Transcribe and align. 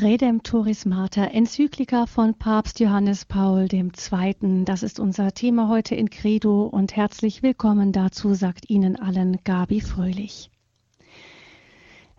Redemptoris 0.00 0.86
Mater, 0.86 1.32
Enzyklika 1.32 2.06
von 2.06 2.32
Papst 2.32 2.80
Johannes 2.80 3.26
Paul 3.26 3.68
II. 3.70 4.64
Das 4.64 4.82
ist 4.82 4.98
unser 4.98 5.32
Thema 5.32 5.68
heute 5.68 5.94
in 5.94 6.08
Credo 6.08 6.62
und 6.62 6.96
herzlich 6.96 7.42
willkommen 7.42 7.92
dazu, 7.92 8.32
sagt 8.32 8.70
Ihnen 8.70 8.96
allen 8.96 9.44
Gabi 9.44 9.82
Fröhlich. 9.82 10.50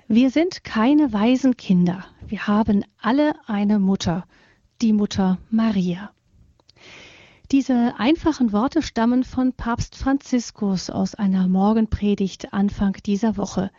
Wir 0.08 0.30
sind 0.30 0.64
keine 0.64 1.12
weisen 1.12 1.58
Kinder. 1.58 2.06
Wir 2.28 2.46
haben 2.46 2.86
alle 3.02 3.34
eine 3.48 3.80
Mutter, 3.80 4.26
die 4.84 4.94
Mutter 4.94 5.40
Maria. 5.50 6.12
Diese 7.52 7.96
einfachen 7.98 8.54
Worte 8.54 8.84
stammen 8.84 9.24
von 9.24 9.54
Papst 9.54 9.96
Franziskus 9.96 10.92
aus 10.92 11.16
einer 11.16 11.48
Morgenpredigt 11.48 12.54
Anfang 12.54 12.94
dieser 13.06 13.38
Woche. 13.38 13.72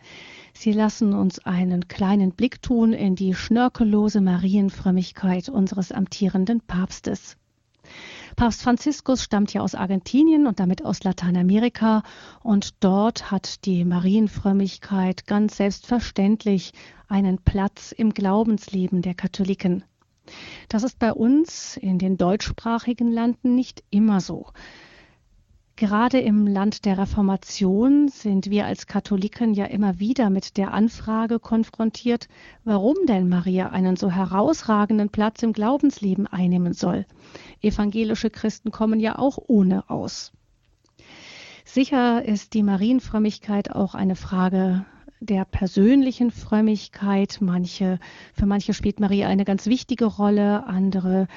Sie 0.53 0.71
lassen 0.71 1.13
uns 1.13 1.39
einen 1.39 1.87
kleinen 1.87 2.31
Blick 2.31 2.61
tun 2.61 2.93
in 2.93 3.15
die 3.15 3.33
schnörkellose 3.33 4.21
Marienfrömmigkeit 4.21 5.49
unseres 5.49 5.91
amtierenden 5.91 6.61
Papstes. 6.61 7.37
Papst 8.35 8.61
Franziskus 8.61 9.23
stammt 9.23 9.53
ja 9.53 9.61
aus 9.61 9.75
Argentinien 9.75 10.47
und 10.47 10.59
damit 10.59 10.85
aus 10.85 11.03
Lateinamerika 11.03 12.03
und 12.41 12.83
dort 12.83 13.29
hat 13.29 13.65
die 13.65 13.83
Marienfrömmigkeit 13.83 15.27
ganz 15.27 15.57
selbstverständlich 15.57 16.71
einen 17.07 17.39
Platz 17.39 17.91
im 17.91 18.13
Glaubensleben 18.13 19.01
der 19.01 19.13
Katholiken. 19.13 19.83
Das 20.69 20.83
ist 20.83 20.97
bei 20.99 21.11
uns 21.11 21.77
in 21.77 21.99
den 21.99 22.17
deutschsprachigen 22.17 23.11
Landen 23.11 23.55
nicht 23.55 23.83
immer 23.89 24.21
so. 24.21 24.47
Gerade 25.83 26.21
im 26.21 26.47
Land 26.47 26.85
der 26.85 26.97
Reformation 26.97 28.07
sind 28.07 28.49
wir 28.49 28.65
als 28.65 28.87
Katholiken 28.87 29.53
ja 29.53 29.65
immer 29.65 29.99
wieder 29.99 30.29
mit 30.29 30.55
der 30.55 30.73
Anfrage 30.73 31.39
konfrontiert, 31.39 32.29
warum 32.63 32.95
denn 33.05 33.27
Maria 33.27 33.67
einen 33.71 33.97
so 33.97 34.09
herausragenden 34.09 35.09
Platz 35.09 35.43
im 35.43 35.51
Glaubensleben 35.51 36.25
einnehmen 36.25 36.71
soll. 36.71 37.05
Evangelische 37.61 38.29
Christen 38.29 38.71
kommen 38.71 39.01
ja 39.01 39.19
auch 39.19 39.37
ohne 39.47 39.89
aus. 39.89 40.31
Sicher 41.65 42.23
ist 42.23 42.53
die 42.53 42.63
Marienfrömmigkeit 42.63 43.69
auch 43.69 43.93
eine 43.93 44.15
Frage 44.15 44.85
der 45.19 45.43
persönlichen 45.43 46.31
Frömmigkeit. 46.31 47.39
Manche, 47.41 47.99
für 48.33 48.45
manche 48.45 48.73
spielt 48.73 49.01
Maria 49.01 49.27
eine 49.27 49.43
ganz 49.43 49.65
wichtige 49.65 50.05
Rolle, 50.05 50.65
andere 50.65 51.27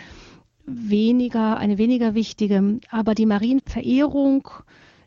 weniger, 0.66 1.56
eine 1.56 1.78
weniger 1.78 2.14
wichtige. 2.14 2.80
Aber 2.90 3.14
die 3.14 3.26
Marienverehrung 3.26 4.48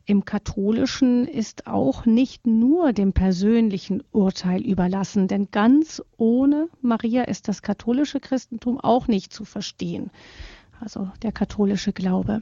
im 0.06 0.26
Katholischen 0.26 1.28
ist 1.28 1.68
auch 1.68 2.06
nicht 2.08 2.48
nur 2.48 2.94
dem 2.94 3.14
persönlichen 3.14 4.02
Urteil 4.12 4.62
überlassen, 4.62 5.28
denn 5.28 5.50
ganz 5.52 6.02
ohne 6.18 6.68
Maria 6.82 7.24
ist 7.24 7.48
das 7.48 7.62
katholische 7.62 8.20
Christentum 8.20 8.80
auch 8.80 9.08
nicht 9.08 9.32
zu 9.32 9.46
verstehen, 9.46 10.10
also 10.80 11.12
der 11.22 11.32
katholische 11.32 11.94
Glaube. 11.94 12.42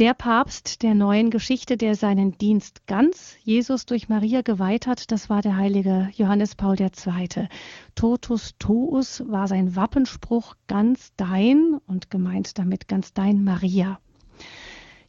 Der 0.00 0.14
Papst 0.14 0.82
der 0.82 0.94
neuen 0.94 1.28
Geschichte, 1.28 1.76
der 1.76 1.94
seinen 1.94 2.32
Dienst 2.38 2.86
ganz 2.86 3.36
Jesus 3.42 3.84
durch 3.84 4.08
Maria 4.08 4.40
geweiht 4.40 4.86
hat, 4.86 5.12
das 5.12 5.28
war 5.28 5.42
der 5.42 5.58
heilige 5.58 6.08
Johannes 6.14 6.54
Paul 6.54 6.80
II. 6.80 7.48
Totus 7.96 8.54
tuus 8.58 9.22
war 9.28 9.46
sein 9.46 9.76
Wappenspruch 9.76 10.54
ganz 10.68 11.12
dein 11.18 11.78
und 11.86 12.10
gemeint 12.10 12.58
damit 12.58 12.88
ganz 12.88 13.12
dein 13.12 13.44
Maria. 13.44 14.00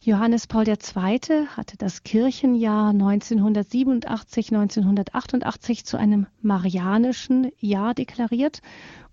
Johannes 0.04 0.48
Paul 0.48 0.66
II. 0.66 1.46
hatte 1.56 1.76
das 1.78 2.02
Kirchenjahr 2.02 2.88
1987, 2.88 4.48
1988 4.52 5.84
zu 5.84 5.96
einem 5.96 6.26
marianischen 6.40 7.52
Jahr 7.60 7.94
deklariert 7.94 8.62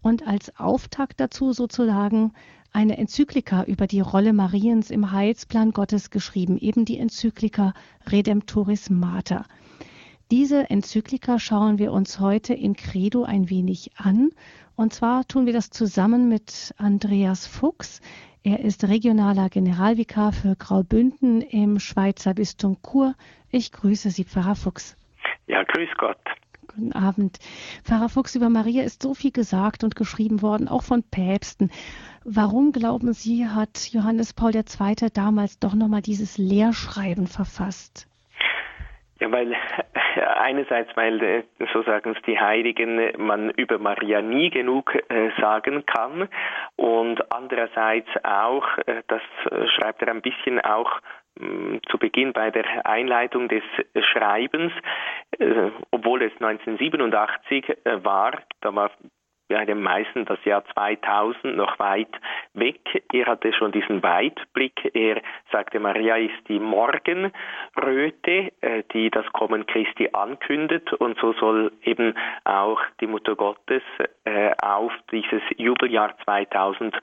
und 0.02 0.26
als 0.26 0.60
Auftakt 0.60 1.20
dazu 1.20 1.54
sozusagen 1.54 2.34
eine 2.74 2.98
Enzyklika 2.98 3.66
über 3.66 3.86
die 3.86 4.00
Rolle 4.00 4.34
Mariens 4.34 4.90
im 4.90 5.12
Heilsplan 5.12 5.74
Gottes 5.74 6.10
geschrieben, 6.10 6.58
eben 6.58 6.86
die 6.86 6.98
Enzyklika 6.98 7.76
Redemptoris 8.08 8.90
Mater. 8.90 9.46
Diese 10.32 10.72
Enzyklika 10.72 11.38
schauen 11.38 11.78
wir 11.78 11.92
uns 11.92 12.20
heute 12.20 12.56
in 12.56 12.76
Credo 12.76 13.26
ein 13.26 13.52
wenig 13.52 13.92
an. 13.98 14.32
Und 14.76 14.94
zwar 14.94 15.28
tun 15.28 15.46
wir 15.46 15.54
das 15.54 15.72
zusammen 15.72 16.30
mit 16.30 16.74
Andreas 16.78 17.46
Fuchs. 17.46 18.02
Er 18.44 18.62
ist 18.62 18.86
regionaler 18.88 19.50
Generalvikar 19.50 20.32
für 20.32 20.56
Graubünden 20.56 21.42
im 21.42 21.78
Schweizer 21.78 22.34
Bistum 22.34 22.78
Chur. 22.82 23.16
Ich 23.50 23.74
grüße 23.74 24.12
Sie, 24.12 24.24
Pfarrer 24.24 24.56
Fuchs. 24.56 24.96
Ja, 25.48 25.64
grüß 25.64 25.90
Gott. 25.98 26.18
Guten 26.68 26.94
Abend. 26.94 27.40
Pfarrer 27.84 28.08
Fuchs, 28.08 28.36
über 28.36 28.50
Maria 28.50 28.84
ist 28.84 29.04
so 29.04 29.14
viel 29.14 29.32
gesagt 29.32 29.84
und 29.84 29.98
geschrieben 29.98 30.42
worden, 30.42 30.70
auch 30.70 30.84
von 30.84 31.04
Päpsten. 31.04 31.70
Warum, 32.24 32.72
glauben 32.72 33.12
Sie, 33.12 33.46
hat 33.46 33.90
Johannes 33.92 34.34
Paul 34.34 34.56
II. 34.56 34.96
damals 35.14 35.60
doch 35.60 35.74
nochmal 35.74 36.02
dieses 36.02 36.38
Lehrschreiben 36.38 37.28
verfasst? 37.28 38.09
Ja, 39.20 39.32
weil 39.32 39.54
einerseits, 40.16 40.96
weil 40.96 41.22
äh, 41.22 41.44
so 41.74 41.84
sagen 41.84 42.16
es 42.16 42.22
die 42.24 42.40
Heiligen, 42.40 43.12
man 43.18 43.50
über 43.52 43.78
Maria 43.78 44.22
nie 44.22 44.50
genug 44.50 44.96
äh, 45.10 45.30
sagen 45.40 45.86
kann 45.86 46.30
und 46.78 47.32
andererseits 47.32 48.10
auch, 48.24 48.66
äh, 48.86 49.04
das 49.08 49.22
schreibt 49.76 50.02
er 50.02 50.10
ein 50.10 50.22
bisschen 50.22 50.62
auch 50.62 51.00
mm, 51.38 51.78
zu 51.90 51.98
Beginn 51.98 52.32
bei 52.32 52.50
der 52.50 52.86
Einleitung 52.86 53.50
des 53.50 53.64
Schreibens, 54.12 54.72
obwohl 55.92 56.24
es 56.24 56.34
1987 56.42 57.78
war, 58.04 58.40
da 58.62 58.74
war 58.74 58.92
bei 59.50 59.66
den 59.66 59.82
meisten 59.82 60.26
das 60.26 60.44
Jahr 60.46 60.64
2000 60.74 61.58
noch 61.58 61.78
weit 61.80 62.16
weg. 62.54 62.80
Er 63.12 63.26
hatte 63.26 63.52
schon 63.52 63.72
diesen 63.72 64.02
Weitblick. 64.04 64.92
Er 64.94 65.22
sagte, 65.52 65.80
Maria 65.80 66.16
ist 66.16 66.48
die 66.48 66.60
Morgenröte, 66.60 68.52
äh, 68.62 68.84
die 68.94 69.10
das 69.10 69.26
Kommen 69.34 69.66
Christi 69.66 70.10
ankündet 70.14 70.94
und 70.94 71.18
so 71.20 71.34
soll 71.34 71.72
eben 71.84 72.14
auch 72.46 72.80
die 73.02 73.08
Mutter 73.08 73.36
Gottes 73.36 73.82
äh, 74.24 74.52
auf 74.62 74.94
dieses 75.12 75.42
Jubeljahr 75.58 76.16
2000 76.24 76.96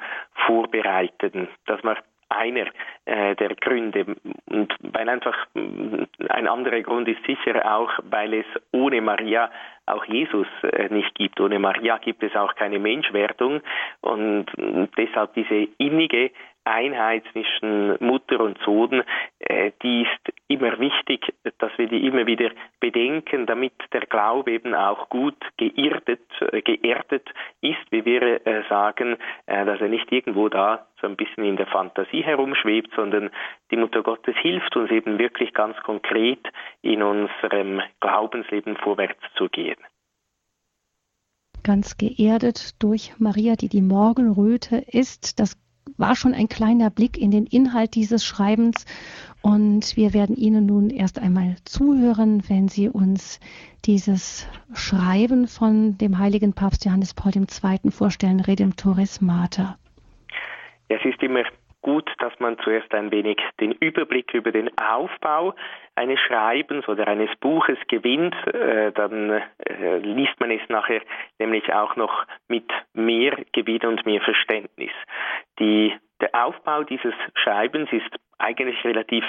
vorbereiten, 0.47 1.49
dass 1.67 1.83
man 1.83 1.97
einer 2.29 2.67
äh, 3.05 3.35
der 3.37 3.55
Gründe. 3.57 4.17
Und 4.47 4.75
weil 4.81 5.09
einfach 5.09 5.37
ein 5.55 6.49
anderer 6.49 6.81
Grund 6.83 7.09
ist 7.09 7.25
sicher 7.27 7.77
auch, 7.77 7.91
weil 8.11 8.35
es 8.35 8.47
ohne 8.73 9.01
Maria 9.01 9.51
auch 9.87 10.05
Jesus 10.07 10.49
äh, 10.63 10.89
nicht 10.89 11.15
gibt. 11.15 11.41
Ohne 11.41 11.59
Maria 11.59 11.99
gibt 11.99 12.23
es 12.23 12.35
auch 12.35 12.55
keine 12.57 12.79
Menschwerdung 12.79 13.61
und 14.01 14.47
deshalb 14.97 15.35
diese 15.35 15.69
innige 15.79 16.31
Einheit 16.66 17.25
zwischen 17.32 17.97
Mutter 18.04 18.41
und 18.41 18.59
Sohn, 18.65 19.03
äh, 19.38 19.72
die 19.82 20.03
ist 20.03 20.34
immer 20.49 20.78
wichtig, 20.78 21.34
dass 21.59 21.71
wir 21.77 21.88
die 21.88 22.06
immer 22.06 22.27
wieder 22.27 22.50
bedenken, 22.81 23.47
damit 23.47 23.75
der 23.93 24.03
Glaube 24.03 24.53
eben 24.53 24.75
auch 24.75 25.09
gut 25.09 25.37
geerdet, 25.56 26.28
äh, 26.41 26.62
geerdet 26.62 27.28
ist, 27.60 27.91
wie 27.91 28.04
wir 28.04 28.47
äh, 28.47 28.62
sagen, 28.69 29.16
dass 29.47 29.81
er 29.81 29.88
nicht 29.88 30.10
irgendwo 30.10 30.49
da 30.49 30.87
so 31.00 31.06
ein 31.06 31.16
bisschen 31.16 31.44
in 31.44 31.56
der 31.56 31.66
Fantasie 31.66 32.22
herumschwebt, 32.22 32.91
sondern 32.97 33.31
die 33.71 33.77
Mutter 33.77 34.03
Gottes 34.03 34.37
hilft 34.37 34.77
uns 34.77 34.91
eben 34.91 35.19
wirklich 35.19 35.54
ganz 35.54 35.77
konkret 35.83 36.41
in 36.83 37.03
unserem 37.03 37.81
Glaubensleben 38.00 38.77
vorwärts 38.77 39.22
zu 39.37 39.48
gehen 39.48 39.77
ganz 41.66 41.97
geerdet 41.97 42.81
durch 42.81 43.15
Maria, 43.19 43.56
die 43.56 43.69
die 43.69 43.83
Morgenröte 43.83 44.77
ist. 44.77 45.41
Das 45.41 45.56
war 45.97 46.17
schon 46.17 46.35
ein 46.35 46.49
kleiner 46.49 46.91
Blick 46.91 47.17
in 47.17 47.31
den 47.31 47.47
Inhalt 47.47 47.95
dieses 47.95 48.25
Schreibens 48.25 48.85
und 49.43 49.97
wir 49.97 50.13
werden 50.13 50.37
Ihnen 50.37 50.67
nun 50.67 50.91
erst 50.91 51.19
einmal 51.19 51.57
zuhören, 51.65 52.43
wenn 52.49 52.69
Sie 52.69 52.89
uns 52.89 53.41
dieses 53.85 54.49
Schreiben 54.75 55.47
von 55.47 55.97
dem 55.99 56.19
heiligen 56.19 56.53
Papst 56.53 56.85
Johannes 56.85 57.15
Paul 57.15 57.33
II. 57.37 57.91
vorstellen, 57.91 58.41
Redemptoris 58.41 59.21
Mater. 59.21 59.78
Es 60.89 61.05
ist 61.05 61.22
immer 61.22 61.45
gut, 61.83 62.10
dass 62.19 62.33
man 62.41 62.57
zuerst 62.65 62.93
ein 62.93 63.13
wenig 63.13 63.39
den 63.60 63.72
Überblick 63.72 64.34
über 64.34 64.51
den 64.51 64.71
Aufbau 64.78 65.55
eines 65.97 66.21
Schreibens 66.21 66.87
oder 66.89 67.09
eines 67.09 67.34
Buches 67.37 67.78
gewinnt, 67.89 68.34
äh, 68.54 68.93
dann 68.93 69.43
äh, 69.59 69.98
liest 69.98 70.39
man 70.39 70.51
es 70.51 70.60
nachher 70.69 71.01
nämlich 71.39 71.72
auch 71.72 71.97
noch 71.97 72.27
mit 72.48 72.71
mehr 72.93 73.37
Gewinn 73.53 73.87
und 73.87 74.04
mehr 74.04 74.21
Verständnis. 74.21 74.93
Die, 75.59 75.95
der 76.21 76.31
Aufbau 76.34 76.83
dieses 76.83 77.15
Schreibens 77.34 77.91
ist 77.93 78.15
eigentlich 78.39 78.84
relativ 78.84 79.25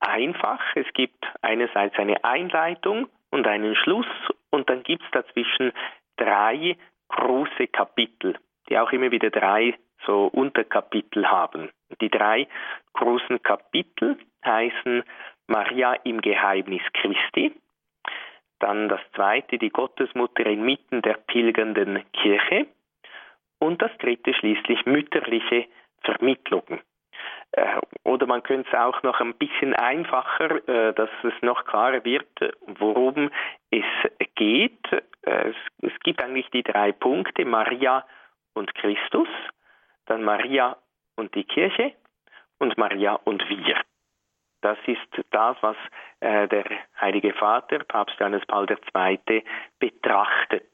einfach. 0.00 0.60
Es 0.74 0.86
gibt 0.94 1.22
einerseits 1.42 1.98
eine 1.98 2.24
Einleitung 2.24 3.08
und 3.30 3.46
einen 3.46 3.76
Schluss 3.76 4.06
und 4.50 4.70
dann 4.70 4.82
gibt 4.82 5.02
es 5.02 5.10
dazwischen 5.10 5.72
drei 6.16 6.76
große 7.08 7.68
Kapitel, 7.68 8.38
die 8.68 8.78
auch 8.78 8.90
immer 8.92 9.10
wieder 9.10 9.30
drei 9.30 9.74
so 10.06 10.26
Unterkapitel 10.28 11.26
haben. 11.26 11.70
Die 12.00 12.08
drei 12.08 12.48
großen 12.94 13.42
Kapitel 13.42 14.18
heißen 14.44 15.02
Maria 15.48 15.94
im 16.04 16.20
Geheimnis 16.20 16.82
Christi, 16.92 17.52
Dann 18.58 18.88
das 18.88 19.00
zweite, 19.14 19.58
die 19.58 19.70
Gottesmutter 19.70 20.46
inmitten 20.46 21.02
der 21.02 21.14
pilgernden 21.14 22.02
Kirche. 22.12 22.66
Und 23.58 23.80
das 23.82 23.90
dritte 23.98 24.34
schließlich 24.34 24.86
mütterliche 24.86 25.66
Vermittlung. 26.02 26.80
Äh, 27.52 27.80
oder 28.04 28.26
man 28.26 28.42
könnte 28.42 28.68
es 28.70 28.78
auch 28.78 29.02
noch 29.02 29.20
ein 29.20 29.34
bisschen 29.34 29.74
einfacher, 29.74 30.68
äh, 30.68 30.94
dass 30.94 31.10
es 31.22 31.34
noch 31.42 31.64
klarer 31.64 32.04
wird, 32.04 32.28
worum 32.78 33.30
es 33.70 33.84
geht. 34.34 34.92
Äh, 35.22 35.52
es 35.82 36.00
gibt 36.02 36.22
eigentlich 36.22 36.50
die 36.50 36.62
drei 36.62 36.92
Punkte, 36.92 37.44
Maria 37.44 38.04
und 38.54 38.74
Christus, 38.74 39.28
dann 40.06 40.22
Maria 40.22 40.76
und 41.16 41.34
die 41.34 41.44
Kirche 41.44 41.92
und 42.58 42.76
Maria 42.78 43.14
und 43.24 43.48
wir. 43.48 43.76
Das 44.66 44.78
ist 44.86 45.24
das, 45.30 45.56
was 45.60 45.76
der 46.20 46.64
Heilige 47.00 47.32
Vater, 47.34 47.78
Papst 47.84 48.18
Johannes 48.18 48.44
Paul 48.46 48.66
II., 48.68 49.44
betrachtet. 49.78 50.68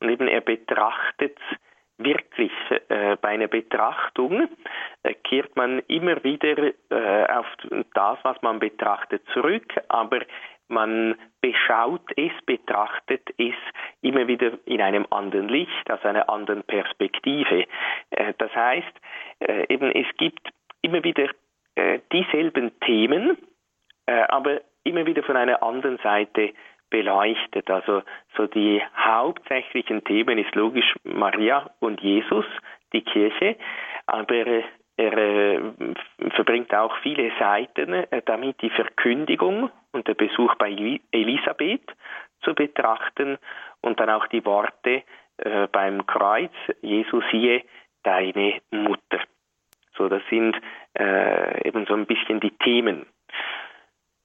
Und 0.00 0.08
eben 0.08 0.26
er 0.26 0.40
betrachtet 0.40 1.38
wirklich 1.98 2.52
äh, 2.88 3.16
bei 3.20 3.28
einer 3.28 3.48
Betrachtung 3.48 4.48
äh, 5.02 5.14
kehrt 5.14 5.54
man 5.56 5.80
immer 5.88 6.22
wieder 6.24 6.72
äh, 6.90 7.26
auf 7.32 7.46
das, 7.94 8.18
was 8.22 8.40
man 8.42 8.58
betrachtet, 8.58 9.22
zurück, 9.32 9.72
aber 9.88 10.20
man 10.68 11.16
beschaut 11.40 12.06
es, 12.16 12.32
betrachtet 12.46 13.28
es 13.38 13.54
immer 14.02 14.26
wieder 14.28 14.52
in 14.66 14.80
einem 14.80 15.06
anderen 15.10 15.48
Licht, 15.48 15.90
aus 15.90 16.02
einer 16.04 16.28
anderen 16.30 16.62
Perspektive. 16.62 17.66
Äh, 18.10 18.34
das 18.38 18.54
heißt, 18.54 19.00
äh, 19.40 19.66
eben 19.68 19.90
es 19.92 20.06
gibt 20.16 20.48
immer 20.82 21.02
wieder 21.04 21.28
äh, 21.74 22.00
dieselben 22.12 22.78
Themen, 22.80 23.36
aber 24.06 24.62
immer 24.82 25.06
wieder 25.06 25.22
von 25.22 25.36
einer 25.36 25.62
anderen 25.62 25.98
Seite 25.98 26.52
beleuchtet. 26.90 27.70
Also 27.70 28.02
so 28.36 28.46
die 28.46 28.82
hauptsächlichen 28.96 30.02
Themen 30.04 30.38
ist 30.38 30.54
logisch 30.56 30.96
Maria 31.04 31.70
und 31.78 32.00
Jesus, 32.00 32.44
die 32.92 33.02
Kirche, 33.02 33.56
aber 34.06 34.64
er 34.96 35.16
äh, 35.16 35.60
verbringt 36.34 36.74
auch 36.74 36.94
viele 36.98 37.32
Seiten 37.38 37.94
äh, 37.94 38.22
damit, 38.26 38.60
die 38.60 38.70
Verkündigung 38.70 39.70
und 39.92 40.06
der 40.06 40.14
Besuch 40.14 40.54
bei 40.56 40.70
Elisabeth 41.12 41.94
zu 42.42 42.54
betrachten 42.54 43.38
und 43.80 43.98
dann 43.98 44.10
auch 44.10 44.26
die 44.26 44.44
Worte 44.44 45.02
äh, 45.38 45.68
beim 45.72 46.06
Kreuz, 46.06 46.52
Jesus 46.82 47.24
siehe 47.30 47.62
deine 48.02 48.60
Mutter. 48.70 49.20
So, 50.00 50.08
das 50.08 50.22
sind 50.30 50.56
äh, 50.98 51.68
eben 51.68 51.84
so 51.84 51.92
ein 51.92 52.06
bisschen 52.06 52.40
die 52.40 52.56
Themen. 52.56 53.04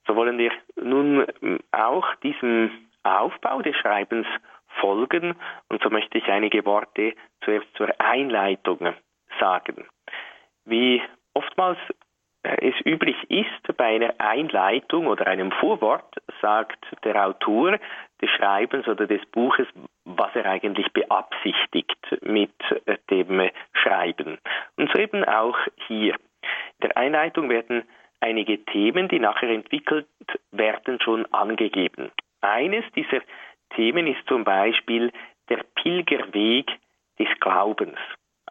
So 0.07 0.15
wollen 0.15 0.37
wir 0.37 0.51
nun 0.81 1.25
ähm, 1.41 1.59
auch 1.73 2.15
diesem 2.23 2.71
Aufbau 3.03 3.61
des 3.61 3.75
Schreibens 3.75 4.25
folgen 4.79 5.35
und 5.67 5.83
so 5.83 5.89
möchte 5.89 6.17
ich 6.17 6.27
einige 6.29 6.65
Worte 6.65 7.13
zuerst 7.43 7.67
zur 7.75 7.89
Einleitung 7.99 8.93
sagen. 9.37 9.85
Wie 10.63 11.01
oftmals 11.33 11.79
es 12.61 12.75
üblich 12.85 13.17
ist, 13.29 13.77
bei 13.77 13.95
einer 13.95 14.13
Einleitung 14.19 15.07
oder 15.07 15.27
einem 15.27 15.51
Vorwort 15.51 16.15
sagt 16.41 16.85
der 17.03 17.25
Autor 17.25 17.77
des 18.21 18.29
Schreibens 18.31 18.87
oder 18.87 19.07
des 19.07 19.25
Buches, 19.27 19.67
was 20.05 20.35
er 20.35 20.45
eigentlich 20.45 20.91
beabsichtigt 20.93 21.97
mit 22.21 22.53
dem 23.09 23.49
Schreiben. 23.73 24.37
Und 24.77 24.91
so 24.91 24.99
eben 24.99 25.23
auch 25.25 25.57
hier. 25.87 26.13
In 26.13 26.89
der 26.89 26.97
Einleitung 26.97 27.49
werden 27.49 27.83
einige 28.19 28.63
Themen, 28.65 29.07
die 29.07 29.19
nachher 29.19 29.49
entwickelt 29.49 30.07
werden, 30.51 30.99
schon 31.01 31.25
angegeben. 31.33 32.11
Eines 32.41 32.85
dieser 32.95 33.21
Themen 33.75 34.07
ist 34.07 34.27
zum 34.27 34.43
Beispiel 34.43 35.11
der 35.49 35.63
Pilgerweg 35.75 36.67
des 37.19 37.27
Glaubens. 37.39 37.97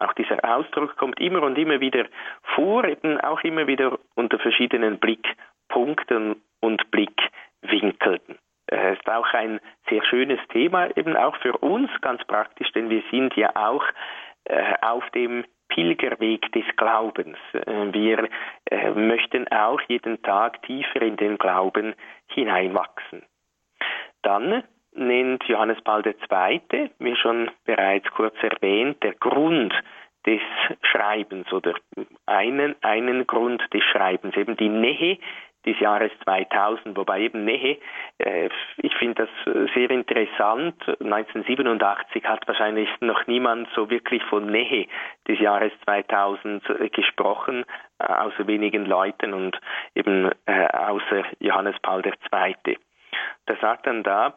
Auch 0.05 0.13
dieser 0.13 0.45
Ausdruck 0.45 0.97
kommt 0.97 1.19
immer 1.21 1.43
und 1.43 1.57
immer 1.57 1.81
wieder 1.81 2.07
vor, 2.55 2.85
eben 2.85 3.21
auch 3.21 3.43
immer 3.43 3.67
wieder 3.67 3.99
unter 4.15 4.39
verschiedenen 4.39 4.99
Blickpunkten 4.99 6.37
und 6.61 6.91
Blickwinkeln. 6.91 8.39
Es 8.67 8.99
ist 8.99 9.09
auch 9.09 9.33
ein 9.35 9.61
sehr 9.89 10.05
schönes 10.05 10.41
Thema, 10.49 10.95
eben 10.97 11.17
auch 11.17 11.37
für 11.37 11.57
uns 11.59 11.91
ganz 12.01 12.25
praktisch, 12.25 12.71
denn 12.73 12.91
wir 12.91 13.03
sind 13.11 13.37
ja 13.37 13.55
auch 13.55 13.85
äh, 14.45 14.75
auf 14.81 15.09
dem 15.11 15.45
Pilgerweg 15.69 16.51
des 16.53 16.65
Glaubens. 16.77 17.37
Äh, 17.53 17.93
wir 17.93 18.29
äh, 18.71 18.91
möchten 18.91 19.49
auch 19.49 19.81
jeden 19.89 20.23
Tag 20.23 20.63
tiefer 20.63 21.03
in 21.03 21.17
den 21.17 21.39
Glauben 21.39 21.95
hineinwachsen. 22.29 23.23
Dann 24.23 24.65
nennt 24.95 25.45
Johannes 25.45 25.81
Paul 25.83 26.03
II., 26.07 26.91
wie 26.99 27.17
schon 27.17 27.51
bereits 27.65 28.11
kurz 28.13 28.35
erwähnt, 28.43 29.03
der 29.03 29.15
Grund 29.15 29.75
des 30.27 30.41
Schreibens 30.83 31.53
oder 31.53 31.75
einen, 32.27 32.75
einen 32.83 33.27
Grund 33.27 33.63
des 33.73 33.83
Schreibens, 33.85 34.37
eben 34.37 34.57
die 34.57 34.69
Nähe 34.69 35.19
des 35.67 35.79
Jahres 35.81 36.13
2000, 36.25 36.97
wobei 36.97 37.21
eben 37.21 37.45
Nähe, 37.45 37.79
äh, 38.19 38.49
ich 38.79 38.95
finde 38.97 39.27
das 39.27 39.71
sehr 39.75 39.91
interessant. 39.91 40.75
1987 41.01 42.25
hat 42.25 42.47
wahrscheinlich 42.47 42.89
noch 43.01 43.27
niemand 43.27 43.69
so 43.75 43.89
wirklich 43.89 44.23
von 44.25 44.47
Nähe 44.47 44.87
des 45.27 45.39
Jahres 45.41 45.73
2000 45.85 46.69
äh, 46.69 46.89
gesprochen, 46.91 47.65
äh, 47.99 48.05
außer 48.05 48.47
wenigen 48.47 48.85
Leuten 48.85 49.33
und 49.33 49.59
eben 49.95 50.31
äh, 50.47 50.67
außer 50.67 51.25
Johannes 51.41 51.77
Paul 51.81 52.03
II. 52.05 52.79
Da 53.47 53.57
sagt 53.57 53.87
dann 53.87 54.03
da 54.03 54.35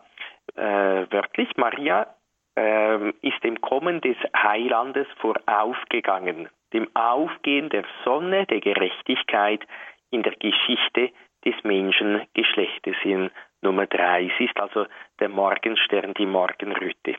äh, 0.55 1.11
wörtlich, 1.11 1.49
Maria 1.57 2.07
ähm, 2.55 3.13
ist 3.21 3.44
dem 3.44 3.61
Kommen 3.61 4.01
des 4.01 4.17
Heilandes 4.35 5.07
voraufgegangen, 5.19 6.49
dem 6.73 6.88
Aufgehen 6.95 7.69
der 7.69 7.83
Sonne 8.03 8.45
der 8.47 8.59
Gerechtigkeit 8.59 9.65
in 10.09 10.23
der 10.23 10.33
Geschichte 10.33 11.11
des 11.45 11.55
Menschengeschlechtes 11.63 12.95
in 13.03 13.29
Nummer 13.61 13.85
drei. 13.85 14.31
Sie 14.38 14.45
ist 14.45 14.59
also 14.59 14.85
der 15.19 15.29
Morgenstern, 15.29 16.13
die 16.15 16.25
Morgenröte. 16.25 17.15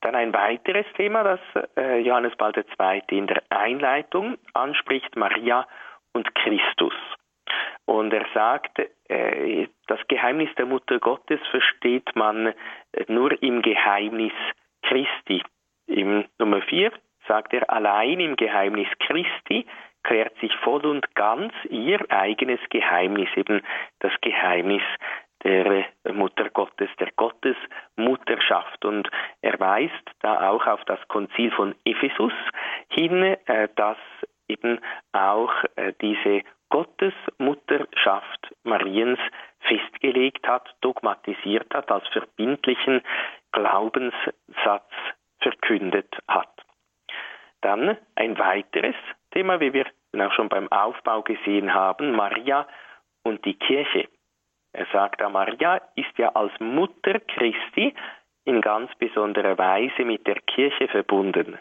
Dann 0.00 0.14
ein 0.14 0.32
weiteres 0.32 0.86
Thema, 0.96 1.24
das 1.24 1.40
äh, 1.76 1.98
Johannes 1.98 2.36
Paul 2.36 2.52
II. 2.56 3.02
in 3.10 3.26
der 3.26 3.42
Einleitung 3.50 4.38
anspricht, 4.54 5.16
Maria 5.16 5.66
und 6.12 6.34
Christus. 6.34 6.94
Und 7.84 8.12
er 8.12 8.26
sagt, 8.34 8.78
äh, 9.08 9.66
das 9.86 10.00
Geheimnis 10.08 10.50
der 10.56 10.66
Mutter 10.66 10.98
Gottes 10.98 11.40
versteht 11.50 12.14
man 12.14 12.48
äh, 12.48 12.54
nur 13.08 13.42
im 13.42 13.62
Geheimnis 13.62 14.32
Christi. 14.82 15.42
Im 15.86 16.26
Nummer 16.38 16.62
vier 16.62 16.92
sagt 17.26 17.52
er, 17.54 17.70
allein 17.70 18.20
im 18.20 18.36
Geheimnis 18.36 18.88
Christi 19.00 19.66
klärt 20.02 20.38
sich 20.40 20.54
voll 20.56 20.86
und 20.86 21.14
ganz 21.14 21.52
ihr 21.68 22.00
eigenes 22.10 22.60
Geheimnis, 22.70 23.28
eben 23.36 23.62
das 24.00 24.12
Geheimnis 24.20 24.82
der 25.44 25.86
Mutter 26.12 26.50
Gottes, 26.50 26.88
der 26.98 27.10
Gottesmutterschaft. 27.16 28.84
Und 28.84 29.08
er 29.40 29.58
weist 29.60 29.92
da 30.20 30.50
auch 30.50 30.66
auf 30.66 30.84
das 30.86 30.98
Konzil 31.08 31.50
von 31.52 31.74
Ephesus 31.84 32.32
hin, 32.88 33.36
äh, 33.46 33.68
das 33.76 33.96
eben 34.48 34.80
auch 35.12 35.52
äh, 35.76 35.92
diese 36.00 36.42
Gottesmutterschaft 36.70 38.54
Mariens 38.64 39.18
festgelegt 39.60 40.46
hat, 40.46 40.68
dogmatisiert 40.80 41.72
hat, 41.74 41.90
als 41.90 42.06
verbindlichen 42.08 43.02
Glaubenssatz 43.52 44.92
verkündet 45.40 46.14
hat. 46.26 46.50
Dann 47.60 47.96
ein 48.14 48.38
weiteres 48.38 48.94
Thema, 49.30 49.60
wie 49.60 49.72
wir 49.72 49.86
auch 50.18 50.32
schon 50.32 50.48
beim 50.48 50.70
Aufbau 50.70 51.22
gesehen 51.22 51.72
haben, 51.74 52.12
Maria 52.12 52.66
und 53.24 53.44
die 53.44 53.54
Kirche. 53.54 54.08
Er 54.72 54.86
sagt, 54.92 55.20
Maria 55.20 55.80
ist 55.96 56.16
ja 56.18 56.28
als 56.34 56.52
Mutter 56.60 57.20
Christi 57.20 57.94
in 58.44 58.60
ganz 58.60 58.94
besonderer 58.96 59.58
Weise 59.58 60.04
mit 60.04 60.26
der 60.26 60.40
Kirche 60.40 60.88
verbunden. 60.88 61.58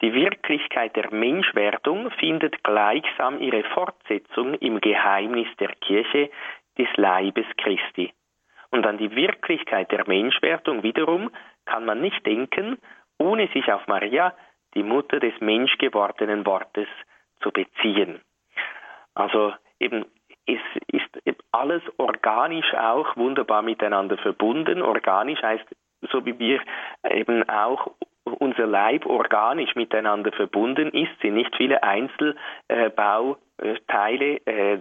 Die 0.00 0.14
Wirklichkeit 0.14 0.94
der 0.94 1.12
Menschwerdung 1.12 2.10
findet 2.12 2.62
gleichsam 2.62 3.40
ihre 3.40 3.64
Fortsetzung 3.64 4.54
im 4.54 4.80
Geheimnis 4.80 5.48
der 5.58 5.74
Kirche 5.80 6.30
des 6.78 6.88
Leibes 6.96 7.46
Christi. 7.56 8.12
Und 8.70 8.86
an 8.86 8.98
die 8.98 9.14
Wirklichkeit 9.16 9.90
der 9.90 10.06
Menschwerdung 10.06 10.82
wiederum 10.82 11.30
kann 11.64 11.84
man 11.84 12.00
nicht 12.00 12.24
denken, 12.26 12.78
ohne 13.18 13.48
sich 13.48 13.72
auf 13.72 13.86
Maria, 13.88 14.34
die 14.74 14.82
Mutter 14.82 15.18
des 15.18 15.34
menschgewordenen 15.40 16.46
Wortes, 16.46 16.88
zu 17.40 17.50
beziehen. 17.50 18.20
Also 19.14 19.52
eben, 19.80 20.04
es 20.46 20.60
ist 20.88 21.08
alles 21.52 21.82
organisch 21.98 22.72
auch 22.74 23.16
wunderbar 23.16 23.62
miteinander 23.62 24.18
verbunden. 24.18 24.82
Organisch 24.82 25.42
heißt, 25.42 25.64
so 26.10 26.24
wie 26.24 26.38
wir 26.38 26.60
eben 27.10 27.48
auch 27.48 27.90
unser 28.32 28.66
Leib 28.66 29.06
organisch 29.06 29.74
miteinander 29.74 30.32
verbunden 30.32 30.90
ist, 30.90 31.10
sind 31.20 31.34
nicht 31.34 31.54
viele 31.56 31.82
Einzelbauteile 31.82 33.36
Teile, 33.88 34.40
äh, 34.46 34.78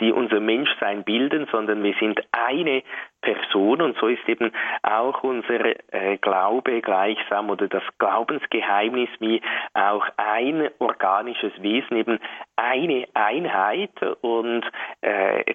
die 0.00 0.12
unser 0.12 0.40
Menschsein 0.40 1.02
bilden, 1.02 1.46
sondern 1.50 1.82
wir 1.82 1.94
sind 1.98 2.20
eine 2.32 2.82
Person. 3.22 3.80
Und 3.80 3.96
so 3.98 4.06
ist 4.06 4.28
eben 4.28 4.52
auch 4.82 5.22
unser 5.22 5.64
äh, 5.94 6.18
Glaube 6.18 6.82
gleichsam 6.82 7.48
oder 7.48 7.68
das 7.68 7.82
Glaubensgeheimnis 7.98 9.08
wie 9.20 9.40
auch 9.72 10.06
ein 10.18 10.68
organisches 10.78 11.52
Wesen, 11.62 11.96
eben 11.96 12.18
eine 12.56 13.06
Einheit. 13.14 14.02
Und 14.20 14.64
äh, 15.00 15.54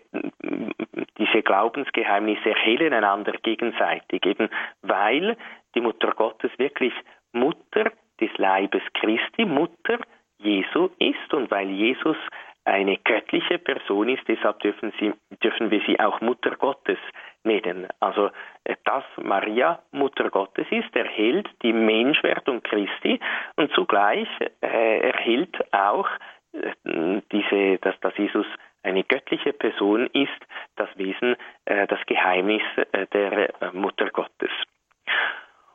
diese 1.19 1.43
Glaubensgeheimnisse 1.43 2.49
erhellen 2.49 2.93
einander 2.93 3.33
gegenseitig, 3.43 4.25
eben 4.25 4.49
weil 4.81 5.37
die 5.75 5.81
Mutter 5.81 6.11
Gottes 6.15 6.51
wirklich 6.57 6.93
Mutter 7.33 7.91
des 8.19 8.35
Leibes 8.37 8.83
Christi, 8.93 9.45
Mutter 9.45 9.99
Jesu 10.37 10.89
ist 10.99 11.33
und 11.33 11.49
weil 11.51 11.69
Jesus 11.69 12.17
eine 12.65 12.97
göttliche 12.97 13.59
Person 13.59 14.09
ist, 14.09 14.23
deshalb 14.27 14.59
dürfen, 14.59 14.93
sie, 14.99 15.13
dürfen 15.43 15.69
wir 15.69 15.81
sie 15.85 15.99
auch 15.99 16.21
Mutter 16.21 16.55
Gottes 16.55 16.97
nennen. 17.43 17.87
Also, 17.99 18.29
dass 18.85 19.03
Maria 19.17 19.81
Mutter 19.91 20.29
Gottes 20.29 20.65
ist, 20.71 20.95
erhält 20.95 21.49
die 21.61 21.73
Menschwerdung 21.73 22.63
Christi 22.63 23.19
und 23.57 23.71
zugleich 23.73 24.29
äh, 24.61 24.99
erhält 24.99 25.57
auch 25.73 26.07
äh, 26.53 27.21
diese, 27.31 27.79
dass, 27.79 27.99
dass 27.99 28.17
Jesus 28.17 28.47
eine 28.83 29.03
göttliche 29.03 29.53
Person 29.53 30.07
ist, 30.13 30.29
das 30.75 30.89
Wesen, 30.97 31.35
äh, 31.65 31.87
das 31.87 31.99
Geheimnis 32.05 32.63
äh, 32.91 33.07
der 33.07 33.61
äh, 33.61 33.71
Mutter 33.73 34.09
Gottes. 34.09 34.51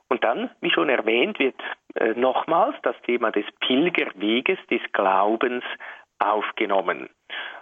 Und 0.08 0.24
dann, 0.24 0.50
wie 0.60 0.70
schon 0.70 0.88
erwähnt, 0.88 1.38
wird 1.38 1.60
äh, 1.94 2.14
nochmals 2.14 2.76
das 2.82 2.96
Thema 3.02 3.30
des 3.30 3.44
Pilgerweges 3.60 4.58
des 4.70 4.80
Glaubens 4.92 5.64
aufgenommen. 6.18 7.08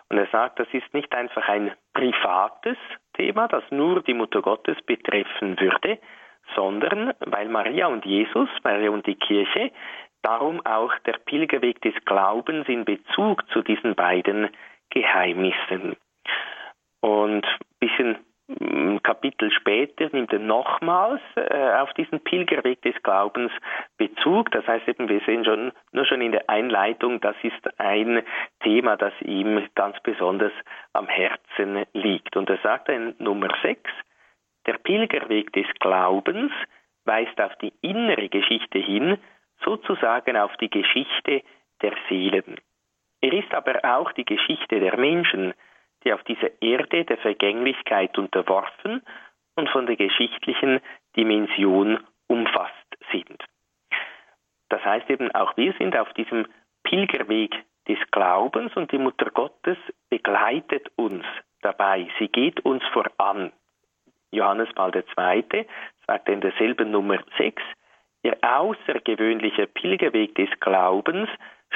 Und 0.08 0.18
er 0.18 0.28
sagt, 0.28 0.60
das 0.60 0.68
ist 0.72 0.92
nicht 0.94 1.12
einfach 1.14 1.48
ein 1.48 1.72
privates 1.92 2.76
Thema, 3.14 3.48
das 3.48 3.64
nur 3.70 4.02
die 4.02 4.14
Mutter 4.14 4.42
Gottes 4.42 4.76
betreffen 4.82 5.58
würde, 5.58 5.98
sondern 6.54 7.12
weil 7.20 7.48
Maria 7.48 7.88
und 7.88 8.04
Jesus, 8.04 8.48
Maria 8.62 8.90
und 8.90 9.06
die 9.06 9.16
Kirche, 9.16 9.72
darum 10.22 10.64
auch 10.64 10.92
der 11.06 11.18
Pilgerweg 11.24 11.80
des 11.82 11.94
Glaubens 12.04 12.68
in 12.68 12.84
Bezug 12.84 13.48
zu 13.50 13.62
diesen 13.62 13.94
beiden 13.94 14.50
Geheimnissen. 14.90 15.96
Und 17.00 17.46
ein 17.46 17.78
bisschen 17.80 18.18
ein 18.48 19.02
Kapitel 19.02 19.50
später 19.50 20.08
nimmt 20.12 20.32
er 20.32 20.38
nochmals 20.38 21.20
äh, 21.34 21.72
auf 21.80 21.92
diesen 21.94 22.20
Pilgerweg 22.20 22.80
des 22.82 22.94
Glaubens 23.02 23.50
Bezug. 23.96 24.50
Das 24.52 24.66
heißt 24.66 24.86
eben, 24.86 25.08
wir 25.08 25.20
sehen 25.26 25.44
schon, 25.44 25.72
nur 25.92 26.06
schon 26.06 26.20
in 26.20 26.32
der 26.32 26.48
Einleitung, 26.48 27.20
das 27.20 27.36
ist 27.42 27.80
ein 27.80 28.22
Thema, 28.60 28.96
das 28.96 29.12
ihm 29.22 29.68
ganz 29.74 29.98
besonders 30.00 30.52
am 30.92 31.08
Herzen 31.08 31.84
liegt. 31.92 32.36
Und 32.36 32.48
er 32.48 32.58
sagt 32.58 32.88
in 32.88 33.16
Nummer 33.18 33.48
6, 33.62 33.90
der 34.66 34.74
Pilgerweg 34.78 35.52
des 35.52 35.66
Glaubens 35.80 36.52
weist 37.04 37.40
auf 37.40 37.54
die 37.56 37.72
innere 37.82 38.28
Geschichte 38.28 38.78
hin, 38.78 39.18
sozusagen 39.64 40.36
auf 40.36 40.56
die 40.58 40.70
Geschichte 40.70 41.42
der 41.82 41.94
Seelen. 42.08 42.56
Er 43.20 43.32
ist 43.32 43.52
aber 43.54 43.80
auch 43.84 44.12
die 44.12 44.24
Geschichte 44.24 44.78
der 44.78 44.96
Menschen, 44.98 45.54
die 46.06 46.12
auf 46.12 46.22
dieser 46.22 46.50
Erde 46.62 47.04
der 47.04 47.18
Vergänglichkeit 47.18 48.16
unterworfen 48.16 49.02
und 49.56 49.68
von 49.70 49.86
der 49.86 49.96
geschichtlichen 49.96 50.80
Dimension 51.16 51.98
umfasst 52.28 52.72
sind. 53.10 53.42
Das 54.68 54.84
heißt 54.84 55.10
eben, 55.10 55.32
auch 55.32 55.56
wir 55.56 55.72
sind 55.78 55.96
auf 55.96 56.12
diesem 56.14 56.46
Pilgerweg 56.84 57.52
des 57.88 57.98
Glaubens 58.12 58.74
und 58.76 58.92
die 58.92 58.98
Mutter 58.98 59.30
Gottes 59.32 59.78
begleitet 60.08 60.90
uns 60.96 61.24
dabei. 61.62 62.08
Sie 62.18 62.28
geht 62.28 62.60
uns 62.64 62.84
voran. 62.92 63.52
Johannes 64.30 64.68
Paul 64.74 64.92
II. 64.94 65.66
sagt 66.06 66.28
in 66.28 66.40
derselben 66.40 66.90
Nummer 66.92 67.18
6, 67.36 67.62
Ihr 68.22 68.36
außergewöhnlicher 68.42 69.66
Pilgerweg 69.66 70.34
des 70.34 70.48
Glaubens 70.60 71.28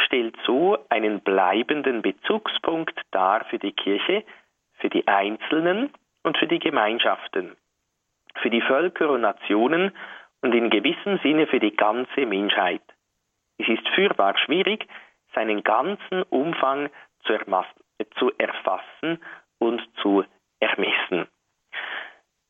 stellt 0.05 0.37
so 0.45 0.79
einen 0.89 1.21
bleibenden 1.21 2.03
Bezugspunkt 2.03 2.99
dar 3.11 3.45
für 3.47 3.59
die 3.59 3.73
Kirche, 3.73 4.25
für 4.75 4.89
die 4.89 5.07
Einzelnen 5.07 5.93
und 6.23 6.37
für 6.39 6.47
die 6.47 6.59
Gemeinschaften, 6.59 7.57
für 8.37 8.51
die 8.51 8.63
Völker 8.63 9.11
und 9.11 9.23
Nationen 9.23 9.93
und 10.43 10.55
in 10.55 10.71
gewissem 10.71 11.19
Sinne 11.23 11.47
für 11.47 11.61
die 11.61 11.77
ganze 11.77 12.27
Menschheit. 12.27 12.83
Es 13.59 13.69
ist 13.69 13.87
fürwahr 13.91 14.37
schwierig, 14.39 14.87
seinen 15.35 15.63
ganzen 15.63 16.23
Umfang 16.25 16.89
zu, 17.25 17.37
zu 18.19 18.33
erfassen 18.39 19.23
und 19.59 19.83
zu 20.01 20.25
ermessen. 20.61 21.29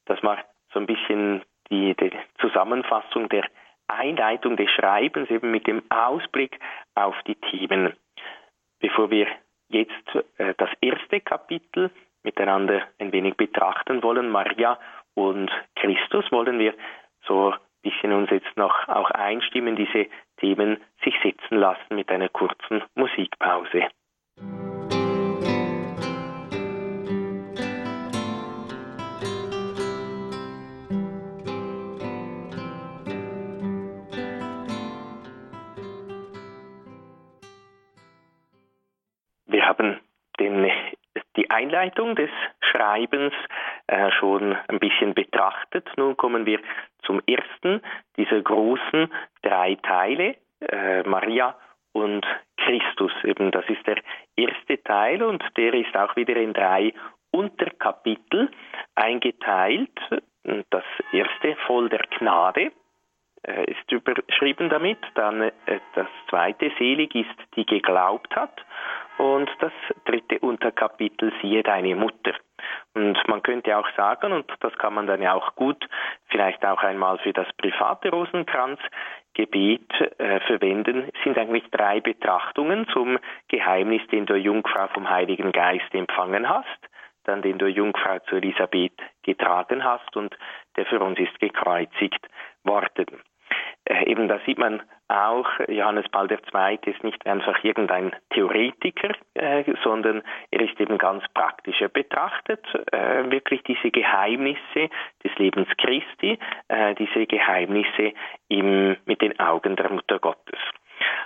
Das 0.07 0.23
macht 0.23 0.45
so 0.73 0.80
ein 0.80 0.87
bisschen 0.87 1.42
die, 1.71 1.95
die 1.97 2.12
Zusammenfassung 2.40 3.28
der 3.28 3.45
Einleitung 3.92 4.56
des 4.56 4.70
Schreibens 4.70 5.30
eben 5.30 5.50
mit 5.50 5.66
dem 5.66 5.82
Ausblick 5.90 6.59
auf 6.94 7.14
die 7.26 7.37
Themen. 7.37 7.94
Bevor 8.80 9.11
wir 9.11 9.26
jetzt 9.68 10.14
äh, 10.38 10.54
das 10.56 10.70
erste 10.80 11.20
Kapitel 11.20 11.90
miteinander 12.23 12.82
ein 12.99 13.12
wenig 13.12 13.37
betrachten 13.37 14.02
wollen, 14.02 14.30
Maria 14.30 14.78
und 15.14 15.50
Christus, 15.76 16.30
wollen 16.30 16.59
wir 16.59 16.75
so 17.26 17.52
ein 17.52 17.59
bisschen 17.82 18.12
uns 18.12 18.30
jetzt 18.30 18.56
noch 18.56 18.88
auch 18.88 19.11
einstimmen, 19.11 19.76
diese 19.76 20.06
Themen 20.38 20.78
sich 21.04 21.14
setzen 21.23 21.59
lassen 21.59 21.94
mit 21.94 22.11
einer 22.11 22.28
kurzen 22.28 22.82
Musikpause. 22.94 23.88
Haben 39.59 40.00
den, 40.38 40.71
die 41.37 41.50
Einleitung 41.50 42.16
des 42.16 42.30
Schreibens 42.61 43.33
äh, 43.87 44.11
schon 44.12 44.57
ein 44.69 44.78
bisschen 44.78 45.14
betrachtet. 45.14 45.88
Nun 45.97 46.16
kommen 46.16 46.47
wir 46.47 46.61
zum 47.02 47.21
ersten 47.26 47.83
dieser 48.16 48.40
großen 48.40 49.12
drei 49.42 49.76
Teile, 49.83 50.37
äh, 50.61 51.02
Maria 51.02 51.57
und 51.92 52.26
Christus. 52.57 53.12
Eben, 53.25 53.50
das 53.50 53.64
ist 53.69 53.87
der 53.87 54.00
erste 54.37 54.83
Teil 54.83 55.23
und 55.23 55.42
der 55.57 55.75
ist 55.75 55.97
auch 55.97 56.14
wieder 56.16 56.37
in 56.37 56.52
drei 56.52 56.92
Unterkapitel 57.33 58.50
eingeteilt. 58.95 59.90
Das 60.71 60.85
erste 61.12 61.57
voll 61.66 61.88
der 61.88 62.02
Gnade 62.19 62.73
äh, 63.42 63.64
ist 63.71 63.90
überschrieben 63.90 64.69
damit. 64.69 64.99
Dann 65.14 65.42
äh, 65.42 65.52
das 65.95 66.09
zweite 66.28 66.71
selig 66.78 67.14
ist, 67.14 67.57
die 67.57 67.66
geglaubt 67.66 68.35
hat. 68.35 68.64
Und 69.20 69.50
das 69.58 69.72
dritte 70.06 70.38
Unterkapitel, 70.38 71.30
siehe 71.42 71.62
deine 71.62 71.94
Mutter. 71.94 72.32
Und 72.94 73.18
man 73.28 73.42
könnte 73.42 73.76
auch 73.76 73.86
sagen, 73.94 74.32
und 74.32 74.50
das 74.60 74.72
kann 74.78 74.94
man 74.94 75.06
dann 75.06 75.20
ja 75.20 75.34
auch 75.34 75.54
gut 75.56 75.86
vielleicht 76.28 76.64
auch 76.64 76.82
einmal 76.82 77.18
für 77.18 77.34
das 77.34 77.46
private 77.58 78.08
Rosenkranzgebet 78.08 79.92
äh, 80.16 80.40
verwenden, 80.46 81.10
sind 81.22 81.36
eigentlich 81.36 81.64
drei 81.70 82.00
Betrachtungen 82.00 82.88
zum 82.94 83.18
Geheimnis, 83.48 84.00
den 84.10 84.24
du 84.24 84.36
Jungfrau 84.36 84.88
vom 84.94 85.10
Heiligen 85.10 85.52
Geist 85.52 85.92
empfangen 85.92 86.48
hast, 86.48 86.88
dann 87.24 87.42
den 87.42 87.58
du 87.58 87.66
Jungfrau 87.66 88.20
zu 88.20 88.36
Elisabeth 88.36 88.98
getragen 89.22 89.84
hast 89.84 90.16
und 90.16 90.34
der 90.76 90.86
für 90.86 91.00
uns 91.00 91.18
ist 91.18 91.38
gekreuzigt 91.40 92.26
worden. 92.64 93.20
Äh, 93.84 94.10
eben 94.10 94.28
da 94.28 94.40
sieht 94.46 94.56
man 94.56 94.80
auch, 95.10 95.48
Johannes 95.68 96.08
Paul 96.08 96.30
II. 96.30 96.78
ist 96.86 97.02
nicht 97.02 97.26
einfach 97.26 97.62
irgendein 97.64 98.14
Theoretiker, 98.30 99.10
äh, 99.34 99.64
sondern 99.82 100.22
er 100.50 100.60
ist 100.60 100.78
eben 100.80 100.98
ganz 100.98 101.24
praktisch. 101.34 101.80
Er 101.80 101.88
betrachtet 101.88 102.64
äh, 102.92 103.30
wirklich 103.30 103.62
diese 103.64 103.90
Geheimnisse 103.90 104.88
des 105.24 105.34
Lebens 105.36 105.68
Christi, 105.78 106.38
äh, 106.68 106.94
diese 106.94 107.26
Geheimnisse 107.26 108.12
im, 108.48 108.96
mit 109.04 109.20
den 109.20 109.38
Augen 109.40 109.76
der 109.76 109.90
Mutter 109.90 110.18
Gottes. 110.18 110.58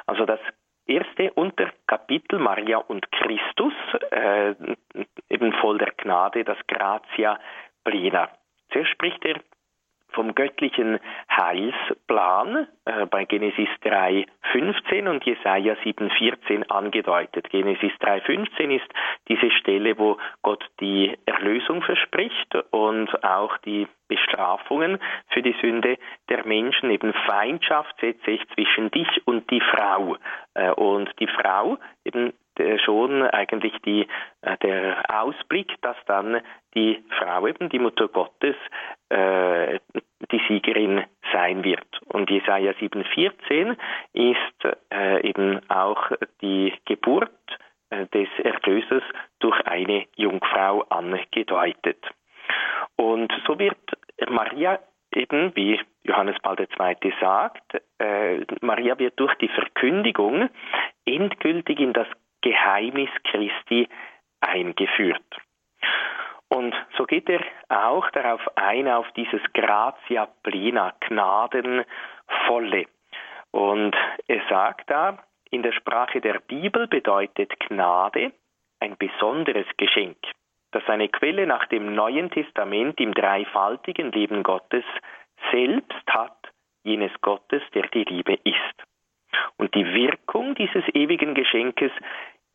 Also 0.06 0.24
das 0.24 0.40
erste 0.86 1.32
Unterkapitel 1.32 2.38
Maria 2.38 2.78
und 2.78 3.10
Christus, 3.12 3.74
äh, 4.10 4.54
eben 5.28 5.52
voll 5.54 5.78
der 5.78 5.92
Gnade, 5.96 6.44
das 6.44 6.58
Gratia 6.66 7.38
Plena. 7.84 8.30
Zuerst 8.70 8.90
spricht 8.90 9.24
er 9.24 9.40
vom 10.14 10.34
göttlichen 10.34 10.98
Heilsplan 11.30 12.66
äh, 12.84 13.06
bei 13.06 13.24
Genesis 13.24 13.68
3,15 13.82 15.08
und 15.08 15.24
Jesaja 15.24 15.74
7,14 15.74 16.68
angedeutet. 16.68 17.50
Genesis 17.50 17.92
3,15 18.00 18.76
ist 18.76 18.88
diese 19.28 19.50
Stelle, 19.50 19.98
wo 19.98 20.18
Gott 20.42 20.64
die 20.80 21.16
Erlösung 21.26 21.82
verspricht 21.82 22.54
und 22.70 23.24
auch 23.24 23.58
die 23.58 23.86
Bestrafungen 24.08 24.98
für 25.28 25.42
die 25.42 25.56
Sünde 25.60 25.98
der 26.28 26.46
Menschen. 26.46 26.90
Eben 26.90 27.12
Feindschaft 27.26 27.94
setze 28.00 28.30
ich 28.30 28.48
zwischen 28.54 28.90
dich 28.90 29.08
und 29.26 29.50
die 29.50 29.60
Frau. 29.60 30.16
Äh, 30.54 30.70
und 30.70 31.10
die 31.18 31.28
Frau, 31.28 31.78
eben 32.04 32.32
schon 32.84 33.22
eigentlich 33.22 33.74
die, 33.84 34.06
äh, 34.42 34.56
der 34.58 35.02
Ausblick, 35.08 35.74
dass 35.82 35.96
dann 36.06 36.40
die 36.74 37.02
Frau 37.18 37.46
eben, 37.46 37.68
die 37.68 37.78
Mutter 37.78 38.08
Gottes, 38.08 38.56
äh, 39.03 39.03
Siegerin 40.64 41.04
sein 41.32 41.64
wird. 41.64 41.86
Und 42.06 42.30
Jesaja 42.30 42.72
7,14 42.72 43.76
ist 44.12 44.76
äh, 44.92 45.26
eben 45.26 45.60
auch 45.68 46.10
die 46.40 46.72
Geburt 46.84 47.30
äh, 47.90 48.06
des 48.06 48.28
Erlösers 48.42 49.02
durch 49.40 49.58
eine 49.66 50.06
Jungfrau 50.16 50.82
angedeutet. 50.88 51.98
Und 52.96 53.32
so 53.46 53.58
wird 53.58 53.78
Maria 54.28 54.78
eben, 55.12 55.54
wie 55.54 55.80
Johannes 56.02 56.36
Paul 56.42 56.56
II. 56.58 57.12
sagt, 57.20 57.82
äh, 57.98 58.40
Maria 58.60 58.98
wird 58.98 59.18
durch 59.18 59.34
die 59.36 59.48
Verkündigung 59.48 60.48
endgültig 61.06 61.80
in 61.80 61.92
das 61.92 62.08
Geheimnis 62.42 63.10
Christi 63.24 63.88
eingeführt. 64.40 65.22
Und 66.54 66.74
so 66.96 67.04
geht 67.04 67.28
er 67.28 67.40
auch 67.68 68.08
darauf 68.10 68.40
ein, 68.56 68.86
auf 68.86 69.10
dieses 69.16 69.40
Gratia 69.54 70.28
plena, 70.44 70.94
Gnadenvolle. 71.14 72.86
Und 73.50 73.94
er 74.26 74.42
sagt 74.48 74.90
da, 74.90 75.18
in 75.50 75.62
der 75.62 75.72
Sprache 75.72 76.20
der 76.20 76.40
Bibel 76.40 76.88
bedeutet 76.88 77.52
Gnade 77.60 78.32
ein 78.80 78.96
besonderes 78.98 79.66
Geschenk, 79.76 80.16
das 80.72 80.82
eine 80.88 81.08
Quelle 81.08 81.46
nach 81.46 81.66
dem 81.66 81.94
Neuen 81.94 82.30
Testament 82.30 83.00
im 83.00 83.14
dreifaltigen 83.14 84.10
Leben 84.10 84.42
Gottes 84.42 84.84
selbst 85.52 86.06
hat, 86.08 86.36
jenes 86.82 87.12
Gottes, 87.20 87.62
der 87.74 87.86
die 87.88 88.04
Liebe 88.04 88.34
ist. 88.44 88.84
Und 89.56 89.74
die 89.74 89.86
Wirkung 89.94 90.54
dieses 90.56 90.84
ewigen 90.92 91.34
Geschenkes 91.34 91.92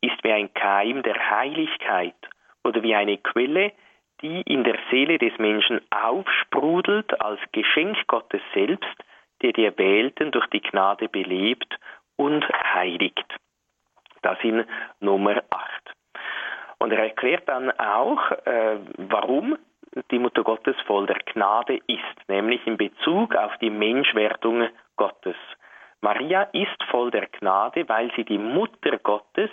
ist 0.02 0.22
wie 0.22 0.32
ein 0.32 0.52
Keim 0.52 1.02
der 1.02 1.30
Heiligkeit 1.30 2.14
oder 2.64 2.82
wie 2.82 2.94
eine 2.94 3.16
Quelle, 3.18 3.72
die 4.22 4.42
in 4.42 4.64
der 4.64 4.78
Seele 4.90 5.18
des 5.18 5.36
Menschen 5.38 5.80
aufsprudelt 5.90 7.20
als 7.20 7.40
Geschenk 7.52 8.06
Gottes 8.06 8.42
selbst, 8.54 8.96
der 9.42 9.52
die 9.52 9.64
Erwählten 9.64 10.30
durch 10.30 10.46
die 10.48 10.60
Gnade 10.60 11.08
belebt 11.08 11.78
und 12.16 12.44
heiligt. 12.74 13.24
Das 14.22 14.38
in 14.42 14.64
Nummer 15.00 15.42
8. 15.50 15.94
Und 16.78 16.92
er 16.92 17.04
erklärt 17.04 17.48
dann 17.48 17.70
auch, 17.78 18.30
äh, 18.44 18.78
warum 18.96 19.56
die 20.10 20.18
Mutter 20.18 20.42
Gottes 20.44 20.76
voll 20.86 21.06
der 21.06 21.18
Gnade 21.32 21.78
ist, 21.86 22.28
nämlich 22.28 22.66
in 22.66 22.76
Bezug 22.76 23.34
auf 23.34 23.56
die 23.58 23.70
Menschwerdung 23.70 24.68
Gottes. 24.96 25.36
Maria 26.00 26.42
ist 26.52 26.82
voll 26.90 27.10
der 27.10 27.26
Gnade, 27.26 27.88
weil 27.88 28.10
sie 28.16 28.24
die 28.24 28.38
Mutter 28.38 28.98
Gottes, 28.98 29.50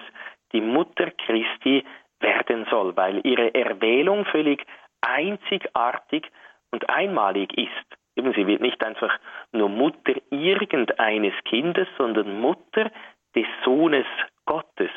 die 0.54 0.62
Mutter 0.62 1.12
Christi 1.12 1.84
werden 2.20 2.66
soll, 2.70 2.96
weil 2.96 3.26
ihre 3.26 3.54
Erwählung 3.54 4.26
völlig 4.26 4.66
einzigartig 5.02 6.32
und 6.72 6.90
einmalig 6.90 7.58
ist. 7.58 7.98
Eben, 8.16 8.34
sie 8.34 8.48
wird 8.48 8.62
nicht 8.62 8.84
einfach 8.84 9.16
nur 9.52 9.70
Mutter 9.70 10.14
irgendeines 10.32 11.34
Kindes, 11.46 11.88
sondern 11.98 12.40
Mutter 12.42 12.92
des 13.36 13.46
Sohnes 13.64 14.06
Gottes. 14.46 14.92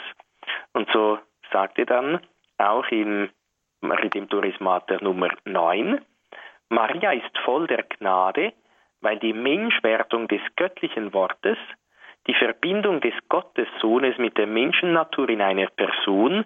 Und 0.73 0.89
so 0.93 1.19
sagt 1.53 1.79
er 1.79 1.87
dann 1.87 2.21
auch 2.59 2.87
im 2.89 3.31
Redemptoris 3.83 4.59
Mater 4.61 5.03
Nummer 5.03 5.29
9, 5.45 6.00
Maria 6.71 7.12
ist 7.12 7.37
voll 7.45 7.67
der 7.67 7.83
Gnade, 7.83 8.53
weil 9.00 9.19
die 9.19 9.33
Menschwerdung 9.33 10.29
des 10.29 10.41
göttlichen 10.57 11.12
Wortes, 11.12 11.59
die 12.27 12.35
Verbindung 12.35 13.00
des 13.00 13.15
Gottessohnes 13.29 14.19
mit 14.19 14.37
der 14.37 14.47
Menschennatur 14.47 15.29
in 15.29 15.41
einer 15.41 15.69
Person 15.69 16.45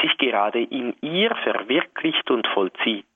sich 0.00 0.16
gerade 0.18 0.62
in 0.62 0.94
ihr 1.00 1.34
verwirklicht 1.36 2.30
und 2.30 2.46
vollzieht. 2.48 3.06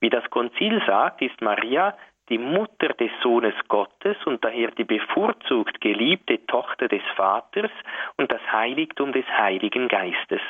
Wie 0.00 0.10
das 0.10 0.28
Konzil 0.30 0.82
sagt, 0.86 1.22
ist 1.22 1.40
Maria 1.40 1.96
die 2.28 2.38
Mutter 2.38 2.88
des 2.88 3.10
Sohnes 3.22 3.54
Gottes 3.68 4.16
und 4.24 4.44
daher 4.44 4.70
die 4.70 4.84
bevorzugt 4.84 5.80
geliebte 5.80 6.44
Tochter 6.46 6.88
des 6.88 7.02
Vaters 7.16 7.70
und 8.16 8.32
das 8.32 8.40
Heiligtum 8.50 9.12
des 9.12 9.26
Heiligen 9.26 9.88
Geistes. 9.88 10.40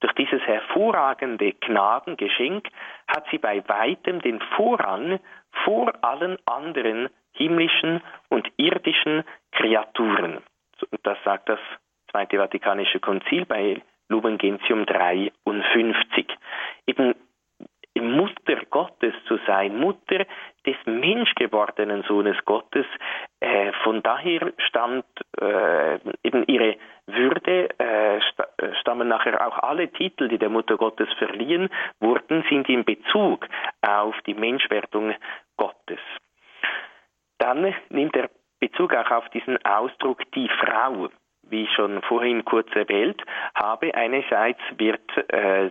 Durch 0.00 0.12
dieses 0.14 0.40
hervorragende 0.42 1.52
Gnadengeschenk 1.52 2.68
hat 3.06 3.26
sie 3.30 3.38
bei 3.38 3.62
weitem 3.68 4.20
den 4.22 4.40
Vorrang 4.56 5.20
vor 5.64 5.92
allen 6.02 6.38
anderen 6.46 7.10
himmlischen 7.40 8.02
und 8.28 8.46
irdischen 8.58 9.24
Kreaturen. 9.52 10.42
Das 11.02 11.18
sagt 11.24 11.48
das 11.48 11.60
Zweite 12.10 12.38
Vatikanische 12.38 13.00
Konzil 13.00 13.44
bei 13.46 13.80
Lumen 14.08 14.36
Gentium 14.36 14.84
53. 14.84 16.26
Eben 16.86 17.14
Mutter 17.98 18.56
Gottes 18.70 19.14
zu 19.26 19.38
sein, 19.46 19.78
Mutter 19.78 20.24
des 20.66 20.76
menschgewordenen 20.84 22.02
Sohnes 22.04 22.36
Gottes. 22.44 22.86
Äh, 23.40 23.72
von 23.84 24.02
daher 24.02 24.52
stammt 24.68 25.06
äh, 25.40 25.98
eben 26.22 26.44
ihre 26.46 26.76
Würde, 27.06 27.68
äh, 27.78 28.20
stammen 28.80 29.08
nachher 29.08 29.46
auch 29.46 29.58
alle 29.58 29.88
Titel, 29.88 30.28
die 30.28 30.38
der 30.38 30.50
Mutter 30.50 30.76
Gottes 30.76 31.08
verliehen 31.18 31.68
wurden, 32.00 32.44
sind 32.48 32.68
in 32.68 32.84
Bezug 32.84 33.46
auf 33.82 34.14
die 34.26 34.34
Menschwerdung 34.34 35.14
Gottes. 35.56 36.00
Dann 37.40 37.74
nimmt 37.88 38.16
er 38.16 38.30
Bezug 38.60 38.94
auch 38.94 39.10
auf 39.10 39.28
diesen 39.30 39.62
Ausdruck 39.64 40.22
die 40.32 40.48
Frau 40.60 41.08
wie 41.50 41.64
ich 41.64 41.72
schon 41.72 42.00
vorhin 42.02 42.44
kurz 42.44 42.68
erwähnt 42.74 43.22
habe, 43.54 43.94
einerseits 43.94 44.60
wird 44.76 45.00
äh, 45.28 45.70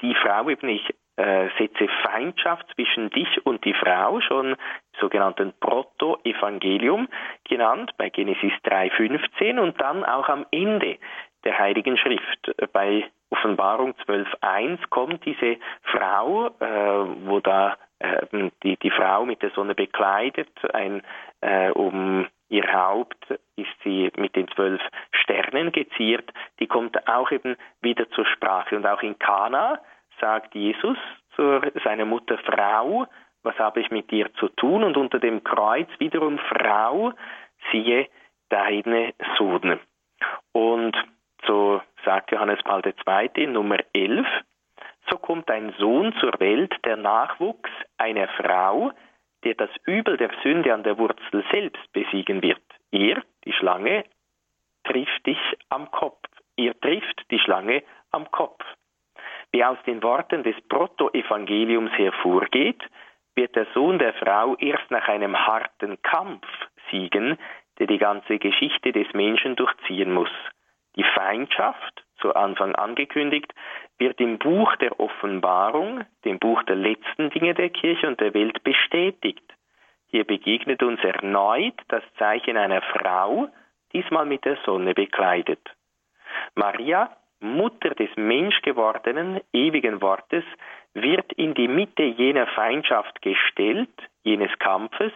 die 0.00 0.14
Frau 0.16 0.48
eben, 0.48 0.68
ich 0.68 0.94
äh, 1.16 1.48
setze 1.58 1.88
Feindschaft 2.02 2.66
zwischen 2.74 3.10
dich 3.10 3.46
und 3.46 3.64
die 3.64 3.74
Frau, 3.74 4.20
schon 4.20 4.56
sogenannten 5.00 5.52
Proto-Evangelium 5.60 7.08
genannt, 7.48 7.92
bei 7.96 8.10
Genesis 8.10 8.52
3,15 8.64 9.58
und 9.60 9.80
dann 9.80 10.04
auch 10.04 10.28
am 10.28 10.46
Ende 10.50 10.98
der 11.44 11.58
Heiligen 11.58 11.96
Schrift. 11.96 12.54
Bei 12.72 13.04
Offenbarung 13.32 13.94
12.1 14.06 14.78
kommt 14.90 15.24
diese 15.24 15.56
Frau, 15.84 16.48
äh, 16.60 17.26
wo 17.26 17.40
da 17.40 17.78
äh, 17.98 18.50
die, 18.62 18.76
die 18.76 18.90
Frau 18.90 19.24
mit 19.24 19.40
der 19.42 19.50
Sonne 19.50 19.74
bekleidet, 19.74 20.50
ein, 20.74 21.02
äh, 21.40 21.70
um 21.70 22.26
ihr 22.50 22.70
Haupt 22.70 23.24
ist 23.56 23.70
sie 23.82 24.12
mit 24.16 24.36
den 24.36 24.48
zwölf 24.48 24.82
Sternen 25.12 25.72
geziert, 25.72 26.30
die 26.60 26.66
kommt 26.66 27.08
auch 27.08 27.30
eben 27.30 27.56
wieder 27.80 28.08
zur 28.10 28.26
Sprache. 28.26 28.76
Und 28.76 28.86
auch 28.86 29.02
in 29.02 29.18
Kana 29.18 29.80
sagt 30.20 30.54
Jesus 30.54 30.98
zu 31.34 31.62
seiner 31.82 32.04
Mutter 32.04 32.36
Frau, 32.38 33.06
was 33.42 33.58
habe 33.58 33.80
ich 33.80 33.90
mit 33.90 34.10
dir 34.10 34.32
zu 34.34 34.48
tun? 34.48 34.84
Und 34.84 34.98
unter 34.98 35.18
dem 35.18 35.42
Kreuz 35.42 35.88
wiederum 35.98 36.38
Frau, 36.38 37.14
siehe 37.70 38.08
deine 38.50 39.14
Sohn. 39.38 39.80
Und 40.52 40.94
so 41.46 41.80
sagt 42.04 42.30
Johannes 42.30 42.62
Paul 42.62 42.82
II. 42.84 43.46
Nummer 43.46 43.78
11, 43.92 44.26
so 45.10 45.18
kommt 45.18 45.50
ein 45.50 45.74
Sohn 45.78 46.14
zur 46.20 46.38
Welt, 46.38 46.74
der 46.84 46.96
Nachwuchs 46.96 47.70
einer 47.98 48.28
Frau, 48.28 48.92
der 49.44 49.54
das 49.54 49.70
Übel 49.86 50.16
der 50.16 50.30
Sünde 50.42 50.72
an 50.72 50.84
der 50.84 50.98
Wurzel 50.98 51.44
selbst 51.50 51.92
besiegen 51.92 52.42
wird. 52.42 52.62
Ihr, 52.90 53.22
die 53.44 53.52
Schlange, 53.52 54.04
trifft 54.84 55.26
dich 55.26 55.40
am 55.68 55.90
Kopf. 55.90 56.28
Ihr 56.56 56.78
trifft 56.80 57.22
die 57.30 57.38
Schlange 57.38 57.82
am 58.10 58.30
Kopf. 58.30 58.64
Wie 59.50 59.64
aus 59.64 59.78
den 59.86 60.02
Worten 60.02 60.42
des 60.42 60.56
Protoevangeliums 60.68 61.92
hervorgeht, 61.92 62.82
wird 63.34 63.56
der 63.56 63.66
Sohn 63.74 63.98
der 63.98 64.14
Frau 64.14 64.56
erst 64.56 64.90
nach 64.90 65.08
einem 65.08 65.36
harten 65.36 66.00
Kampf 66.02 66.46
siegen, 66.90 67.38
der 67.78 67.86
die 67.86 67.98
ganze 67.98 68.38
Geschichte 68.38 68.92
des 68.92 69.12
Menschen 69.14 69.56
durchziehen 69.56 70.12
muss. 70.12 70.30
Die 70.96 71.04
Feindschaft, 71.04 72.04
zu 72.20 72.34
Anfang 72.34 72.74
angekündigt, 72.74 73.52
wird 73.98 74.20
im 74.20 74.38
Buch 74.38 74.74
der 74.76 74.98
Offenbarung, 75.00 76.04
dem 76.24 76.38
Buch 76.38 76.62
der 76.64 76.76
letzten 76.76 77.30
Dinge 77.30 77.54
der 77.54 77.70
Kirche 77.70 78.06
und 78.06 78.20
der 78.20 78.34
Welt 78.34 78.62
bestätigt. 78.62 79.44
Hier 80.06 80.24
begegnet 80.24 80.82
uns 80.82 81.02
erneut 81.02 81.74
das 81.88 82.02
Zeichen 82.18 82.56
einer 82.56 82.82
Frau, 82.82 83.48
diesmal 83.92 84.26
mit 84.26 84.44
der 84.44 84.58
Sonne 84.64 84.94
bekleidet. 84.94 85.60
Maria 86.54 87.16
Mutter 87.40 87.90
des 87.90 88.10
menschgewordenen, 88.16 89.40
ewigen 89.52 90.00
Wortes, 90.00 90.44
wird 90.94 91.32
in 91.32 91.54
die 91.54 91.68
Mitte 91.68 92.02
jener 92.02 92.46
Feindschaft 92.46 93.20
gestellt, 93.22 93.90
jenes 94.22 94.56
Kampfes, 94.58 95.12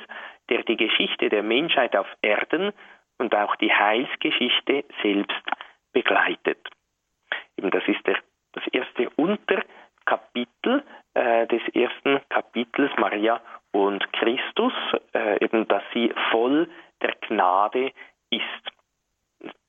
der 0.49 0.63
die 0.65 0.77
Geschichte 0.77 1.29
der 1.29 1.43
Menschheit 1.43 1.95
auf 1.97 2.09
Erden 2.23 2.73
und 3.19 3.35
auch 3.35 3.55
die 3.57 3.73
Heilsgeschichte 3.73 4.85
selbst 5.03 5.43
begleitet. 5.97 6.59
Eben 7.57 7.71
das 7.71 7.83
ist 7.89 8.07
der, 8.07 8.19
das 8.53 8.67
erste 8.69 9.09
Unterkapitel 9.17 10.85
äh, 11.15 11.47
des 11.47 11.63
ersten 11.75 12.21
Kapitels 12.29 12.93
Maria 12.99 13.41
und 13.73 14.13
Christus, 14.13 14.75
äh, 15.15 15.43
eben 15.43 15.67
dass 15.69 15.83
sie 15.95 16.13
voll 16.31 16.69
der 17.01 17.15
Gnade 17.27 17.93
ist. 18.31 18.63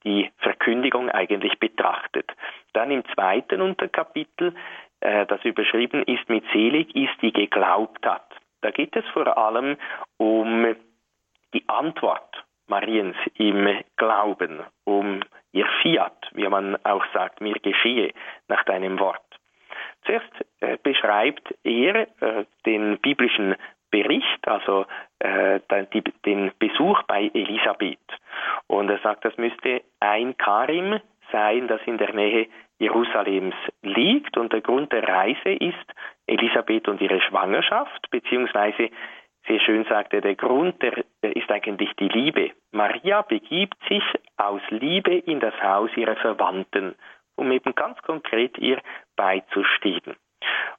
die 0.03 0.31
Verkündigung 0.37 1.09
eigentlich 1.09 1.59
betrachtet. 1.59 2.31
Dann 2.73 2.91
im 2.91 3.03
zweiten 3.13 3.61
Unterkapitel, 3.61 4.55
äh, 5.01 5.25
das 5.25 5.43
überschrieben 5.43 6.03
ist 6.03 6.27
mit 6.29 6.43
Selig 6.53 6.95
ist, 6.95 7.21
die 7.21 7.33
geglaubt 7.33 8.05
hat. 8.05 8.29
Da 8.61 8.71
geht 8.71 8.95
es 8.95 9.05
vor 9.13 9.37
allem 9.37 9.77
um 10.17 10.75
die 11.53 11.63
Antwort 11.67 12.46
Mariens 12.67 13.15
im 13.35 13.67
Glauben, 13.95 14.61
um 14.83 15.21
ihr 15.51 15.67
Fiat, 15.81 16.29
wie 16.33 16.47
man 16.47 16.77
auch 16.83 17.05
sagt, 17.13 17.41
mir 17.41 17.55
geschehe 17.55 18.13
nach 18.47 18.63
deinem 18.65 18.99
Wort. 18.99 19.21
Zuerst 20.05 20.45
äh, 20.61 20.77
beschreibt 20.81 21.53
er 21.63 22.07
äh, 22.21 22.45
den 22.65 22.97
biblischen 22.99 23.55
Bericht, 23.91 24.47
also 24.47 24.85
äh, 25.19 25.59
die, 25.93 26.03
den 26.25 26.51
Besuch 26.59 27.03
bei 27.03 27.31
Elisabeth. 27.33 27.99
Und 28.67 28.89
er 28.89 28.99
sagt, 28.99 29.25
das 29.25 29.37
müsste 29.37 29.81
ein 29.99 30.37
Karim 30.37 30.99
sein, 31.31 31.67
das 31.67 31.81
in 31.85 31.97
der 31.97 32.13
Nähe 32.13 32.47
Jerusalems 32.79 33.55
liegt. 33.81 34.37
Und 34.37 34.53
der 34.53 34.61
Grund 34.61 34.91
der 34.91 35.07
Reise 35.07 35.49
ist 35.49 35.93
Elisabeth 36.27 36.87
und 36.87 37.01
ihre 37.01 37.21
Schwangerschaft, 37.21 38.09
beziehungsweise 38.11 38.89
sehr 39.47 39.59
schön 39.61 39.85
sagt 39.85 40.13
er, 40.13 40.21
der 40.21 40.35
Grund 40.35 40.81
der, 40.81 41.03
ist 41.21 41.49
eigentlich 41.49 41.93
die 41.99 42.09
Liebe. 42.09 42.51
Maria 42.71 43.21
begibt 43.21 43.77
sich 43.87 44.03
aus 44.37 44.61
Liebe 44.69 45.15
in 45.15 45.39
das 45.39 45.53
Haus 45.61 45.89
ihrer 45.95 46.15
Verwandten, 46.17 46.95
um 47.35 47.51
eben 47.51 47.73
ganz 47.75 48.01
konkret 48.01 48.57
ihr 48.57 48.81
beizustehen. 49.15 50.15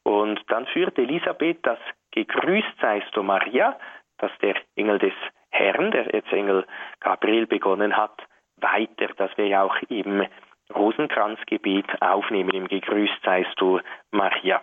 Und 0.03 0.41
dann 0.49 0.67
führt 0.67 0.99
Elisabeth 0.99 1.59
das 1.63 1.79
Gegrüßt 2.13 2.81
seist 2.81 3.15
du 3.15 3.23
Maria, 3.23 3.79
dass 4.19 4.33
der 4.41 4.57
Engel 4.77 4.99
des 4.99 5.13
Herrn, 5.51 5.91
der 5.91 6.13
Erzengel 6.13 6.67
Gabriel 7.01 7.47
begonnen 7.47 7.97
hat, 7.97 8.23
weiter, 8.57 9.09
dass 9.17 9.37
wir 9.37 9.47
ja 9.47 9.63
auch 9.63 9.77
im 9.89 10.27
Rosenkranzgebet 10.75 12.03
aufnehmen, 12.03 12.51
im 12.51 12.69
Gegrüßt 12.69 13.23
seist 13.25 13.55
du 13.57 13.81
Maria. 14.11 14.63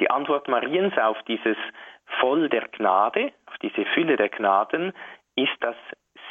Die 0.00 0.10
Antwort 0.10 0.48
Mariens 0.48 0.96
auf 0.98 1.22
dieses 1.24 1.56
Voll 2.20 2.48
der 2.48 2.68
Gnade, 2.68 3.32
auf 3.46 3.58
diese 3.58 3.84
Fülle 3.86 4.16
der 4.16 4.28
Gnaden, 4.28 4.92
ist, 5.36 5.56
dass 5.60 5.76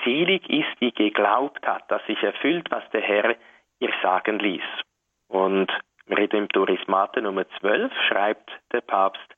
selig 0.04 0.50
ist, 0.50 0.80
die 0.80 0.94
geglaubt 0.94 1.66
hat, 1.68 1.90
dass 1.92 2.06
sich 2.06 2.22
erfüllt, 2.24 2.70
was 2.72 2.88
der 2.92 3.02
Herr 3.02 3.36
ihr 3.80 3.94
sagen 4.02 4.40
ließ. 4.40 4.64
Und 5.28 5.72
im 6.08 6.14
Redemptorismate 6.14 7.22
Nummer 7.22 7.48
12 7.60 7.92
schreibt 8.08 8.52
der 8.72 8.82
Papst, 8.82 9.36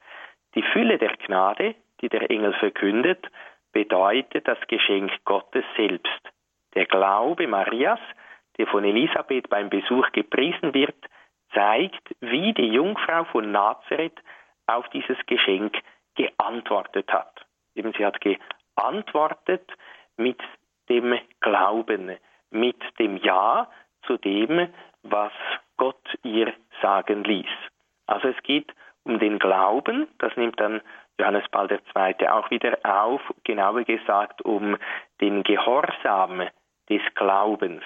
die 0.56 0.64
Fülle 0.64 0.98
der 0.98 1.16
Gnade, 1.18 1.76
die 2.02 2.10
der 2.10 2.30
Engel 2.30 2.54
verkündet, 2.54 3.26
bedeutet 3.72 4.48
das 4.48 4.60
Geschenk 4.68 5.12
Gottes 5.26 5.66
selbst. 5.76 6.22
Der 6.76 6.86
Glaube 6.86 7.48
Marias, 7.48 8.00
der 8.58 8.68
von 8.68 8.84
Elisabeth 8.84 9.50
beim 9.50 9.70
Besuch 9.70 10.12
gepriesen 10.12 10.74
wird, 10.74 10.96
zeigt, 11.54 12.16
wie 12.20 12.54
die 12.54 12.72
Jungfrau 12.72 13.26
von 13.26 13.52
Nazareth 13.52 14.20
auf 14.68 14.88
dieses 14.90 15.18
Geschenk 15.26 15.76
geantwortet 16.16 17.12
hat. 17.12 17.46
Eben 17.76 17.94
sie 17.98 18.06
hat 18.06 18.20
geantwortet 18.22 19.72
mit 20.18 20.40
dem 20.90 21.18
Glauben, 21.40 22.18
mit 22.52 22.78
dem 23.00 23.18
Ja 23.18 23.70
zu 24.06 24.18
dem, 24.18 24.70
was 25.04 25.32
Gott 25.78 26.18
ihr 26.24 26.54
sagen 26.82 27.24
ließ. 27.24 27.50
Also 28.06 28.30
es 28.30 28.44
geht 28.44 28.74
um 29.04 29.20
den 29.20 29.40
Glauben, 29.40 30.08
das 30.20 30.36
nimmt 30.38 30.60
dann 30.60 30.82
Johannes 31.20 31.48
Paul 31.50 31.70
II. 31.72 32.28
auch 32.28 32.50
wieder 32.50 32.78
auf, 32.84 33.22
genauer 33.44 33.84
gesagt 33.84 34.42
um 34.42 34.78
den 35.22 35.44
Gehorsam 35.44 36.48
des 36.90 37.02
Glaubens. 37.16 37.84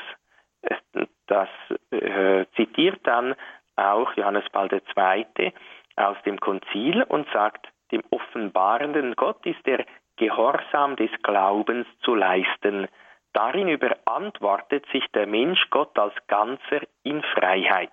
Das 1.28 1.50
äh, 1.92 2.46
zitiert 2.56 3.00
dann 3.04 3.36
auch 3.76 4.14
Johannes 4.14 4.50
Paul 4.52 4.70
II. 4.72 5.54
aus 5.96 6.18
dem 6.26 6.40
Konzil 6.40 7.04
und 7.04 7.28
sagt, 7.32 7.68
dem 7.92 8.04
offenbarenden 8.10 9.16
Gott 9.16 9.46
ist 9.46 9.66
der 9.66 9.86
Gehorsam 10.18 10.96
des 10.96 11.12
Glaubens 11.24 11.88
zu 12.02 12.16
leisten. 12.16 12.88
Darin 13.34 13.68
überantwortet 13.68 14.86
sich 14.92 15.06
der 15.14 15.28
Mensch 15.28 15.70
Gott 15.70 15.98
als 16.00 16.16
Ganzer 16.28 16.82
in 17.04 17.22
Freiheit. 17.22 17.92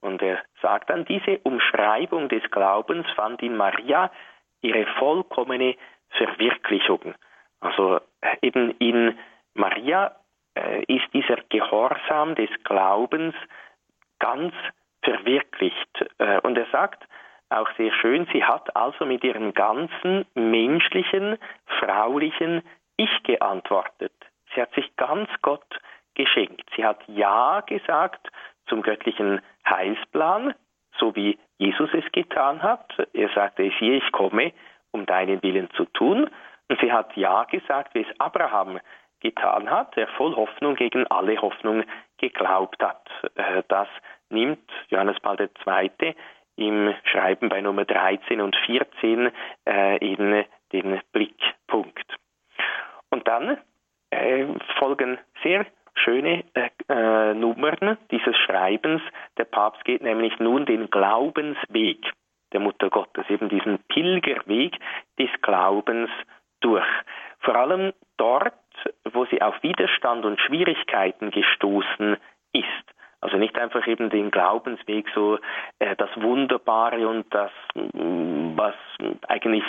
Und 0.00 0.22
er 0.22 0.42
sagt 0.62 0.90
dann, 0.90 1.04
diese 1.04 1.38
Umschreibung 1.38 2.28
des 2.28 2.48
Glaubens 2.50 3.06
fand 3.16 3.42
in 3.42 3.56
Maria 3.56 4.10
ihre 4.60 4.86
vollkommene 4.98 5.74
Verwirklichung. 6.10 7.14
Also 7.60 8.00
äh, 8.20 8.36
eben 8.42 8.70
in 8.78 9.18
Maria 9.54 10.14
äh, 10.54 10.84
ist 10.84 11.12
dieser 11.12 11.38
Gehorsam 11.48 12.34
des 12.34 12.50
Glaubens 12.64 13.34
ganz 14.18 14.54
verwirklicht. 15.02 16.06
Äh, 16.18 16.40
und 16.40 16.56
er 16.56 16.66
sagt 16.70 17.02
auch 17.50 17.68
sehr 17.76 17.92
schön, 17.92 18.26
sie 18.32 18.44
hat 18.44 18.74
also 18.76 19.04
mit 19.04 19.22
ihrem 19.24 19.54
ganzen 19.54 20.26
menschlichen, 20.34 21.38
fraulichen 21.80 22.62
Ich 22.96 23.22
geantwortet. 23.22 24.12
Sie 24.54 24.62
hat 24.62 24.72
sich 24.74 24.96
ganz 24.96 25.28
Gott 25.42 25.78
geschenkt. 26.14 26.68
Sie 26.74 26.84
hat 26.84 27.02
Ja 27.06 27.60
gesagt 27.60 28.30
zum 28.68 28.82
göttlichen 28.82 29.40
Heilsplan, 29.68 30.54
so 30.98 31.14
wie 31.14 31.38
Jesus 31.58 31.90
es 31.92 32.10
getan 32.12 32.62
hat. 32.62 32.92
Er 33.12 33.28
sagte, 33.34 33.70
siehe, 33.78 33.98
ich 33.98 34.12
komme, 34.12 34.52
um 34.92 35.06
deinen 35.06 35.42
Willen 35.42 35.70
zu 35.70 35.84
tun. 35.86 36.30
Und 36.68 36.80
sie 36.80 36.92
hat 36.92 37.16
Ja 37.16 37.44
gesagt, 37.44 37.94
wie 37.94 38.02
es 38.02 38.20
Abraham 38.20 38.80
getan 39.20 39.70
hat, 39.70 39.96
der 39.96 40.08
voll 40.08 40.34
Hoffnung 40.34 40.74
gegen 40.74 41.06
alle 41.06 41.40
Hoffnung 41.40 41.84
geglaubt 42.18 42.82
hat. 42.82 43.08
Äh, 43.34 43.62
das 43.68 43.88
nimmt 44.30 44.70
Johannes 44.88 45.18
Paul 45.20 45.38
II. 45.38 46.14
Im 46.56 46.94
Schreiben 47.04 47.48
bei 47.48 47.60
Nummer 47.60 47.84
13 47.84 48.40
und 48.40 48.56
14 48.66 49.30
äh, 49.66 49.98
in 49.98 50.44
den 50.72 51.00
Blickpunkt. 51.12 52.16
Und 53.10 53.28
dann 53.28 53.58
äh, 54.10 54.46
folgen 54.78 55.18
sehr 55.42 55.66
schöne 55.94 56.44
äh, 56.54 56.70
äh, 56.88 57.34
Nummern 57.34 57.98
dieses 58.10 58.36
Schreibens. 58.38 59.02
Der 59.38 59.44
Papst 59.44 59.84
geht 59.84 60.02
nämlich 60.02 60.38
nun 60.38 60.66
den 60.66 60.90
Glaubensweg 60.90 61.98
der 62.52 62.60
Mutter 62.60 62.90
Gottes, 62.90 63.28
eben 63.28 63.48
diesen 63.48 63.78
Pilgerweg 63.88 64.76
des 65.18 65.30
Glaubens 65.42 66.10
durch. 66.60 66.86
Vor 67.40 67.56
allem 67.56 67.92
dort, 68.16 68.54
wo 69.12 69.24
sie 69.26 69.42
auf 69.42 69.62
Widerstand 69.62 70.24
und 70.24 70.40
Schwierigkeiten 70.40 71.30
gestoßen 71.30 72.16
ist. 72.52 72.66
Also 73.20 73.38
nicht 73.38 73.58
einfach 73.58 73.86
eben 73.86 74.10
den 74.10 74.30
Glaubensweg, 74.30 75.06
so 75.14 75.38
äh, 75.78 75.96
das 75.96 76.10
Wunderbare 76.16 77.08
und 77.08 77.26
das, 77.34 77.50
mm, 77.74 78.56
was 78.56 78.74
eigentlich 79.28 79.64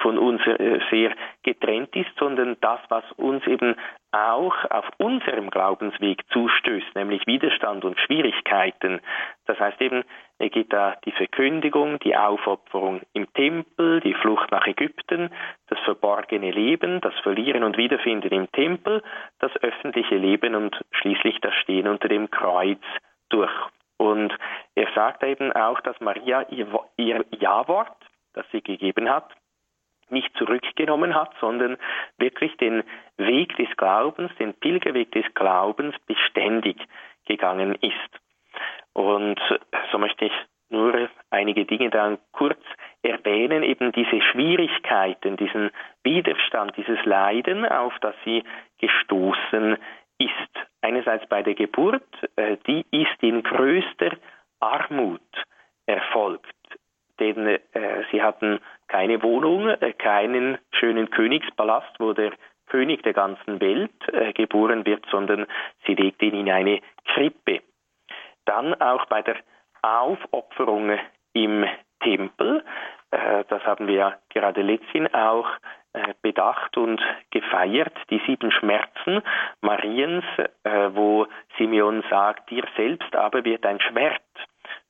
von 0.00 0.18
uns 0.18 0.40
äh, 0.46 0.80
sehr 0.90 1.14
getrennt 1.42 1.94
ist, 1.96 2.10
sondern 2.18 2.56
das, 2.60 2.80
was 2.88 3.04
uns 3.16 3.46
eben 3.46 3.74
auch 4.14 4.54
auf 4.70 4.88
unserem 4.98 5.50
Glaubensweg 5.50 6.22
zustößt, 6.30 6.94
nämlich 6.94 7.26
Widerstand 7.26 7.84
und 7.84 7.98
Schwierigkeiten. 7.98 9.00
Das 9.46 9.58
heißt 9.58 9.80
eben, 9.80 10.04
er 10.38 10.50
geht 10.50 10.72
da 10.72 10.96
die 11.04 11.12
Verkündigung, 11.12 11.98
die 11.98 12.16
Aufopferung 12.16 13.00
im 13.12 13.32
Tempel, 13.34 14.00
die 14.00 14.14
Flucht 14.14 14.50
nach 14.52 14.66
Ägypten, 14.66 15.30
das 15.66 15.78
verborgene 15.80 16.52
Leben, 16.52 17.00
das 17.00 17.14
Verlieren 17.22 17.64
und 17.64 17.76
Wiederfinden 17.76 18.30
im 18.30 18.50
Tempel, 18.52 19.02
das 19.40 19.54
öffentliche 19.56 20.16
Leben 20.16 20.54
und 20.54 20.80
schließlich 20.92 21.40
das 21.40 21.54
Stehen 21.54 21.88
unter 21.88 22.08
dem 22.08 22.30
Kreuz 22.30 22.82
durch. 23.30 23.52
Und 23.96 24.32
er 24.74 24.88
sagt 24.94 25.22
eben 25.24 25.52
auch, 25.52 25.80
dass 25.80 26.00
Maria 26.00 26.46
ihr, 26.50 27.24
Ja-Wort, 27.30 27.96
das 28.32 28.46
sie 28.52 28.60
gegeben 28.60 29.08
hat, 29.08 29.30
nicht 30.14 30.34
zurückgenommen 30.38 31.14
hat, 31.14 31.32
sondern 31.40 31.76
wirklich 32.16 32.56
den 32.56 32.82
Weg 33.18 33.54
des 33.56 33.68
Glaubens, 33.76 34.34
den 34.38 34.54
Pilgerweg 34.54 35.12
des 35.12 35.26
Glaubens 35.34 35.94
beständig 36.06 36.78
gegangen 37.26 37.74
ist. 37.82 38.20
Und 38.94 39.40
so 39.92 39.98
möchte 39.98 40.26
ich 40.26 40.32
nur 40.70 41.08
einige 41.30 41.64
Dinge 41.66 41.90
dann 41.90 42.18
kurz 42.32 42.60
erwähnen, 43.02 43.62
eben 43.62 43.92
diese 43.92 44.20
Schwierigkeiten, 44.22 45.36
diesen 45.36 45.70
Widerstand, 46.02 46.76
dieses 46.76 47.02
Leiden, 47.04 47.66
auf 47.66 47.92
das 48.00 48.14
sie 48.24 48.42
gestoßen 48.78 49.76
ist. 50.18 50.68
Einerseits 50.80 51.26
bei 51.28 51.42
der 51.42 51.54
Geburt, 51.54 52.04
äh, 52.36 52.56
die 52.66 52.84
ist 52.90 53.22
in 53.22 53.42
größter 53.42 54.12
Armut 54.60 55.20
erfolgt, 55.86 56.53
denn 57.20 57.46
äh, 57.46 57.58
sie 58.10 58.22
hatten 58.22 58.60
keine 58.88 59.22
Wohnung, 59.22 59.68
äh, 59.68 59.92
keinen 59.92 60.58
schönen 60.72 61.10
Königspalast, 61.10 61.98
wo 61.98 62.12
der 62.12 62.32
König 62.66 63.02
der 63.02 63.12
ganzen 63.12 63.60
Welt 63.60 63.92
äh, 64.12 64.32
geboren 64.32 64.86
wird, 64.86 65.04
sondern 65.10 65.46
sie 65.86 65.94
legt 65.94 66.22
ihn 66.22 66.34
in 66.34 66.50
eine 66.50 66.80
Krippe. 67.06 67.60
Dann 68.44 68.74
auch 68.80 69.06
bei 69.06 69.22
der 69.22 69.36
Aufopferung 69.82 70.98
im 71.32 71.64
Tempel, 72.02 72.64
äh, 73.10 73.44
das 73.48 73.62
haben 73.64 73.86
wir 73.86 73.94
ja 73.94 74.18
gerade 74.30 74.62
letzthin 74.62 75.12
auch 75.14 75.48
äh, 75.92 76.14
bedacht 76.22 76.76
und 76.76 77.00
gefeiert, 77.30 77.96
die 78.10 78.20
sieben 78.26 78.50
Schmerzen 78.50 79.22
Mariens, 79.60 80.24
äh, 80.64 80.90
wo 80.92 81.26
Simeon 81.56 82.02
sagt, 82.10 82.50
dir 82.50 82.64
selbst 82.76 83.14
aber 83.14 83.44
wird 83.44 83.64
ein 83.64 83.80
Schwert 83.80 84.22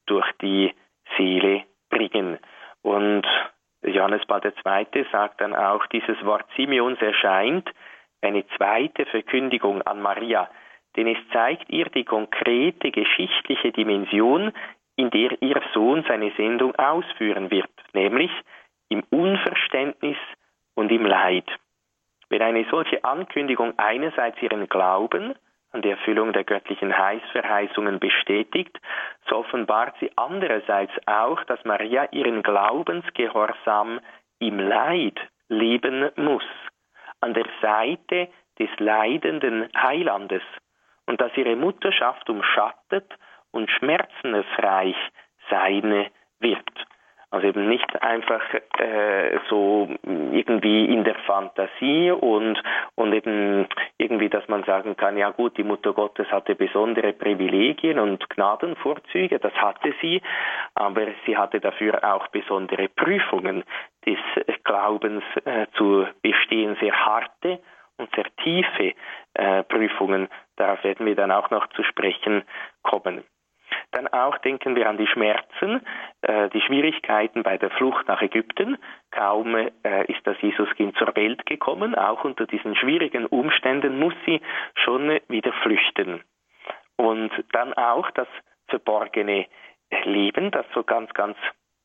durch 0.06 0.30
die 0.40 0.74
Seele 1.16 1.64
bringen. 1.94 2.38
Und 2.82 3.26
Johannes 3.82 4.24
Paul 4.26 4.40
II. 4.44 5.06
sagt 5.12 5.40
dann 5.40 5.54
auch, 5.54 5.86
dieses 5.86 6.22
Wort 6.24 6.46
Simeons 6.56 7.00
erscheint 7.00 7.70
eine 8.20 8.46
zweite 8.56 9.06
Verkündigung 9.06 9.82
an 9.82 10.02
Maria, 10.02 10.48
denn 10.96 11.06
es 11.08 11.18
zeigt 11.32 11.70
ihr 11.70 11.86
die 11.86 12.04
konkrete 12.04 12.90
geschichtliche 12.90 13.72
Dimension, 13.72 14.52
in 14.96 15.10
der 15.10 15.40
ihr 15.42 15.60
Sohn 15.72 16.04
seine 16.08 16.32
Sendung 16.36 16.74
ausführen 16.76 17.50
wird, 17.50 17.70
nämlich 17.92 18.30
im 18.88 19.02
Unverständnis 19.10 20.16
und 20.74 20.90
im 20.92 21.04
Leid. 21.04 21.48
Wenn 22.28 22.42
eine 22.42 22.64
solche 22.70 23.04
Ankündigung 23.04 23.74
einerseits 23.76 24.40
ihren 24.40 24.68
Glauben 24.68 25.34
die 25.82 25.90
Erfüllung 25.90 26.32
der 26.32 26.44
göttlichen 26.44 26.96
Heißverheißungen 26.96 27.98
bestätigt, 27.98 28.78
so 29.28 29.36
offenbart 29.36 29.94
sie 30.00 30.10
andererseits 30.16 30.92
auch, 31.06 31.42
dass 31.44 31.64
Maria 31.64 32.08
ihren 32.12 32.42
Glaubensgehorsam 32.42 34.00
im 34.38 34.58
Leid 34.58 35.18
leben 35.48 36.10
muss, 36.16 36.44
an 37.20 37.34
der 37.34 37.46
Seite 37.60 38.28
des 38.58 38.68
leidenden 38.78 39.68
Heilandes, 39.76 40.42
und 41.06 41.20
dass 41.20 41.36
ihre 41.36 41.56
Mutterschaft 41.56 42.28
umschattet 42.30 43.10
und 43.50 43.70
schmerzensreich 43.70 44.96
sein 45.50 46.06
wird. 46.40 46.86
Also 47.34 47.48
eben 47.48 47.68
nicht 47.68 48.00
einfach 48.00 48.42
äh, 48.78 49.40
so 49.50 49.88
irgendwie 50.04 50.84
in 50.84 51.02
der 51.02 51.16
Fantasie 51.26 52.12
und, 52.12 52.62
und 52.94 53.12
eben 53.12 53.66
irgendwie, 53.98 54.28
dass 54.28 54.46
man 54.46 54.62
sagen 54.62 54.96
kann, 54.96 55.16
ja 55.16 55.30
gut, 55.30 55.56
die 55.56 55.64
Mutter 55.64 55.92
Gottes 55.94 56.30
hatte 56.30 56.54
besondere 56.54 57.12
Privilegien 57.12 57.98
und 57.98 58.30
Gnadenvorzüge, 58.30 59.40
das 59.40 59.52
hatte 59.54 59.92
sie, 60.00 60.22
aber 60.76 61.08
sie 61.26 61.36
hatte 61.36 61.58
dafür 61.58 62.04
auch 62.04 62.28
besondere 62.28 62.88
Prüfungen 62.88 63.64
des 64.06 64.18
Glaubens 64.62 65.24
äh, 65.44 65.66
zu 65.76 66.06
bestehen, 66.22 66.76
sehr 66.80 66.94
harte 66.94 67.58
und 67.96 68.14
sehr 68.14 68.26
tiefe 68.44 68.94
äh, 69.34 69.64
Prüfungen. 69.64 70.28
Darauf 70.54 70.84
werden 70.84 71.04
wir 71.04 71.16
dann 71.16 71.32
auch 71.32 71.50
noch 71.50 71.66
zu 71.70 71.82
sprechen 71.82 72.44
kommen. 72.84 73.24
Dann 73.90 74.08
auch 74.08 74.38
denken 74.38 74.76
wir 74.76 74.88
an 74.88 74.98
die 74.98 75.06
Schmerzen, 75.06 75.80
Schwierigkeiten 76.66 77.42
bei 77.42 77.58
der 77.58 77.70
Flucht 77.70 78.08
nach 78.08 78.22
Ägypten. 78.22 78.78
Kaum 79.10 79.54
äh, 79.54 79.70
ist 80.06 80.26
das 80.26 80.40
Jesuskind 80.40 80.96
zur 80.96 81.14
Welt 81.16 81.46
gekommen, 81.46 81.94
auch 81.94 82.24
unter 82.24 82.46
diesen 82.46 82.74
schwierigen 82.76 83.26
Umständen 83.26 83.98
muss 83.98 84.14
sie 84.26 84.40
schon 84.74 85.18
wieder 85.28 85.52
flüchten. 85.62 86.22
Und 86.96 87.30
dann 87.52 87.72
auch 87.74 88.10
das 88.12 88.28
verborgene 88.68 89.46
Leben, 90.04 90.50
das 90.50 90.66
so 90.74 90.82
ganz, 90.82 91.12
ganz 91.14 91.36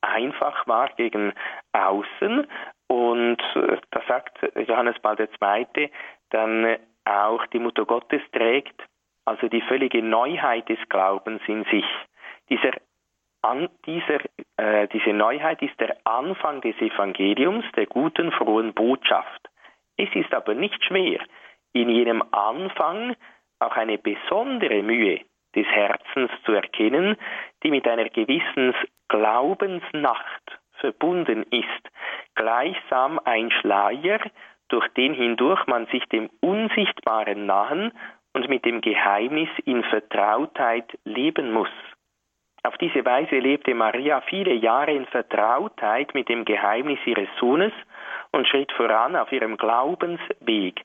einfach 0.02 0.68
war 0.68 0.90
gegen 0.96 1.34
außen. 1.74 2.48
Und 2.88 3.42
äh, 3.56 3.78
da 3.92 4.02
sagt 4.08 4.40
Johannes 4.56 4.98
Paul 5.00 5.18
II. 5.20 5.92
dann 6.30 6.78
auch, 7.06 7.46
die 7.48 7.60
Mutter 7.60 7.86
Gottes 7.86 8.22
trägt 8.32 8.82
also 9.30 9.48
die 9.48 9.62
völlige 9.62 10.02
Neuheit 10.02 10.68
des 10.70 10.80
Glaubens 10.90 11.42
in 11.48 11.64
sich. 11.66 11.86
Dieser, 12.50 12.72
an, 13.44 13.70
dieser, 13.86 14.20
äh, 14.60 14.88
diese 14.90 15.14
Neuheit 15.14 15.62
ist 15.62 15.80
der 15.80 15.96
Anfang 16.04 16.60
des 16.62 16.76
Evangeliums, 16.82 17.66
der 17.76 17.86
guten, 17.86 18.32
frohen 18.34 18.74
Botschaft. 18.74 19.50
Es 19.98 20.10
ist 20.14 20.34
aber 20.34 20.54
nicht 20.54 20.84
schwer, 20.84 21.20
in 21.74 21.90
jenem 21.90 22.22
Anfang 22.32 23.16
auch 23.60 23.76
eine 23.78 23.98
besondere 23.98 24.82
Mühe 24.84 25.22
des 25.56 25.66
Herzens 25.68 26.32
zu 26.46 26.52
erkennen, 26.52 27.16
die 27.64 27.72
mit 27.72 27.88
einer 27.88 28.10
gewissen 28.10 28.74
Glaubensnacht 29.08 30.60
verbunden 30.74 31.44
ist, 31.52 31.90
gleichsam 32.36 33.20
ein 33.24 33.52
Schleier, 33.52 34.20
durch 34.68 34.88
den 34.90 35.14
hindurch 35.14 35.66
man 35.68 35.88
sich 35.88 36.04
dem 36.06 36.30
Unsichtbaren 36.42 37.46
nahen 37.46 37.92
und 38.34 38.50
mit 38.50 38.66
dem 38.66 38.82
Geheimnis 38.82 39.50
in 39.66 39.84
Vertrautheit 39.86 40.98
leben 41.06 41.52
muss. 41.52 41.70
Auf 42.64 42.78
diese 42.78 43.06
Weise 43.06 43.40
lebte 43.40 43.74
Maria 43.74 44.22
viele 44.22 44.54
Jahre 44.54 44.92
in 44.92 45.06
Vertrautheit 45.06 46.14
mit 46.14 46.28
dem 46.28 46.46
Geheimnis 46.46 47.00
ihres 47.06 47.30
Sohnes 47.40 47.72
und 48.32 48.48
schritt 48.48 48.72
voran 48.74 49.16
auf 49.16 49.32
ihrem 49.32 49.58
Glaubensweg, 49.58 50.84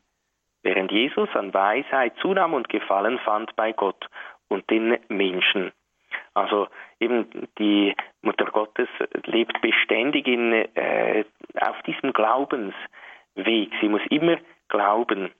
während 0.62 0.92
Jesus 0.92 1.28
an 1.34 1.52
Weisheit 1.52 2.14
zunahm 2.20 2.54
und 2.54 2.68
Gefallen 2.68 3.18
fand 3.20 3.54
bei 3.56 3.72
Gott 3.72 4.08
und 4.48 4.68
den 4.70 4.98
Menschen. 5.08 5.72
Also 6.34 6.68
eben 7.00 7.48
die 7.58 7.94
Mutter 8.22 8.46
Gottes 8.46 8.88
lebt 9.24 9.60
beständig 9.60 10.26
in, 10.26 10.52
äh, 10.52 11.24
auf 11.60 11.80
diesem 11.82 12.12
Glaubensweg. 12.12 13.72
Sie 13.80 13.88
muss 13.88 14.02
immer 14.10 14.36
glauben. 14.68 15.32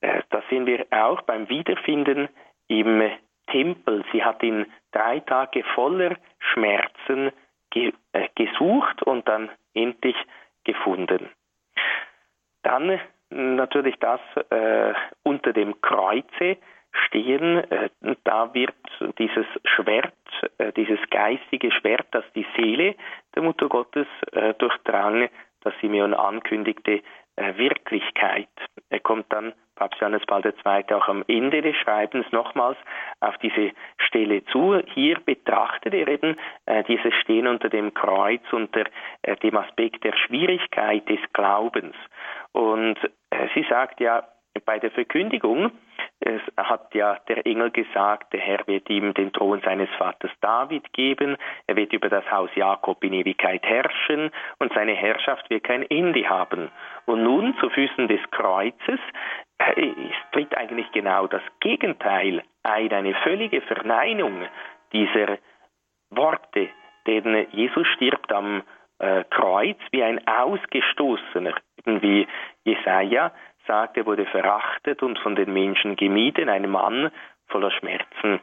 Äh, 0.00 0.22
das 0.30 0.44
sehen 0.50 0.66
wir 0.66 0.86
auch 0.90 1.22
beim 1.22 1.48
Wiederfinden 1.48 2.28
im 2.68 3.10
Tempel. 3.50 4.04
Sie 4.12 4.24
hat 4.24 4.42
ihn 4.42 4.66
drei 4.92 5.20
Tage 5.20 5.64
voller 5.74 6.16
Schmerzen 6.38 7.32
ge 7.70 7.92
äh, 8.12 8.28
gesucht 8.34 9.02
und 9.02 9.28
dann 9.28 9.50
endlich 9.74 10.16
gefunden. 10.64 11.28
Dann 12.62 13.00
natürlich 13.30 13.96
das 14.00 14.20
äh, 14.50 14.94
unter 15.22 15.52
dem 15.52 15.80
Kreuze 15.80 16.56
stehen, 17.06 17.58
äh, 17.70 17.90
da 18.24 18.52
wird 18.54 18.74
dieses 19.18 19.46
Schwert, 19.64 20.14
äh, 20.58 20.72
dieses 20.72 20.98
geistige 21.10 21.70
Schwert, 21.72 22.06
das 22.12 22.24
die 22.34 22.46
Seele 22.56 22.94
der 23.34 23.42
Mutter 23.42 23.68
Gottes 23.68 24.06
äh, 24.32 24.54
durchdrang, 24.54 25.28
das 25.60 25.74
Simeon 25.80 26.14
ankündigte, 26.14 27.02
Wirklichkeit. 27.54 28.48
Paul 30.38 30.52
II. 30.66 30.94
auch 30.94 31.08
am 31.08 31.24
Ende 31.26 31.62
des 31.62 31.76
Schreibens 31.76 32.26
nochmals 32.32 32.78
auf 33.20 33.36
diese 33.38 33.72
Stelle 33.98 34.44
zu. 34.46 34.80
Hier 34.94 35.18
betrachtet 35.24 35.94
er 35.94 36.08
eben 36.08 36.36
äh, 36.66 36.84
dieses 36.84 37.14
Stehen 37.14 37.46
unter 37.46 37.68
dem 37.68 37.94
Kreuz 37.94 38.42
unter 38.52 38.84
äh, 39.22 39.36
dem 39.36 39.56
Aspekt 39.56 40.04
der 40.04 40.14
Schwierigkeit 40.16 41.08
des 41.08 41.20
Glaubens. 41.32 41.94
Und 42.52 42.96
äh, 43.30 43.48
sie 43.54 43.66
sagt 43.68 44.00
ja, 44.00 44.26
bei 44.64 44.78
der 44.78 44.90
Verkündigung 44.90 45.72
es 46.20 46.40
hat 46.56 46.94
ja 46.94 47.16
der 47.28 47.46
Engel 47.46 47.70
gesagt, 47.70 48.32
der 48.32 48.40
Herr 48.40 48.66
wird 48.66 48.90
ihm 48.90 49.14
den 49.14 49.32
Thron 49.32 49.60
seines 49.64 49.88
Vaters 49.98 50.32
David 50.40 50.92
geben, 50.92 51.36
er 51.66 51.76
wird 51.76 51.92
über 51.92 52.08
das 52.08 52.28
Haus 52.30 52.50
Jakob 52.56 53.02
in 53.04 53.12
Ewigkeit 53.12 53.64
herrschen 53.64 54.30
und 54.58 54.72
seine 54.72 54.94
Herrschaft 54.94 55.48
wird 55.48 55.64
kein 55.64 55.82
Ende 55.88 56.28
haben. 56.28 56.70
Und 57.06 57.22
nun 57.22 57.56
zu 57.60 57.70
Füßen 57.70 58.08
des 58.08 58.20
Kreuzes 58.30 59.00
äh, 59.58 59.92
tritt 60.32 60.56
eigentlich 60.56 60.90
genau 60.92 61.26
das 61.26 61.42
Gegenteil 61.60 62.42
ein, 62.62 62.92
eine 62.92 63.14
völlige 63.14 63.60
Verneinung 63.62 64.46
dieser 64.92 65.38
Worte, 66.10 66.68
denn 67.06 67.46
Jesus 67.52 67.86
stirbt 67.88 68.32
am 68.32 68.62
äh, 68.98 69.24
Kreuz 69.30 69.78
wie 69.90 70.02
ein 70.02 70.26
Ausgestoßener, 70.26 71.54
wie 71.84 72.26
Jesaja 72.64 73.32
sagt, 73.66 73.96
er 73.96 74.06
wurde 74.06 74.26
verachtet 74.26 75.02
und 75.02 75.18
von 75.18 75.36
den 75.36 75.52
Menschen 75.52 75.96
gemieden, 75.96 76.48
ein 76.48 76.68
Mann 76.68 77.10
voller 77.48 77.70
Schmerzen. 77.70 78.40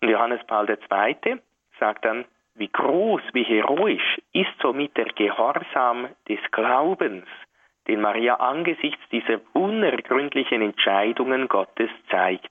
Und 0.00 0.08
Johannes 0.08 0.40
Paul 0.46 0.68
II. 0.68 1.38
sagt 1.78 2.04
dann, 2.04 2.24
wie 2.54 2.68
groß, 2.68 3.22
wie 3.32 3.44
heroisch 3.44 4.20
ist 4.32 4.52
somit 4.60 4.96
der 4.96 5.06
Gehorsam 5.06 6.08
des 6.28 6.38
Glaubens, 6.50 7.26
den 7.88 8.00
Maria 8.00 8.36
angesichts 8.36 9.02
dieser 9.10 9.40
unergründlichen 9.54 10.62
Entscheidungen 10.62 11.48
Gottes 11.48 11.90
zeigt. 12.10 12.50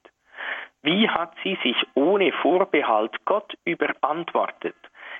Wie 0.84 1.10
hat 1.10 1.34
sie 1.44 1.58
sich 1.63 1.78
ohne 1.94 2.32
Vorbehalt 2.32 3.26
Gott 3.26 3.56
überantwortet, 3.65 4.76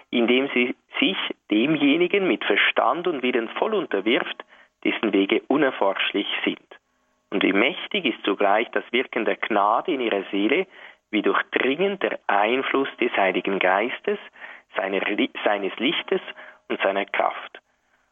indem 0.10 0.50
sie 0.54 0.76
sich 1.00 1.18
demjenigen 1.50 2.28
mit 2.28 2.44
Verstand 2.44 3.08
und 3.08 3.24
Willen 3.24 3.48
voll 3.50 3.74
unterwirft, 3.74 4.44
dessen 4.84 5.14
Wege 5.14 5.42
unerforschlich 5.48 6.28
sind. 6.44 6.60
Und 7.30 7.44
wie 7.44 7.54
mächtig 7.54 8.06
ist 8.06 8.24
zugleich 8.26 8.70
das 8.72 8.84
Wirken 8.92 9.26
der 9.26 9.38
Gnade 9.38 9.94
in 9.94 10.02
ihrer 10.02 10.24
Seele, 10.32 10.68
wie 11.12 11.22
durchdringend 11.22 12.04
der 12.04 12.20
Einfluss 12.28 12.90
des 13.00 13.12
Heiligen 13.16 13.60
Geistes, 13.60 14.20
seiner, 14.76 15.02
seines 15.44 15.76
Lichtes 15.78 16.22
und 16.68 16.82
seiner 16.82 17.06
Kraft. 17.06 17.62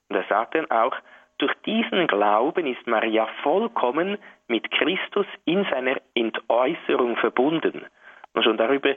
Und 0.10 0.16
er 0.16 0.24
sagt 0.24 0.56
dann 0.56 0.70
auch, 0.72 0.96
durch 1.40 1.54
diesen 1.66 2.08
Glauben 2.08 2.68
ist 2.68 2.86
Maria 2.86 3.28
vollkommen 3.44 4.18
mit 4.48 4.70
Christus 4.72 5.26
in 5.46 5.66
seiner 5.66 5.98
Entäußerung 6.14 7.18
verbunden. 7.18 7.86
Und 8.34 8.44
schon 8.44 8.58
darüber 8.58 8.96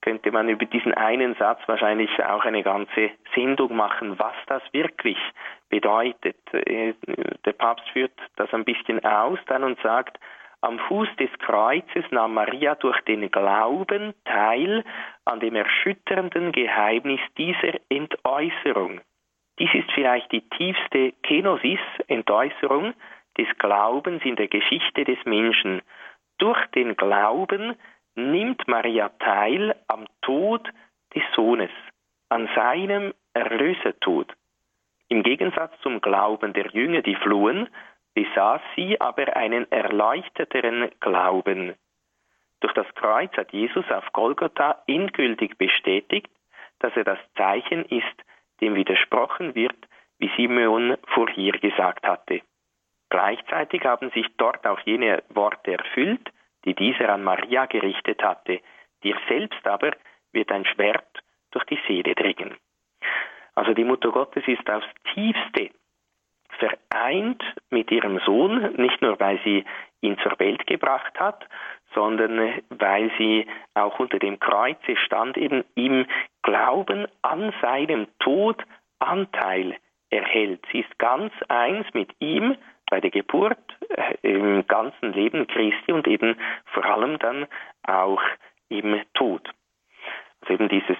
könnte 0.00 0.30
man 0.30 0.48
über 0.48 0.64
diesen 0.64 0.94
einen 0.94 1.34
Satz 1.34 1.60
wahrscheinlich 1.66 2.10
auch 2.22 2.44
eine 2.44 2.62
ganze 2.62 3.10
Sendung 3.34 3.74
machen, 3.74 4.18
was 4.18 4.34
das 4.46 4.62
wirklich 4.72 5.18
bedeutet. 5.68 6.36
Äh, 6.52 6.94
der 7.44 7.52
Papst 7.52 7.88
führt 7.90 8.12
das 8.36 8.52
ein 8.54 8.64
bisschen 8.64 9.04
aus 9.04 9.38
dann 9.46 9.64
und 9.64 9.80
sagt, 9.80 10.18
am 10.60 10.78
Fuß 10.78 11.08
des 11.18 11.30
Kreuzes 11.38 12.04
nahm 12.10 12.34
Maria 12.34 12.74
durch 12.74 13.00
den 13.02 13.30
Glauben 13.30 14.14
teil 14.24 14.84
an 15.24 15.40
dem 15.40 15.54
erschütternden 15.54 16.52
Geheimnis 16.52 17.20
dieser 17.36 17.74
Entäußerung. 17.88 19.00
Dies 19.58 19.74
ist 19.74 19.90
vielleicht 19.92 20.30
die 20.30 20.48
tiefste 20.50 21.12
Kenosis, 21.22 21.80
Entäußerung, 22.06 22.94
des 23.36 23.48
Glaubens 23.58 24.24
in 24.24 24.36
der 24.36 24.48
Geschichte 24.48 25.04
des 25.04 25.18
Menschen. 25.24 25.82
Durch 26.38 26.64
den 26.74 26.96
Glauben 26.96 27.76
nimmt 28.14 28.66
Maria 28.68 29.08
teil 29.20 29.74
am 29.86 30.06
Tod 30.22 30.68
des 31.14 31.22
Sohnes, 31.34 31.70
an 32.28 32.48
seinem 32.54 33.14
Erlösertod. 33.32 34.32
Im 35.08 35.22
Gegensatz 35.22 35.72
zum 35.82 36.00
Glauben 36.00 36.52
der 36.52 36.66
Jünger, 36.68 37.02
die 37.02 37.14
flohen, 37.16 37.68
besaß 38.14 38.60
sie 38.76 39.00
aber 39.00 39.36
einen 39.36 39.70
erleuchteteren 39.70 40.90
Glauben. 41.00 41.74
Durch 42.60 42.72
das 42.74 42.92
Kreuz 42.94 43.32
hat 43.36 43.52
Jesus 43.52 43.88
auf 43.90 44.12
Golgotha 44.12 44.82
endgültig 44.86 45.56
bestätigt, 45.56 46.30
dass 46.80 46.94
er 46.96 47.04
das 47.04 47.18
Zeichen 47.36 47.84
ist, 47.84 48.24
dem 48.60 48.74
widersprochen 48.74 49.54
wird, 49.54 49.76
wie 50.18 50.30
Simeon 50.36 50.96
vorher 51.14 51.52
gesagt 51.52 52.06
hatte. 52.06 52.42
Gleichzeitig 53.10 53.84
haben 53.84 54.10
sich 54.10 54.26
dort 54.36 54.66
auch 54.66 54.80
jene 54.80 55.22
Worte 55.30 55.72
erfüllt, 55.72 56.30
die 56.64 56.74
dieser 56.74 57.08
an 57.10 57.24
Maria 57.24 57.66
gerichtet 57.66 58.22
hatte. 58.22 58.60
Dir 59.02 59.16
selbst 59.28 59.66
aber 59.66 59.92
wird 60.32 60.50
ein 60.50 60.64
Schwert 60.64 61.22
durch 61.52 61.64
die 61.64 61.78
Seele 61.86 62.14
dringen. 62.14 62.56
Also 63.54 63.72
die 63.74 63.84
Mutter 63.84 64.10
Gottes 64.10 64.46
ist 64.46 64.68
aufs 64.68 64.86
tiefste 65.14 65.70
vereint 66.58 67.42
mit 67.70 67.90
ihrem 67.90 68.18
Sohn, 68.20 68.74
nicht 68.76 69.00
nur 69.02 69.18
weil 69.20 69.40
sie 69.44 69.64
ihn 70.00 70.18
zur 70.18 70.38
Welt 70.38 70.66
gebracht 70.66 71.18
hat, 71.18 71.46
sondern 71.94 72.60
weil 72.70 73.10
sie 73.18 73.46
auch 73.74 73.98
unter 73.98 74.18
dem 74.18 74.38
Kreuze 74.38 74.96
stand, 75.04 75.36
eben 75.36 75.64
im 75.74 76.06
Glauben 76.42 77.06
an 77.22 77.52
seinem 77.62 78.06
Tod 78.18 78.62
Anteil 78.98 79.76
erhält. 80.10 80.64
Sie 80.72 80.80
ist 80.80 80.98
ganz 80.98 81.32
eins 81.48 81.86
mit 81.94 82.10
ihm 82.20 82.56
bei 82.90 83.00
der 83.00 83.10
Geburt, 83.10 83.58
äh, 83.90 84.14
im 84.22 84.66
ganzen 84.66 85.12
Leben 85.12 85.46
Christi 85.46 85.92
und 85.92 86.06
eben 86.06 86.36
vor 86.72 86.84
allem 86.84 87.18
dann 87.18 87.46
auch 87.86 88.22
im 88.68 89.00
Tod. 89.14 89.48
Also 90.40 90.54
eben 90.54 90.68
dieses 90.68 90.96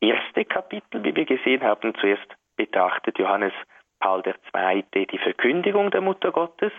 erste 0.00 0.44
Kapitel, 0.44 1.04
wie 1.04 1.14
wir 1.14 1.24
gesehen 1.24 1.62
haben, 1.62 1.94
zuerst 1.96 2.26
betrachtet 2.56 3.18
Johannes 3.18 3.52
Paul 4.00 4.22
II. 4.26 4.84
die 4.94 5.18
Verkündigung 5.18 5.90
der 5.90 6.00
Mutter 6.00 6.32
Gottes, 6.32 6.72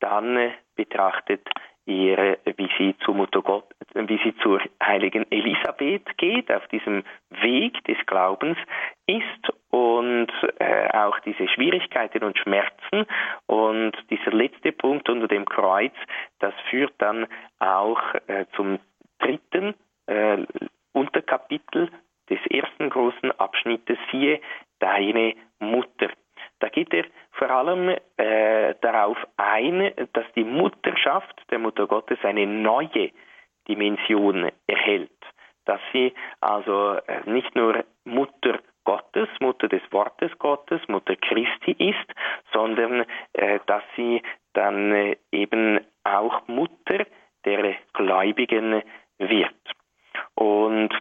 dann 0.00 0.36
äh, 0.36 0.50
betrachtet 0.76 1.48
ihr, 1.86 2.38
wie 2.56 2.68
sie 2.78 2.96
zu 3.04 3.12
Mutter 3.12 3.42
Gott, 3.42 3.66
wie 3.94 4.18
sie 4.24 4.34
zur 4.38 4.60
heiligen 4.82 5.30
Elisabeth 5.30 6.16
geht, 6.16 6.50
auf 6.50 6.66
diesem 6.68 7.04
Weg 7.30 7.82
des 7.84 7.98
Glaubens 8.06 8.56
ist 9.06 9.52
und 9.70 10.28
äh, 10.58 10.88
auch 10.96 11.18
diese 11.20 11.48
Schwierigkeiten 11.48 12.24
und 12.24 12.38
Schmerzen 12.38 13.06
und 13.46 13.92
dieser 14.10 14.32
letzte 14.32 14.72
Punkt 14.72 15.08
unter 15.08 15.28
dem 15.28 15.44
Kreuz, 15.44 15.92
das 16.38 16.54
führt 16.70 16.94
dann 16.98 17.26
auch 17.58 18.00
äh, 18.28 18.46
zum 18.56 18.78
dritten 19.18 19.74
äh, 20.06 20.38
Unterkapitel 20.92 21.90
des 22.30 22.38
ersten 22.50 22.88
großen 22.88 23.32
Abschnittes, 23.32 23.98
siehe 24.10 24.40
deine 24.78 25.34
Mutter. 25.58 26.08
Da 26.64 26.70
geht 26.70 26.94
er 26.94 27.04
vor 27.32 27.50
allem 27.50 27.94
äh, 28.16 28.74
darauf 28.80 29.18
ein, 29.36 29.92
dass 30.14 30.24
die 30.34 30.44
Mutterschaft 30.44 31.42
der 31.50 31.58
Mutter 31.58 31.86
Gottes 31.86 32.18
eine 32.22 32.46
neue 32.46 33.10
Dimension 33.68 34.50
erhält. 34.66 35.10
Dass 35.66 35.80
sie 35.92 36.14
also 36.40 36.96
äh, 37.06 37.20
nicht 37.28 37.54
nur 37.54 37.84
Mutter 38.04 38.60
Gottes, 38.84 39.28
Mutter 39.40 39.68
des 39.68 39.82
Wortes 39.90 40.30
Gottes, 40.38 40.80
Mutter 40.88 41.16
Christi 41.16 41.72
ist, 41.72 42.14
sondern 42.54 43.04
äh, 43.34 43.60
dass 43.66 43.82
sie 43.94 44.22
dann 44.54 44.90
äh, 44.90 45.16
eben 45.32 45.80
auch 46.02 46.48
Mutter 46.48 47.04
der 47.44 47.74
Gläubigen 47.92 48.82
wird. 49.18 49.54
Und 50.34 50.94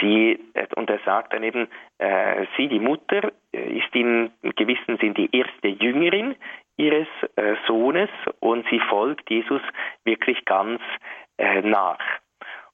sie, 0.00 0.38
äh, 0.54 0.66
und 0.76 0.90
er 0.90 1.00
sagt 1.04 1.32
dann 1.32 1.42
eben, 1.42 1.68
äh, 1.98 2.46
sie, 2.56 2.68
die 2.68 2.78
Mutter, 2.78 3.32
äh, 3.52 3.78
ist 3.78 3.94
in 3.94 4.30
gewissem 4.56 4.98
Sinn 4.98 5.14
die 5.14 5.34
erste 5.36 5.68
Jüngerin 5.68 6.36
ihres 6.76 7.08
äh, 7.36 7.54
Sohnes 7.66 8.10
und 8.40 8.66
sie 8.68 8.80
folgt 8.80 9.30
Jesus 9.30 9.62
wirklich 10.04 10.44
ganz 10.44 10.80
äh, 11.38 11.62
nach. 11.62 12.00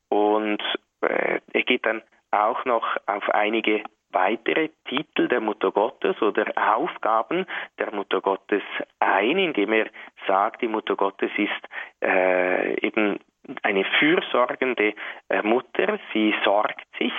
Und 0.08 0.62
äh, 1.00 1.40
er 1.52 1.62
geht 1.62 1.86
dann 1.86 2.02
auch 2.30 2.64
noch 2.64 2.96
auf 3.06 3.28
einige 3.30 3.82
weitere 4.10 4.68
Titel 4.88 5.28
der 5.28 5.40
Mutter 5.40 5.70
Gottes 5.70 6.20
oder 6.20 6.52
Aufgaben 6.56 7.46
der 7.78 7.94
Mutter 7.94 8.20
Gottes 8.20 8.62
ein, 9.00 9.38
indem 9.38 9.72
er 9.72 9.86
sagt, 10.26 10.62
die 10.62 10.68
Mutter 10.68 10.96
Gottes 10.96 11.30
ist 11.36 11.50
äh, 12.02 12.86
eben 12.86 13.18
eine 13.62 13.84
fürsorgende 13.98 14.94
äh, 15.28 15.42
Mutter. 15.42 15.98
Sie 16.12 16.34
sorgt 16.44 16.86
sich 16.98 17.12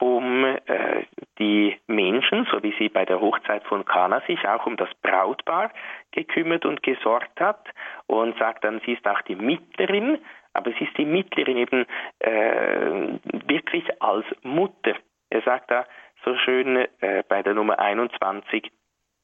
um 0.00 0.44
äh, 0.44 1.04
die 1.38 1.78
Menschen, 1.86 2.46
so 2.50 2.62
wie 2.62 2.74
sie 2.78 2.88
bei 2.88 3.04
der 3.04 3.20
Hochzeit 3.20 3.64
von 3.64 3.84
Kana 3.84 4.20
sich 4.26 4.46
auch 4.46 4.66
um 4.66 4.76
das 4.76 4.88
Brautpaar 5.02 5.70
gekümmert 6.12 6.64
und 6.66 6.82
gesorgt 6.82 7.40
hat 7.40 7.66
und 8.06 8.36
sagt 8.38 8.64
dann, 8.64 8.80
sie 8.84 8.92
ist 8.92 9.06
auch 9.06 9.22
die 9.22 9.36
Mittlerin, 9.36 10.18
aber 10.52 10.72
sie 10.72 10.84
ist 10.84 10.98
die 10.98 11.06
Mittlerin 11.06 11.56
eben 11.56 11.86
äh, 12.18 13.18
wirklich 13.46 13.84
als 14.02 14.26
Mutter. 14.42 14.94
Er 15.30 15.42
sagt 15.42 15.70
da 15.70 15.86
so 16.24 16.36
schön 16.36 16.86
äh, 17.00 17.22
bei 17.28 17.42
der 17.42 17.54
Nummer 17.54 17.78
21, 17.78 18.70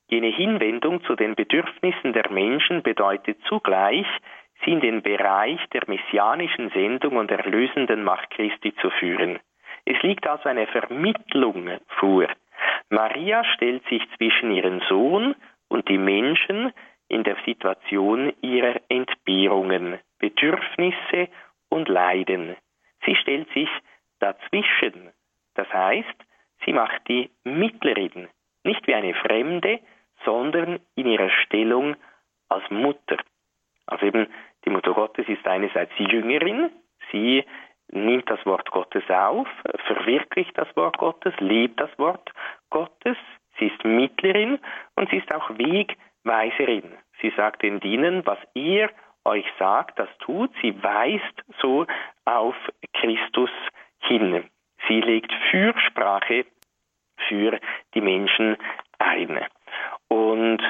jene 0.09 0.29
Hinwendung 0.29 1.03
zu 1.05 1.15
den 1.15 1.35
Bedürfnissen 1.35 2.13
der 2.13 2.31
Menschen 2.31 2.83
bedeutet 2.83 3.39
zugleich, 3.49 4.07
sie 4.65 4.73
in 4.73 4.81
den 4.81 5.03
Bereich 5.03 5.61
der 5.73 5.83
messianischen 5.87 6.71
Sendung 6.71 7.17
und 7.17 7.31
erlösenden 7.31 8.03
Macht 8.03 8.31
Christi 8.31 8.75
zu 8.77 8.91
führen. 8.91 9.39
Es 9.85 10.01
liegt 10.03 10.27
also 10.27 10.49
eine 10.49 10.67
Vermittlung 10.67 11.79
vor. 11.99 12.27
Maria 12.91 13.45
stellt 13.55 13.85
sich 13.89 14.03
zwischen 14.17 14.51
ihren 14.51 14.81
Sohn 14.89 15.35
und 15.69 15.89
die 15.89 15.99
Menschen 15.99 16.73
in 17.09 17.25
der 17.25 17.37
Situation 17.45 18.33
ihrer 18.41 18.81
Entbehrungen, 18.89 19.99
Bedürfnisse 20.19 21.29
und 21.69 21.89
Leiden. 21.89 22.57
Sie 23.05 23.17
stellt 23.17 23.51
sich 23.53 23.69
dazwischen. 24.19 25.11
Das 25.55 25.73
heißt, 25.73 26.15
sie 26.65 26.73
macht 26.73 27.09
die 27.09 27.31
Mittlerin, 27.45 28.29
nicht 28.65 28.87
wie 28.87 28.95
eine 28.95 29.15
Fremde, 29.15 29.81
sondern 30.25 30.81
in 30.95 31.07
ihrer 31.07 31.31
Stellung 31.31 31.97
als 32.49 32.69
Mutter. 32.71 33.17
Also 33.87 34.07
eben 34.07 34.29
die 34.65 34.71
Mutter 34.71 34.93
Gottes 34.93 35.29
ist 35.29 35.47
einerseits 35.47 35.93
die 35.99 36.05
Jüngerin, 36.05 36.71
sie 37.11 37.45
nimmt 37.89 38.31
das 38.31 38.45
Wort 38.47 38.71
Gottes 38.71 39.03
auf, 39.09 39.49
verwirklicht 39.87 40.57
das 40.57 40.69
Wort 40.77 40.99
Gottes, 40.99 41.35
lebt 41.41 41.81
das 41.81 41.91
Wort 41.99 42.31
Gottes, 42.71 43.17
sie 43.59 43.67
ist 43.67 43.85
Mittlerin 43.85 44.59
und 44.97 45.11
sie 45.11 45.19
ist 45.19 45.35
auch 45.35 45.51
Wegweiserin. 45.51 46.93
Sie 47.21 47.33
sagt 47.37 47.63
den 47.63 47.81
Dienern, 47.81 48.25
was 48.27 48.39
ihr 48.55 48.91
euch 49.25 49.47
sagt, 49.59 49.99
das 49.99 50.09
tut, 50.19 50.51
sie 50.63 50.83
weist 50.83 51.45
so 51.61 51.87
auf 52.25 52.55
Christus 52.95 53.51
hin. 54.01 54.49
Sie 54.89 55.01
legt 55.01 55.33
Fürsprache 55.51 56.47
für 57.29 57.59
die 57.95 58.01
Menschen 58.01 58.57
ein. 58.99 59.45
Und 60.09 60.61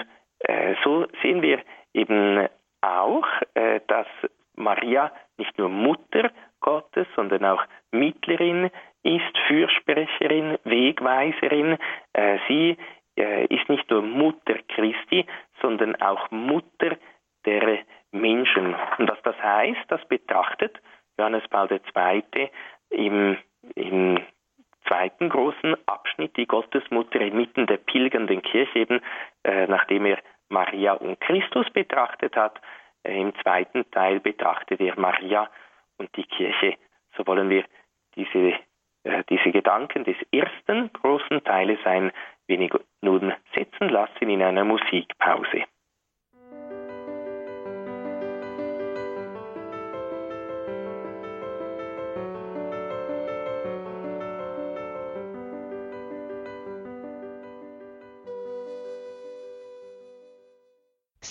äh, 0.40 0.74
so 0.82 1.06
sehen 1.22 1.42
wir 1.42 1.62
eben 1.94 2.48
auch, 2.80 3.26
äh, 3.54 3.80
dass 3.86 4.06
Maria 4.54 5.12
nicht 5.36 5.56
nur 5.58 5.68
Mutter 5.68 6.30
Gottes, 6.60 7.06
sondern 7.16 7.44
auch 7.44 7.64
Mittlerin 7.90 8.70
ist, 9.02 9.38
Fürsprecherin, 9.46 10.58
Wegweiserin. 10.64 11.78
Äh, 12.12 12.38
sie 12.48 12.76
äh, 13.16 13.46
ist 13.46 13.68
nicht 13.68 13.90
nur 13.90 14.02
Mutter 14.02 14.56
Christi, 14.68 15.26
sondern 15.62 15.96
auch 16.00 16.30
Mutter 16.30 16.96
der 17.44 17.78
Menschen. 18.12 18.74
Und 18.98 19.10
was 19.10 19.22
das 19.22 19.36
heißt, 19.42 19.80
das 19.88 20.04
betrachtet 20.08 20.80
Johannes 21.18 21.46
Paul 21.48 21.68
II. 21.70 22.50
im, 22.90 23.36
im 23.74 24.18
zweiten 24.86 25.28
großen 25.28 25.76
Abschnitt, 25.86 26.36
die 26.36 26.46
Gottesmutter 26.46 27.20
inmitten 27.20 27.66
der 27.66 27.76
pilgernden 27.76 28.42
Kirche, 28.42 28.78
eben 28.78 29.00
äh, 29.44 29.66
nachdem 29.66 30.06
er 30.06 30.18
Maria 30.50 30.92
und 30.92 31.20
Christus 31.20 31.68
betrachtet 31.70 32.36
hat, 32.36 32.60
äh, 33.04 33.18
im 33.18 33.34
zweiten 33.42 33.90
Teil 33.90 34.20
betrachtet 34.20 34.80
er 34.80 34.98
Maria 34.98 35.48
und 35.98 36.14
die 36.16 36.24
Kirche. 36.24 36.76
So 37.16 37.26
wollen 37.26 37.48
wir 37.48 37.64
diese 38.14 38.54
äh, 39.04 39.24
diese 39.30 39.50
Gedanken 39.50 40.04
des 40.04 40.16
ersten 40.30 40.92
großen 40.92 41.42
Teiles 41.44 41.78
ein 41.84 42.12
wenig 42.46 42.72
nun 43.00 43.32
setzen 43.54 43.88
lassen 43.88 44.28
in 44.28 44.42
einer 44.42 44.64
Musikpause. 44.64 45.64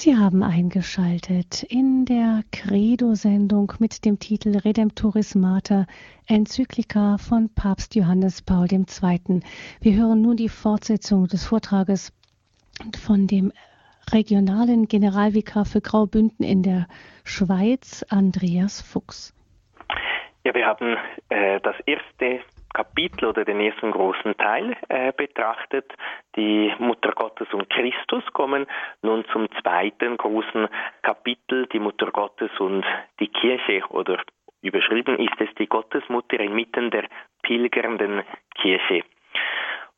Sie 0.02 0.16
haben 0.16 0.43
eingeschaltet 0.43 1.64
in 1.64 2.06
der 2.06 2.43
Credo-Sendung 2.54 3.74
mit 3.80 4.06
dem 4.06 4.18
Titel 4.18 4.56
Redemptoris 4.56 5.36
Mater, 5.36 5.88
Enzyklika 6.26 7.18
von 7.18 7.50
Papst 7.54 7.95
Johannes 7.95 8.41
Paul 8.41 8.72
II. 8.72 9.41
Wir 9.82 9.95
hören 9.97 10.22
nun 10.22 10.38
die 10.38 10.47
Fortsetzung 10.47 11.28
des 11.28 11.45
Vortrages 11.45 12.14
von 12.97 13.28
dem 13.28 13.52
regionalen 14.14 14.88
Generalvikar 14.88 15.66
für 15.66 15.82
Graubünden 15.82 16.45
in 16.45 16.64
der 16.64 16.88
Schweiz, 17.26 18.06
Andreas 18.08 18.80
Fuchs. 18.80 19.36
Ja, 20.45 20.54
wir 20.54 20.66
haben 20.66 20.95
äh, 21.28 21.60
das 21.60 21.76
erste 21.86 22.39
Kapitel 22.74 23.26
oder 23.26 23.46
den 23.46 23.60
ersten 23.60 23.92
großen 23.92 24.38
Teil 24.38 24.76
äh, 24.90 25.12
betrachtet. 25.12 25.92
Die 26.36 26.74
Mutter 26.80 27.12
Gottes 27.12 27.48
und 27.54 27.70
Christus 27.70 28.24
kommen 28.34 28.68
nun 29.02 29.26
zum 29.32 29.48
zweiten 29.62 30.18
großen 30.18 30.68
Kapitel, 31.02 31.68
die 31.68 31.80
Mutter 31.80 32.12
Gottes 32.12 32.52
und 32.60 32.86
die 33.20 33.28
Kirche 33.28 33.84
oder 33.90 34.22
überschrieben 34.62 35.18
ist 35.20 35.40
es 35.40 35.54
die 35.56 35.68
Gottesmutter 35.68 36.40
inmitten 36.40 36.92
der 36.92 37.06
pilgernden 37.42 38.24
Kirche. 38.56 39.04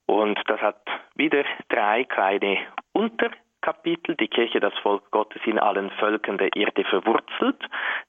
Und 0.06 0.40
das 0.48 0.62
hat 0.62 0.82
wieder 1.16 1.44
drei 1.70 2.04
kleine 2.04 2.58
Unter 2.94 3.32
Kapitel, 3.62 4.16
die 4.16 4.28
Kirche, 4.28 4.60
das 4.60 4.74
Volk 4.80 5.10
Gottes 5.12 5.42
in 5.46 5.60
allen 5.60 5.92
Völkern 5.92 6.38
der 6.38 6.50
Erde 6.56 6.84
verwurzelt, 6.84 7.64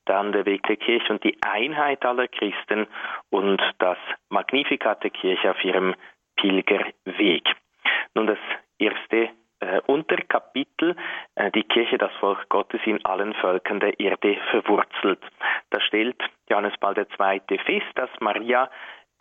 dann 0.07 0.33
der 0.33 0.47
Weg 0.47 0.63
der 0.67 0.77
Kirche 0.77 1.13
und 1.13 1.23
die 1.25 1.37
Einheit 1.43 2.05
aller 2.05 2.29
Christen 2.29 2.87
und 3.31 3.61
das 3.79 3.99
Magnificat 4.31 5.03
der 5.03 5.11
Kirche 5.11 5.51
auf 5.51 5.65
ihrem 5.65 5.95
Pilgerweg. 6.37 7.45
Nun 8.15 8.27
das 8.27 8.39
erste 8.79 9.31
äh, 9.61 9.81
Unterkapitel, 9.87 10.97
äh, 11.37 11.51
die 11.53 11.63
Kirche, 11.63 11.99
das 11.99 12.13
Volk 12.21 12.49
Gottes 12.49 12.81
in 12.85 13.05
allen 13.05 13.33
Völkern 13.35 13.81
der 13.81 13.99
Erde 14.01 14.37
verwurzelt. 14.51 15.21
Da 15.71 15.81
stellt 15.81 16.21
Johannes 16.51 16.77
Paul 16.81 16.97
II. 16.99 17.59
fest, 17.59 17.87
dass 17.95 18.11
Maria 18.21 18.69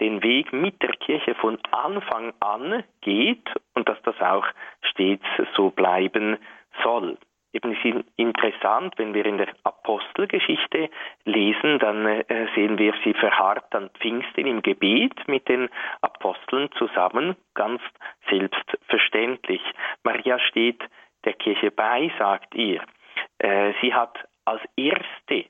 den 0.01 0.21
Weg 0.23 0.51
mit 0.51 0.81
der 0.81 0.91
Kirche 0.91 1.35
von 1.35 1.57
Anfang 1.71 2.33
an 2.41 2.83
geht 3.01 3.47
und 3.75 3.87
dass 3.87 4.01
das 4.01 4.19
auch 4.19 4.45
stets 4.81 5.25
so 5.55 5.69
bleiben 5.69 6.37
soll. 6.83 7.17
Eben 7.53 7.73
ist 7.73 8.05
interessant, 8.15 8.93
wenn 8.97 9.13
wir 9.13 9.25
in 9.25 9.37
der 9.37 9.49
Apostelgeschichte 9.63 10.89
lesen, 11.25 11.79
dann 11.79 12.05
äh, 12.05 12.47
sehen 12.55 12.77
wir 12.77 12.93
sie 13.03 13.13
verharrt 13.13 13.75
an 13.75 13.89
Pfingsten 13.99 14.47
im 14.47 14.61
Gebet 14.61 15.27
mit 15.27 15.49
den 15.49 15.69
Aposteln 16.01 16.69
zusammen, 16.77 17.35
ganz 17.53 17.81
selbstverständlich. 18.29 19.61
Maria 20.03 20.39
steht 20.39 20.81
der 21.25 21.33
Kirche 21.33 21.71
bei, 21.71 22.11
sagt 22.17 22.55
ihr. 22.55 22.81
Äh, 23.39 23.73
sie 23.81 23.93
hat 23.93 24.17
als 24.45 24.61
erste 24.77 25.45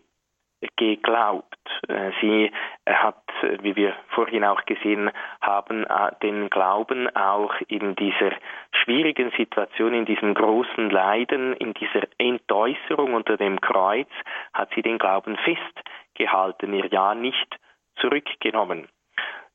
geglaubt. 0.76 1.58
Äh, 1.88 2.12
sie 2.22 2.52
hat, 2.88 3.24
wie 3.62 3.76
wir 3.76 3.94
vorhin 4.10 4.44
auch 4.44 4.64
gesehen 4.66 5.12
haben, 5.42 5.86
äh, 5.86 6.12
den 6.22 6.50
Glauben 6.50 7.14
auch 7.16 7.54
in 7.68 7.96
dieser 7.96 8.32
schwierigen 8.72 9.32
Situation, 9.38 9.94
in 9.94 10.06
diesem 10.06 10.34
großen 10.34 10.90
Leiden, 10.90 11.54
in 11.54 11.74
dieser 11.74 12.04
Entäußerung 12.18 13.14
unter 13.14 13.38
dem 13.38 13.60
Kreuz, 13.62 14.10
hat 14.54 14.70
sie 14.76 14.82
den 14.82 14.98
Glauben 14.98 15.38
festgehalten, 15.38 16.74
ihr 16.74 16.88
Ja 16.88 17.16
nicht 17.16 17.58
zurückgenommen. 18.00 18.88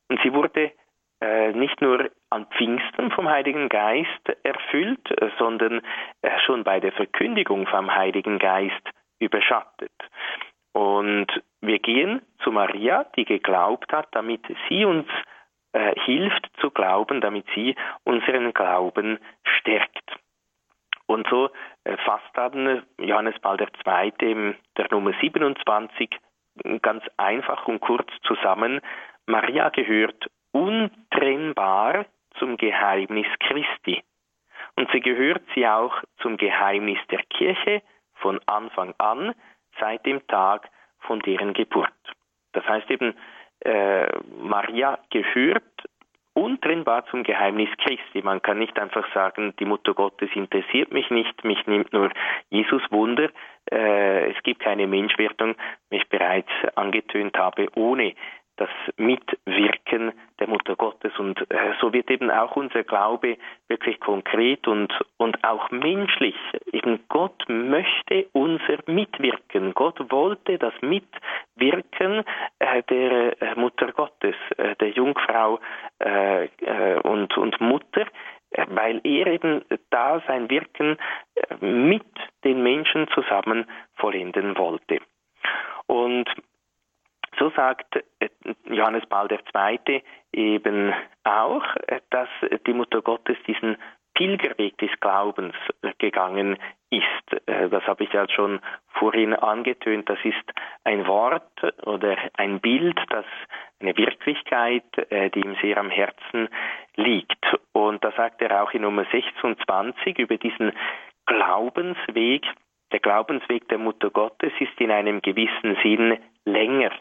Und 0.09 0.19
sie 0.23 0.33
wurde 0.33 0.71
äh, 1.21 1.51
nicht 1.53 1.81
nur 1.81 2.09
an 2.29 2.45
Pfingsten 2.57 3.11
vom 3.11 3.27
Heiligen 3.27 3.69
Geist 3.69 4.29
erfüllt, 4.43 5.07
sondern 5.39 5.81
schon 6.45 6.63
bei 6.63 6.79
der 6.79 6.91
Verkündigung 6.91 7.65
vom 7.67 7.93
Heiligen 7.93 8.37
Geist 8.37 8.81
überschattet. 9.19 9.91
Und 10.77 11.25
wir 11.59 11.79
gehen 11.79 12.21
zu 12.43 12.51
Maria, 12.51 13.05
die 13.15 13.25
geglaubt 13.25 13.91
hat, 13.91 14.09
damit 14.11 14.41
sie 14.69 14.85
uns 14.85 15.07
äh, 15.73 15.99
hilft 16.01 16.47
zu 16.61 16.69
glauben, 16.69 17.19
damit 17.19 17.47
sie 17.55 17.73
unseren 18.03 18.53
Glauben 18.53 19.17
stärkt. 19.41 20.17
Und 21.07 21.25
so 21.29 21.49
äh, 21.83 21.97
fasst 22.05 22.29
dann 22.35 22.83
Johannes 22.99 23.39
Paul 23.39 23.59
II. 23.59 24.13
in 24.19 24.55
der 24.77 24.87
Nummer 24.91 25.13
27 25.19 26.15
ganz 26.83 27.03
einfach 27.17 27.67
und 27.67 27.79
kurz 27.79 28.11
zusammen, 28.21 28.79
Maria 29.25 29.69
gehört 29.69 30.29
untrennbar 30.51 32.05
zum 32.37 32.55
Geheimnis 32.55 33.25
Christi. 33.39 34.03
Und 34.75 34.91
sie 34.91 34.99
gehört 34.99 35.41
sie 35.55 35.67
auch 35.67 35.95
zum 36.21 36.37
Geheimnis 36.37 36.99
der 37.09 37.23
Kirche 37.23 37.81
von 38.13 38.39
Anfang 38.45 38.93
an, 38.99 39.33
seit 39.79 40.05
dem 40.05 40.25
Tag 40.27 40.69
von 40.99 41.19
deren 41.19 41.53
Geburt. 41.53 41.91
Das 42.53 42.67
heißt 42.67 42.89
eben, 42.89 43.15
äh, 43.61 44.07
Maria 44.39 44.99
gehört 45.09 45.63
untrennbar 46.37 47.03
zum 47.07 47.23
Geheimnis 47.23 47.69
Christi. 47.79 48.21
Man 48.21 48.43
kann 48.43 48.59
nicht 48.59 48.77
einfach 48.79 49.11
sagen, 49.13 49.55
die 49.59 49.65
Mutter 49.65 49.95
Gottes 49.95 50.29
interessiert 50.35 50.91
mich 50.93 51.09
nicht, 51.09 51.43
mich 51.43 51.65
nimmt 51.65 51.91
nur 51.93 52.11
Jesus 52.49 52.83
Wunder. 52.91 53.29
Äh, 53.71 54.31
es 54.31 54.43
gibt 54.43 54.61
keine 54.61 54.85
Menschwertung, 54.85 55.55
wie 55.89 55.97
ich 55.97 56.07
bereits 56.09 56.51
angetönt 56.75 57.35
habe, 57.37 57.67
ohne 57.75 58.13
das 58.57 58.69
Mitwirken 58.97 60.11
der 60.39 60.47
Mutter 60.47 60.75
Gottes. 60.75 61.17
Und 61.17 61.39
äh, 61.51 61.73
so 61.79 61.93
wird 61.93 62.09
eben 62.11 62.29
auch 62.29 62.55
unser 62.55 62.83
Glaube 62.83 63.37
wirklich 63.67 63.99
konkret 63.99 64.67
und, 64.67 64.93
und 65.17 65.43
auch 65.43 65.71
menschlich. 65.71 66.35
Eben 66.71 66.99
Gott 67.07 67.43
möchte 67.47 68.27
unser 68.33 68.77
Mitwirken. 68.87 69.73
Gott 69.73 70.11
wollte 70.11 70.57
das 70.57 70.73
Mitwirken 70.81 72.23
äh, 72.59 72.83
der 72.83 73.41
äh, 73.41 73.55
Mutter 73.55 73.91
Gottes, 73.91 74.35
der 74.57 74.89
Jungfrau 74.89 75.59
und, 77.03 77.37
und 77.37 77.61
Mutter 77.61 78.05
weil 78.69 79.01
er 79.03 79.27
eben 79.27 79.63
da 79.89 80.21
sein 80.27 80.49
Wirken 80.49 80.97
mit 81.59 82.05
den 82.43 82.63
Menschen 82.63 83.07
zusammen 83.09 83.65
vollenden 83.95 84.57
wollte. 84.57 84.99
Und 85.87 86.29
so 87.39 87.51
sagt 87.55 88.03
äh, 88.19 88.29
Johannes 88.65 89.05
Paul 89.07 89.27
II. 89.31 90.03
eben 90.31 90.93
auch, 91.23 91.63
äh, 91.87 92.01
dass 92.09 92.29
die 92.65 92.73
Mutter 92.73 93.01
Gottes 93.01 93.37
diesen 93.47 93.77
Pilgerweg 94.13 94.77
des 94.79 94.89
Glaubens 94.99 95.53
äh, 95.81 95.91
gegangen 95.97 96.57
ist. 96.89 97.05
Das 97.45 97.83
habe 97.85 98.05
ich 98.05 98.13
ja 98.13 98.25
schon 98.29 98.61
vorhin 98.93 99.33
angetönt. 99.33 100.09
Das 100.09 100.19
ist 100.23 100.53
ein 100.85 101.05
Wort 101.05 101.43
oder 101.85 102.15
ein 102.37 102.61
Bild, 102.61 102.97
das 103.09 103.25
eine 103.81 103.97
Wirklichkeit, 103.97 104.85
die 105.35 105.41
ihm 105.41 105.57
sehr 105.61 105.77
am 105.77 105.89
Herzen 105.89 106.47
liegt. 106.95 107.45
Und 107.73 108.05
da 108.05 108.13
sagt 108.13 108.41
er 108.41 108.63
auch 108.63 108.71
in 108.71 108.83
Nummer 108.83 109.05
26 109.11 110.17
über 110.17 110.37
diesen 110.37 110.71
Glaubensweg. 111.25 112.45
Der 112.93 113.01
Glaubensweg 113.01 113.67
der 113.67 113.79
Mutter 113.79 114.09
Gottes 114.09 114.53
ist 114.61 114.79
in 114.79 114.89
einem 114.89 115.21
gewissen 115.21 115.75
Sinn 115.83 116.17
länger 116.45 116.91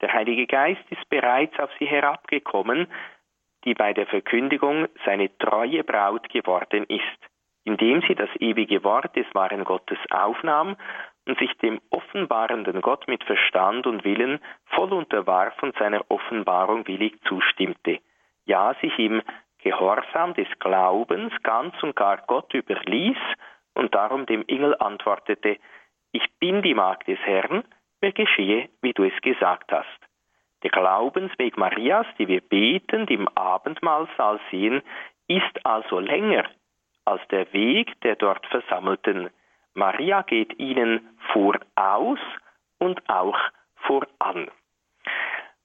der 0.00 0.12
Heilige 0.12 0.46
Geist 0.46 0.82
ist 0.90 1.08
bereits 1.08 1.58
auf 1.58 1.70
sie 1.78 1.86
herabgekommen, 1.86 2.86
die 3.64 3.74
bei 3.74 3.92
der 3.92 4.06
Verkündigung 4.06 4.88
seine 5.04 5.36
treue 5.38 5.84
Braut 5.84 6.28
geworden 6.30 6.84
ist, 6.88 7.30
indem 7.64 8.02
sie 8.02 8.14
das 8.14 8.30
ewige 8.38 8.82
Wort 8.84 9.14
des 9.16 9.26
wahren 9.34 9.64
Gottes 9.64 9.98
aufnahm 10.10 10.76
und 11.26 11.38
sich 11.38 11.52
dem 11.58 11.80
offenbarenden 11.90 12.80
Gott 12.80 13.06
mit 13.06 13.22
Verstand 13.24 13.86
und 13.86 14.04
Willen 14.04 14.40
voll 14.66 14.92
unterwarf 14.92 15.62
und 15.62 15.76
seiner 15.76 16.04
Offenbarung 16.08 16.86
willig 16.86 17.20
zustimmte, 17.24 18.00
ja 18.46 18.74
sich 18.80 18.98
im 18.98 19.22
Gehorsam 19.62 20.32
des 20.34 20.48
Glaubens 20.58 21.32
ganz 21.42 21.74
und 21.82 21.94
gar 21.94 22.22
Gott 22.26 22.54
überließ 22.54 23.18
und 23.74 23.94
darum 23.94 24.24
dem 24.24 24.44
Engel 24.48 24.74
antwortete, 24.78 25.58
ich 26.12 26.26
bin 26.38 26.62
die 26.62 26.74
Magd 26.74 27.08
des 27.08 27.18
Herrn, 27.20 27.62
mir 28.00 28.12
geschehe, 28.12 28.68
wie 28.82 28.92
du 28.92 29.04
es 29.04 29.20
gesagt 29.22 29.72
hast. 29.72 29.88
Der 30.62 30.70
Glaubensweg 30.70 31.56
Marias, 31.56 32.06
die 32.18 32.28
wir 32.28 32.40
betend 32.40 33.10
im 33.10 33.28
Abendmahlsaal 33.28 34.40
sehen, 34.50 34.82
ist 35.26 35.64
also 35.64 35.98
länger 36.00 36.44
als 37.04 37.26
der 37.28 37.52
Weg 37.52 38.00
der 38.02 38.16
dort 38.16 38.46
Versammelten. 38.46 39.30
Maria 39.74 40.22
geht 40.22 40.58
ihnen 40.58 41.08
voraus 41.32 42.18
und 42.78 43.08
auch 43.08 43.38
voran. 43.86 44.50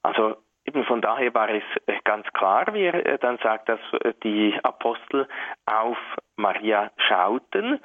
Also 0.01 0.38
eben 0.66 0.84
von 0.86 1.01
daher 1.01 1.34
war 1.34 1.49
es 1.49 1.63
äh, 1.86 1.97
ganz 2.03 2.28
klar, 2.34 2.66
wie 2.74 2.84
er 2.84 3.05
äh, 3.05 3.18
dann 3.20 3.38
sagt, 3.39 3.70
dass 3.70 3.80
äh, 4.01 4.13
die 4.24 4.57
Apostel 4.63 5.28
auf 5.66 5.97
Maria 6.38 6.91
schauten, 7.07 7.80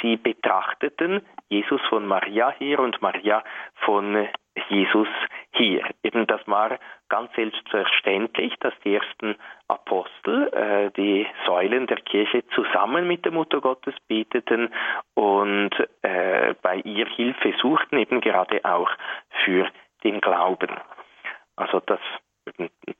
sie 0.00 0.16
betrachteten 0.16 1.26
Jesus 1.48 1.80
von 1.88 2.06
Maria 2.06 2.54
hier 2.56 2.78
und 2.78 3.02
Maria 3.02 3.42
von 3.84 4.28
Jesus 4.68 5.08
hier. 5.52 5.82
Eben 6.02 6.26
das 6.26 6.40
war 6.46 6.78
ganz 7.08 7.32
selbstverständlich, 7.34 8.54
dass 8.60 8.74
die 8.84 8.94
ersten 8.94 9.36
Apostel 9.68 10.48
äh, 10.52 10.90
die 10.96 11.26
Säulen 11.46 11.86
der 11.86 11.98
Kirche 11.98 12.44
zusammen 12.54 13.06
mit 13.06 13.24
der 13.24 13.32
Mutter 13.32 13.60
Gottes 13.60 13.94
beteten 14.08 14.72
und 15.14 15.70
äh, 16.02 16.54
bei 16.62 16.76
ihr 16.76 17.06
Hilfe 17.06 17.54
suchten, 17.60 17.98
eben 17.98 18.20
gerade 18.20 18.64
auch 18.64 18.90
für 19.44 19.66
den 20.04 20.20
Glauben. 20.20 20.70
Also 21.58 21.80
das 21.80 22.00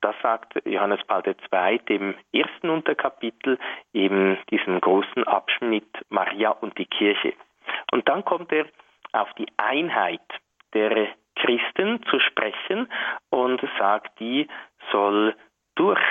das 0.01 0.15
sagt 0.21 0.61
Johannes 0.65 1.03
Paul 1.07 1.23
II. 1.25 1.79
im 1.87 2.15
ersten 2.31 2.69
Unterkapitel, 2.69 3.57
eben 3.93 4.37
diesen 4.51 4.79
großen 4.79 5.23
Abschnitt 5.23 5.89
Maria 6.09 6.51
und 6.51 6.77
die 6.77 6.85
Kirche. 6.85 7.33
Und 7.91 8.07
dann 8.07 8.23
kommt 8.23 8.51
er 8.51 8.67
auf 9.11 9.33
die 9.39 9.47
Einheit 9.57 10.21
der 10.73 11.07
Christen 11.35 12.03
zu 12.03 12.19
sprechen 12.19 12.91
und 13.29 13.61
sagt, 13.79 14.19
die 14.19 14.47
soll 14.91 15.35
durch 15.75 16.01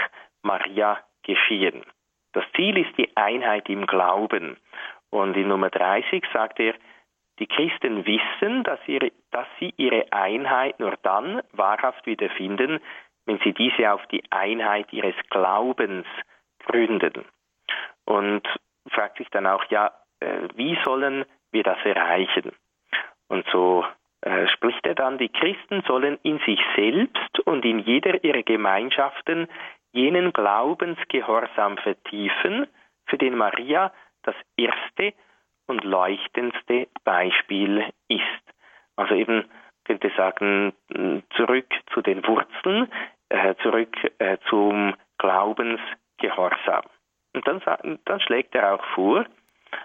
Maria 0.42 0.98
geschehen. 1.22 1.84
Das 2.32 2.44
Ziel 2.56 2.78
ist 2.78 2.96
die 2.96 3.16
Einheit 3.16 3.68
im 3.68 3.86
Glauben. 3.86 4.56
Und 5.10 5.36
in 5.36 5.48
Nummer 5.48 5.70
30 5.70 6.24
sagt 6.32 6.60
er, 6.60 6.74
die 7.38 7.46
Christen 7.46 8.04
wissen, 8.06 8.64
dass, 8.64 8.80
ihre, 8.86 9.12
dass 9.30 9.46
sie 9.58 9.72
ihre 9.76 10.12
Einheit 10.12 10.78
nur 10.80 10.96
dann 11.02 11.42
wahrhaft 11.52 12.06
wiederfinden, 12.06 12.80
wenn 13.26 13.38
sie 13.40 13.52
diese 13.52 13.92
auf 13.92 14.04
die 14.06 14.22
Einheit 14.30 14.92
ihres 14.92 15.14
Glaubens 15.30 16.06
gründen. 16.66 17.24
Und 18.04 18.46
fragt 18.90 19.18
sich 19.18 19.28
dann 19.30 19.46
auch, 19.46 19.64
ja, 19.70 19.92
äh, 20.20 20.48
wie 20.54 20.78
sollen 20.84 21.24
wir 21.52 21.62
das 21.62 21.78
erreichen? 21.84 22.52
Und 23.28 23.46
so 23.52 23.84
äh, 24.22 24.48
spricht 24.48 24.84
er 24.86 24.94
dann, 24.94 25.18
die 25.18 25.28
Christen 25.28 25.82
sollen 25.86 26.18
in 26.22 26.38
sich 26.40 26.60
selbst 26.74 27.40
und 27.40 27.64
in 27.64 27.80
jeder 27.80 28.24
ihrer 28.24 28.42
Gemeinschaften 28.42 29.48
jenen 29.92 30.32
Glaubensgehorsam 30.32 31.76
vertiefen, 31.78 32.66
für 33.06 33.18
den 33.18 33.36
Maria 33.36 33.92
das 34.22 34.34
erste 34.56 35.14
und 35.68 35.84
leuchtendste 35.84 36.88
Beispiel 37.04 37.84
ist. 38.08 38.22
Also 38.96 39.14
eben 39.14 39.44
könnte 39.84 40.10
sagen, 40.16 40.72
zurück 41.36 41.72
zu 41.92 42.02
den 42.02 42.26
Wurzeln, 42.26 42.90
äh, 43.28 43.54
zurück 43.62 43.96
äh, 44.18 44.38
zum 44.48 44.94
Glaubensgehorsam. 45.18 46.82
Und 47.34 47.46
dann, 47.46 47.62
dann 48.04 48.20
schlägt 48.20 48.54
er 48.54 48.74
auch 48.74 48.84
vor, 48.94 49.24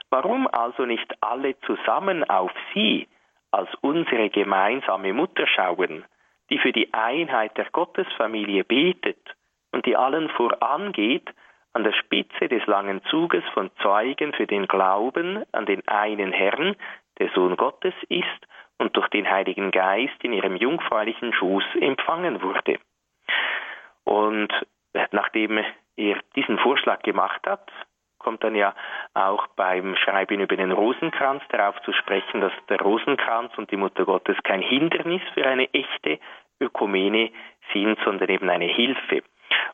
warum 0.09 0.47
also 0.47 0.85
nicht 0.85 1.13
alle 1.21 1.59
zusammen 1.61 2.23
auf 2.29 2.51
sie 2.73 3.07
als 3.51 3.69
unsere 3.81 4.29
gemeinsame 4.29 5.13
Mutter 5.13 5.45
schauen, 5.47 6.05
die 6.49 6.57
für 6.57 6.71
die 6.71 6.93
Einheit 6.93 7.57
der 7.57 7.69
Gottesfamilie 7.71 8.63
betet 8.63 9.19
und 9.71 9.85
die 9.85 9.95
allen 9.95 10.29
vorangeht, 10.29 11.29
an 11.83 11.91
der 11.91 11.99
Spitze 11.99 12.47
des 12.47 12.65
langen 12.65 13.03
Zuges 13.09 13.43
von 13.53 13.69
Zeugen 13.81 14.31
für 14.31 14.47
den 14.47 14.67
Glauben 14.67 15.43
an 15.51 15.65
den 15.65 15.85
einen 15.85 16.31
Herrn, 16.31 16.77
der 17.19 17.29
Sohn 17.35 17.57
Gottes 17.57 17.93
ist 18.07 18.47
und 18.77 18.95
durch 18.95 19.09
den 19.09 19.29
Heiligen 19.29 19.69
Geist 19.71 20.15
in 20.23 20.31
ihrem 20.31 20.55
jungfräulichen 20.55 21.33
Schoß 21.33 21.65
empfangen 21.81 22.41
wurde. 22.41 22.79
Und 24.05 24.53
nachdem 25.11 25.59
er 25.97 26.19
diesen 26.37 26.57
Vorschlag 26.59 27.01
gemacht 27.01 27.41
hat, 27.45 27.69
kommt 28.17 28.45
dann 28.45 28.55
ja 28.55 28.73
auch 29.13 29.47
beim 29.57 29.97
Schreiben 29.97 30.39
über 30.39 30.55
den 30.55 30.71
Rosenkranz 30.71 31.43
darauf 31.49 31.81
zu 31.81 31.91
sprechen, 31.91 32.39
dass 32.39 32.53
der 32.69 32.79
Rosenkranz 32.79 33.57
und 33.57 33.71
die 33.71 33.77
Mutter 33.77 34.05
Gottes 34.05 34.37
kein 34.43 34.61
Hindernis 34.61 35.21
für 35.33 35.45
eine 35.45 35.67
echte 35.73 36.19
Ökumene 36.61 37.31
sind, 37.73 37.99
sondern 38.05 38.29
eben 38.29 38.49
eine 38.49 38.67
Hilfe. 38.67 39.23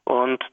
Und 0.05 0.43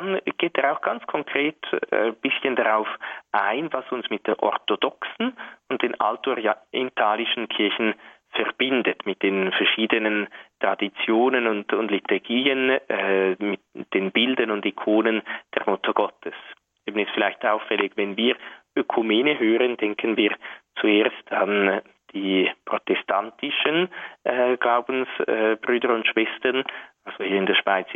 dann 0.00 0.20
geht 0.38 0.56
er 0.58 0.72
auch 0.72 0.80
ganz 0.80 1.06
konkret 1.06 1.56
ein 1.90 2.08
äh, 2.08 2.12
bisschen 2.12 2.56
darauf 2.56 2.88
ein, 3.32 3.72
was 3.72 3.90
uns 3.92 4.08
mit 4.10 4.26
der 4.26 4.42
orthodoxen 4.42 5.36
und 5.68 5.82
den 5.82 5.98
altorientalischen 6.00 7.48
Kirchen 7.48 7.94
verbindet, 8.30 9.04
mit 9.06 9.22
den 9.22 9.52
verschiedenen 9.52 10.28
Traditionen 10.60 11.46
und, 11.46 11.72
und 11.72 11.90
Liturgien, 11.90 12.70
äh, 12.88 13.36
mit 13.38 13.60
den 13.92 14.12
Bildern 14.12 14.50
und 14.50 14.64
Ikonen 14.64 15.22
der 15.54 15.68
Mutter 15.68 15.92
Gottes. 15.92 16.34
Eben 16.86 17.00
ist 17.00 17.10
vielleicht 17.12 17.44
auffällig, 17.44 17.92
wenn 17.96 18.16
wir 18.16 18.36
Ökumene 18.76 19.38
hören, 19.38 19.76
denken 19.76 20.16
wir 20.16 20.34
zuerst 20.80 21.32
an 21.32 21.82
die 22.12 22.50
protestantischen 22.64 23.88
äh, 24.24 24.56
Glaubensbrüder 24.56 25.90
äh, 25.90 25.92
und 25.92 26.06
Schwestern, 26.06 26.64
also 27.04 27.24
hier 27.24 27.36
in 27.36 27.46
der 27.46 27.54
Schweiz 27.54 27.88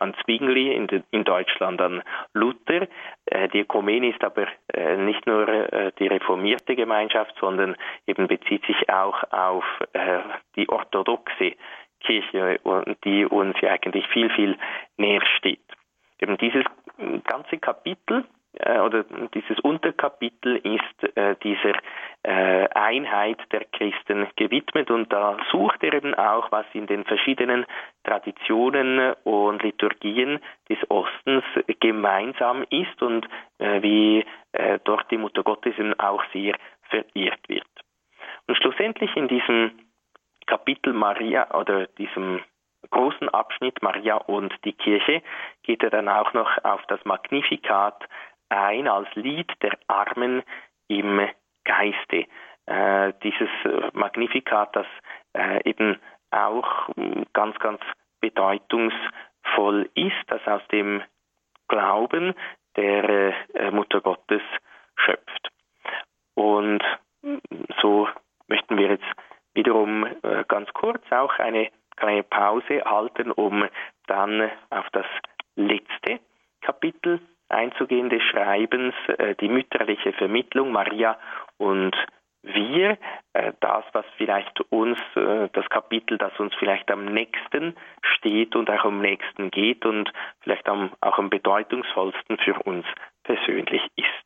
an 0.00 0.14
Zwingli, 0.24 0.72
in, 0.72 0.88
in, 1.10 1.24
Deutschland 1.24 1.80
an 1.80 2.02
Luther. 2.32 2.88
Äh, 3.26 3.48
die 3.48 3.60
Ökumene 3.60 4.10
ist 4.10 4.22
aber 4.22 4.46
äh, 4.72 4.96
nicht 4.96 5.26
nur 5.26 5.48
äh, 5.48 5.92
die 5.98 6.06
reformierte 6.06 6.76
Gemeinschaft, 6.76 7.34
sondern 7.40 7.76
eben 8.06 8.26
bezieht 8.28 8.64
sich 8.66 8.88
auch 8.88 9.22
auf 9.32 9.64
äh, 9.92 10.20
die 10.56 10.68
orthodoxe 10.68 11.52
Kirche, 12.00 12.60
die 13.04 13.24
uns 13.24 13.56
ja 13.62 13.70
eigentlich 13.70 14.06
viel, 14.08 14.28
viel 14.30 14.58
näher 14.98 15.22
steht. 15.38 15.64
Eben 16.20 16.36
dieses 16.36 16.64
ganze 17.24 17.56
Kapitel 17.58 18.24
äh, 18.58 18.78
oder 18.80 19.04
dieses 19.34 19.58
Unterkapitel 19.60 20.56
ist 20.56 21.16
äh, 21.16 21.36
dieser 21.42 21.74
äh, 22.22 22.68
Einheit 22.74 23.38
der 23.52 23.64
Christen 23.66 24.26
gewidmet 24.36 24.90
und 24.90 25.12
da 25.12 25.36
sucht 25.50 25.82
er 25.82 25.94
eben 25.94 26.14
auch, 26.14 26.50
was 26.52 26.66
in 26.72 26.86
den 26.86 27.04
verschiedenen 27.04 27.66
Traditionen 28.04 29.14
und 29.24 29.62
Liturgien 29.62 30.40
des 30.68 30.78
Ostens 30.90 31.44
gemeinsam 31.80 32.64
ist 32.70 33.02
und 33.02 33.26
äh, 33.58 33.82
wie 33.82 34.24
äh, 34.52 34.78
dort 34.84 35.10
die 35.10 35.18
Mutter 35.18 35.42
Gottes 35.42 35.78
eben 35.78 35.98
auch 35.98 36.22
sehr 36.32 36.54
verehrt 36.88 37.48
wird. 37.48 37.66
Und 38.46 38.56
schlussendlich 38.56 39.14
in 39.16 39.28
diesem 39.28 39.72
Kapitel 40.46 40.92
Maria 40.92 41.52
oder 41.54 41.86
diesem 41.86 42.40
großen 42.90 43.28
Abschnitt 43.30 43.82
Maria 43.82 44.16
und 44.16 44.52
die 44.64 44.72
Kirche 44.72 45.22
geht 45.62 45.82
er 45.82 45.90
dann 45.90 46.08
auch 46.08 46.32
noch 46.34 46.50
auf 46.64 46.82
das 46.88 47.04
Magnificat 47.04 48.04
ein 48.54 48.88
als 48.88 49.08
Lied 49.14 49.50
der 49.62 49.76
Armen 49.86 50.42
im 50.88 51.28
Geiste. 51.64 52.26
Äh, 52.66 53.12
dieses 53.22 53.50
Magnificat, 53.92 54.74
das 54.74 54.86
äh, 55.34 55.68
eben 55.68 55.98
auch 56.30 56.88
ganz, 57.32 57.58
ganz 57.58 57.80
bedeutungsvoll 58.20 59.90
ist, 59.94 60.24
das 60.28 60.40
aus 60.46 60.62
dem 60.72 61.02
Glauben 61.68 62.34
der 62.76 63.34
äh, 63.54 63.70
Mutter 63.70 64.00
Gottes 64.00 64.42
schöpft. 64.96 65.50
Und 66.34 66.82
so 67.80 68.08
möchten 68.48 68.76
wir 68.76 68.88
jetzt 68.88 69.04
wiederum 69.54 70.06
äh, 70.06 70.44
ganz 70.48 70.72
kurz 70.72 71.02
auch 71.10 71.38
eine 71.38 71.70
kleine 71.96 72.22
Pause 72.24 72.82
halten, 72.84 73.30
um 73.30 73.68
dann 74.06 74.50
auf 74.70 74.88
das 74.92 75.06
letzte 75.54 76.20
Kapitel 76.60 77.20
einzugehen 77.48 78.10
des 78.10 78.22
Schreibens, 78.22 78.94
äh, 79.18 79.34
die 79.36 79.48
mütterliche 79.48 80.12
Vermittlung 80.12 80.72
Maria 80.72 81.18
und 81.58 81.94
wir, 82.42 82.98
äh, 83.32 83.52
das, 83.60 83.84
was 83.92 84.04
vielleicht 84.16 84.60
uns, 84.70 84.98
äh, 85.16 85.48
das 85.52 85.68
Kapitel, 85.70 86.18
das 86.18 86.38
uns 86.38 86.54
vielleicht 86.56 86.90
am 86.90 87.06
nächsten 87.06 87.74
steht 88.02 88.54
und 88.54 88.68
auch 88.70 88.84
am 88.84 89.00
nächsten 89.00 89.50
geht 89.50 89.86
und 89.86 90.12
vielleicht 90.40 90.68
am, 90.68 90.92
auch 91.00 91.18
am 91.18 91.30
bedeutungsvollsten 91.30 92.36
für 92.38 92.54
uns 92.64 92.84
persönlich 93.22 93.82
ist. 93.96 94.24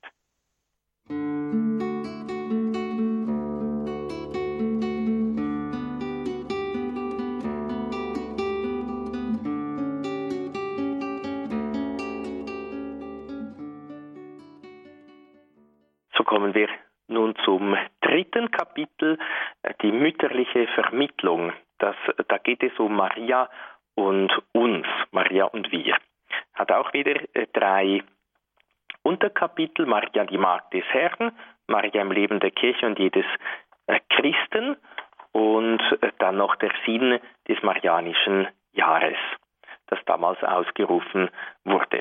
Kommen 16.24 16.54
wir 16.54 16.68
nun 17.08 17.34
zum 17.44 17.76
dritten 18.00 18.50
Kapitel, 18.50 19.18
äh, 19.62 19.74
die 19.82 19.92
mütterliche 19.92 20.66
Vermittlung. 20.68 21.52
Das, 21.78 21.96
da 22.28 22.38
geht 22.38 22.62
es 22.62 22.78
um 22.78 22.94
Maria 22.94 23.48
und 23.94 24.30
uns, 24.52 24.86
Maria 25.10 25.44
und 25.46 25.72
wir. 25.72 25.96
Hat 26.54 26.70
auch 26.70 26.92
wieder 26.92 27.16
äh, 27.34 27.46
drei 27.52 28.02
Unterkapitel, 29.02 29.86
Maria 29.86 30.24
die 30.24 30.38
Magd 30.38 30.74
des 30.74 30.84
Herrn, 30.90 31.32
Maria 31.66 32.02
im 32.02 32.12
Leben 32.12 32.40
der 32.40 32.50
Kirche 32.50 32.86
und 32.86 32.98
jedes 32.98 33.24
äh, 33.86 34.00
Christen 34.10 34.76
und 35.32 35.80
dann 36.18 36.36
noch 36.36 36.56
der 36.56 36.72
Sinn 36.84 37.20
des 37.46 37.62
marianischen 37.62 38.48
Jahres, 38.72 39.16
das 39.86 39.98
damals 40.06 40.42
ausgerufen 40.42 41.30
wurde. 41.64 42.00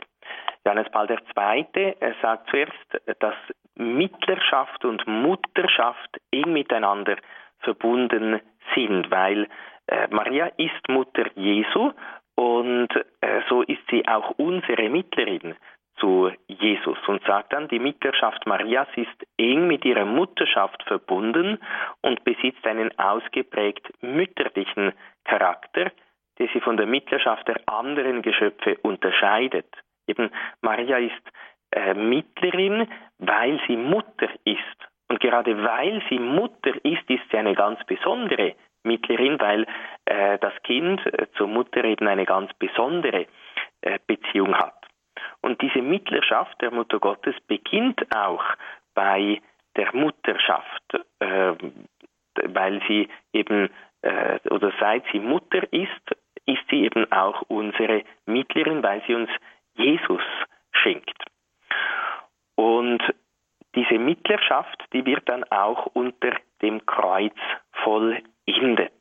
Johannes 0.65 0.89
Paul 0.91 1.07
II. 1.09 1.95
sagt 2.21 2.49
zuerst, 2.49 3.19
dass 3.19 3.35
Mittlerschaft 3.77 4.85
und 4.85 5.05
Mutterschaft 5.07 6.17
eng 6.31 6.53
miteinander 6.53 7.17
verbunden 7.59 8.39
sind, 8.75 9.09
weil 9.11 9.47
äh, 9.87 10.07
Maria 10.09 10.47
ist 10.57 10.87
Mutter 10.89 11.25
Jesu 11.35 11.91
und 12.35 12.89
äh, 13.21 13.41
so 13.49 13.61
ist 13.63 13.81
sie 13.89 14.07
auch 14.07 14.31
unsere 14.37 14.89
Mittlerin 14.89 15.55
zu 15.99 16.31
Jesus 16.47 16.97
und 17.07 17.23
sagt 17.23 17.53
dann, 17.53 17.67
die 17.67 17.79
Mittlerschaft 17.79 18.45
Marias 18.45 18.87
ist 18.95 19.27
eng 19.37 19.67
mit 19.67 19.83
ihrer 19.83 20.05
Mutterschaft 20.05 20.83
verbunden 20.83 21.59
und 22.01 22.23
besitzt 22.23 22.65
einen 22.65 22.97
ausgeprägt 22.99 23.91
mütterlichen 24.01 24.93
Charakter, 25.25 25.91
der 26.37 26.47
sie 26.53 26.61
von 26.61 26.77
der 26.77 26.85
Mittlerschaft 26.85 27.47
der 27.47 27.61
anderen 27.65 28.21
Geschöpfe 28.21 28.77
unterscheidet. 28.83 29.67
Eben 30.07 30.29
Maria 30.61 30.97
ist 30.97 31.21
Mittlerin, 31.95 32.87
weil 33.19 33.59
sie 33.67 33.77
Mutter 33.77 34.29
ist. 34.45 34.77
Und 35.09 35.19
gerade 35.19 35.63
weil 35.63 36.01
sie 36.09 36.19
Mutter 36.19 36.73
ist, 36.83 37.09
ist 37.09 37.23
sie 37.31 37.37
eine 37.37 37.55
ganz 37.55 37.83
besondere 37.85 38.55
Mittlerin, 38.83 39.39
weil 39.39 39.65
äh, 40.05 40.37
das 40.39 40.53
Kind 40.63 41.05
äh, 41.05 41.27
zur 41.37 41.47
Mutter 41.47 41.83
eben 41.83 42.07
eine 42.07 42.25
ganz 42.25 42.53
besondere 42.53 43.27
äh, 43.81 43.99
Beziehung 44.05 44.55
hat. 44.55 44.73
Und 45.41 45.61
diese 45.61 45.81
Mittlerschaft 45.81 46.61
der 46.61 46.71
Mutter 46.71 46.99
Gottes 46.99 47.35
beginnt 47.47 48.01
auch 48.15 48.43
bei 48.93 49.41
der 49.75 49.93
Mutterschaft, 49.95 50.83
äh, 51.19 51.53
weil 52.43 52.81
sie 52.87 53.07
eben 53.33 53.69
äh, 54.01 54.39
oder 54.49 54.71
seit 54.79 55.03
sie 55.11 55.19
Mutter 55.19 55.61
ist, 55.71 56.15
ist 56.45 56.63
sie 56.69 56.85
eben 56.85 57.11
auch 57.11 57.43
unsere 57.47 58.03
Mittlerin, 58.25 58.83
weil 58.83 59.01
sie 59.07 59.15
uns 59.15 59.29
Jesus 59.75 60.23
schenkt. 60.71 61.23
Und 62.55 63.01
diese 63.75 63.99
Mittlerschaft, 63.99 64.83
die 64.93 65.05
wird 65.05 65.29
dann 65.29 65.43
auch 65.45 65.85
unter 65.93 66.31
dem 66.61 66.85
Kreuz 66.85 67.35
vollendet. 67.83 68.93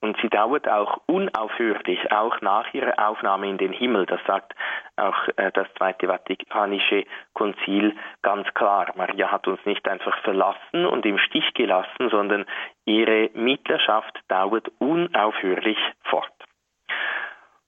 Und 0.00 0.16
sie 0.22 0.28
dauert 0.28 0.68
auch 0.68 1.00
unaufhörlich, 1.06 2.12
auch 2.12 2.40
nach 2.40 2.72
ihrer 2.74 3.08
Aufnahme 3.08 3.48
in 3.48 3.58
den 3.58 3.72
Himmel. 3.72 4.06
Das 4.06 4.20
sagt 4.26 4.54
auch 4.96 5.16
äh, 5.36 5.50
das 5.52 5.66
Zweite 5.76 6.06
Vatikanische 6.06 7.04
Konzil 7.32 7.96
ganz 8.22 8.46
klar. 8.54 8.92
Maria 8.94 9.30
hat 9.32 9.48
uns 9.48 9.58
nicht 9.64 9.88
einfach 9.88 10.16
verlassen 10.22 10.86
und 10.86 11.04
im 11.06 11.18
Stich 11.18 11.52
gelassen, 11.54 12.10
sondern 12.10 12.44
ihre 12.84 13.30
Mittlerschaft 13.34 14.18
dauert 14.28 14.70
unaufhörlich 14.78 15.78
fort. 16.04 16.32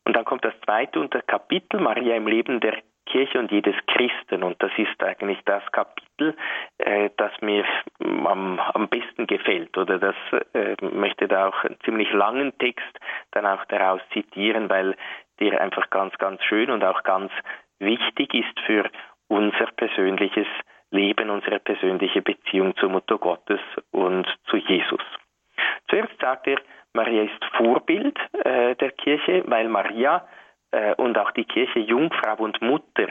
Und 0.04 0.14
dann 0.14 0.24
kommt 0.24 0.44
das 0.44 0.54
zweite 0.64 1.00
Unterkapitel, 1.00 1.80
Maria 1.80 2.14
im 2.14 2.28
Leben 2.28 2.60
der 2.60 2.78
Kirche 3.10 3.38
und 3.38 3.50
jedes 3.50 3.74
Christen. 3.86 4.42
Und 4.42 4.62
das 4.62 4.70
ist 4.76 5.02
eigentlich 5.02 5.38
das 5.44 5.62
Kapitel, 5.72 6.36
äh, 6.78 7.10
das 7.16 7.32
mir 7.40 7.64
am, 8.00 8.60
am 8.60 8.88
besten 8.88 9.26
gefällt. 9.26 9.76
Oder 9.76 9.98
das 9.98 10.16
äh, 10.54 10.76
möchte 10.80 11.28
da 11.28 11.48
auch 11.48 11.64
einen 11.64 11.78
ziemlich 11.84 12.12
langen 12.12 12.56
Text 12.58 12.98
dann 13.32 13.46
auch 13.46 13.64
daraus 13.66 14.00
zitieren, 14.12 14.68
weil 14.70 14.96
der 15.40 15.60
einfach 15.60 15.90
ganz, 15.90 16.16
ganz 16.18 16.42
schön 16.44 16.70
und 16.70 16.84
auch 16.84 17.02
ganz 17.02 17.32
wichtig 17.78 18.34
ist 18.34 18.60
für 18.66 18.90
unser 19.28 19.66
persönliches 19.76 20.46
Leben, 20.90 21.30
unsere 21.30 21.58
persönliche 21.60 22.22
Beziehung 22.22 22.76
zur 22.76 22.88
Mutter 22.88 23.18
Gottes 23.18 23.60
und 23.90 24.26
zu 24.46 24.56
Jesus. 24.56 25.02
Zuerst 25.88 26.18
sagt 26.20 26.46
er, 26.46 26.58
Maria 26.94 27.22
ist 27.22 27.44
Vorbild 27.56 28.18
äh, 28.44 28.74
der 28.76 28.90
Kirche, 28.92 29.44
weil 29.46 29.68
Maria 29.68 30.26
äh, 30.70 30.94
und 30.94 31.18
auch 31.18 31.30
die 31.32 31.44
Kirche 31.44 31.80
Jungfrau 31.80 32.36
und 32.36 32.60
Mutter 32.60 33.08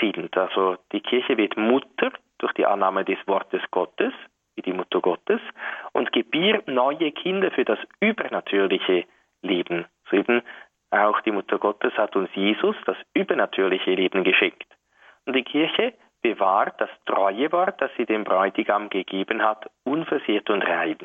sind. 0.00 0.36
Also 0.36 0.76
die 0.92 1.00
Kirche 1.00 1.36
wird 1.36 1.56
Mutter 1.56 2.12
durch 2.38 2.52
die 2.54 2.66
Annahme 2.66 3.04
des 3.04 3.18
Wortes 3.26 3.62
Gottes, 3.70 4.12
wie 4.54 4.62
die 4.62 4.72
Mutter 4.72 5.00
Gottes, 5.00 5.40
und 5.92 6.12
gebiert 6.12 6.68
neue 6.68 7.12
Kinder 7.12 7.50
für 7.50 7.64
das 7.64 7.78
übernatürliche 8.00 9.04
Leben. 9.42 9.86
So 10.10 10.16
eben 10.16 10.42
auch 10.90 11.20
die 11.20 11.32
Mutter 11.32 11.58
Gottes 11.58 11.92
hat 11.96 12.16
uns 12.16 12.30
Jesus 12.34 12.76
das 12.86 12.96
übernatürliche 13.14 13.90
Leben 13.90 14.24
geschenkt. 14.24 14.66
Und 15.26 15.34
die 15.34 15.44
Kirche 15.44 15.94
bewahrt 16.22 16.80
das 16.80 16.90
treue 17.06 17.52
Wort, 17.52 17.80
das 17.80 17.90
sie 17.96 18.06
dem 18.06 18.24
Bräutigam 18.24 18.88
gegeben 18.88 19.42
hat, 19.42 19.70
unversehrt 19.84 20.50
und 20.50 20.62
rein. 20.62 20.98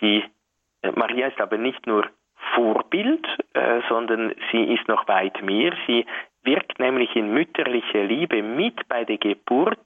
Die 0.00 0.24
äh, 0.82 0.90
Maria 0.92 1.28
ist 1.28 1.40
aber 1.40 1.56
nicht 1.58 1.86
nur 1.86 2.08
Vorbild, 2.54 3.26
äh, 3.54 3.80
sondern 3.88 4.34
sie 4.50 4.64
ist 4.74 4.88
noch 4.88 5.06
weit 5.08 5.42
mehr. 5.42 5.72
Sie 5.86 6.06
wirkt 6.42 6.78
nämlich 6.78 7.14
in 7.16 7.32
mütterlicher 7.32 8.04
Liebe 8.04 8.42
mit 8.42 8.88
bei 8.88 9.04
der 9.04 9.18
Geburt 9.18 9.78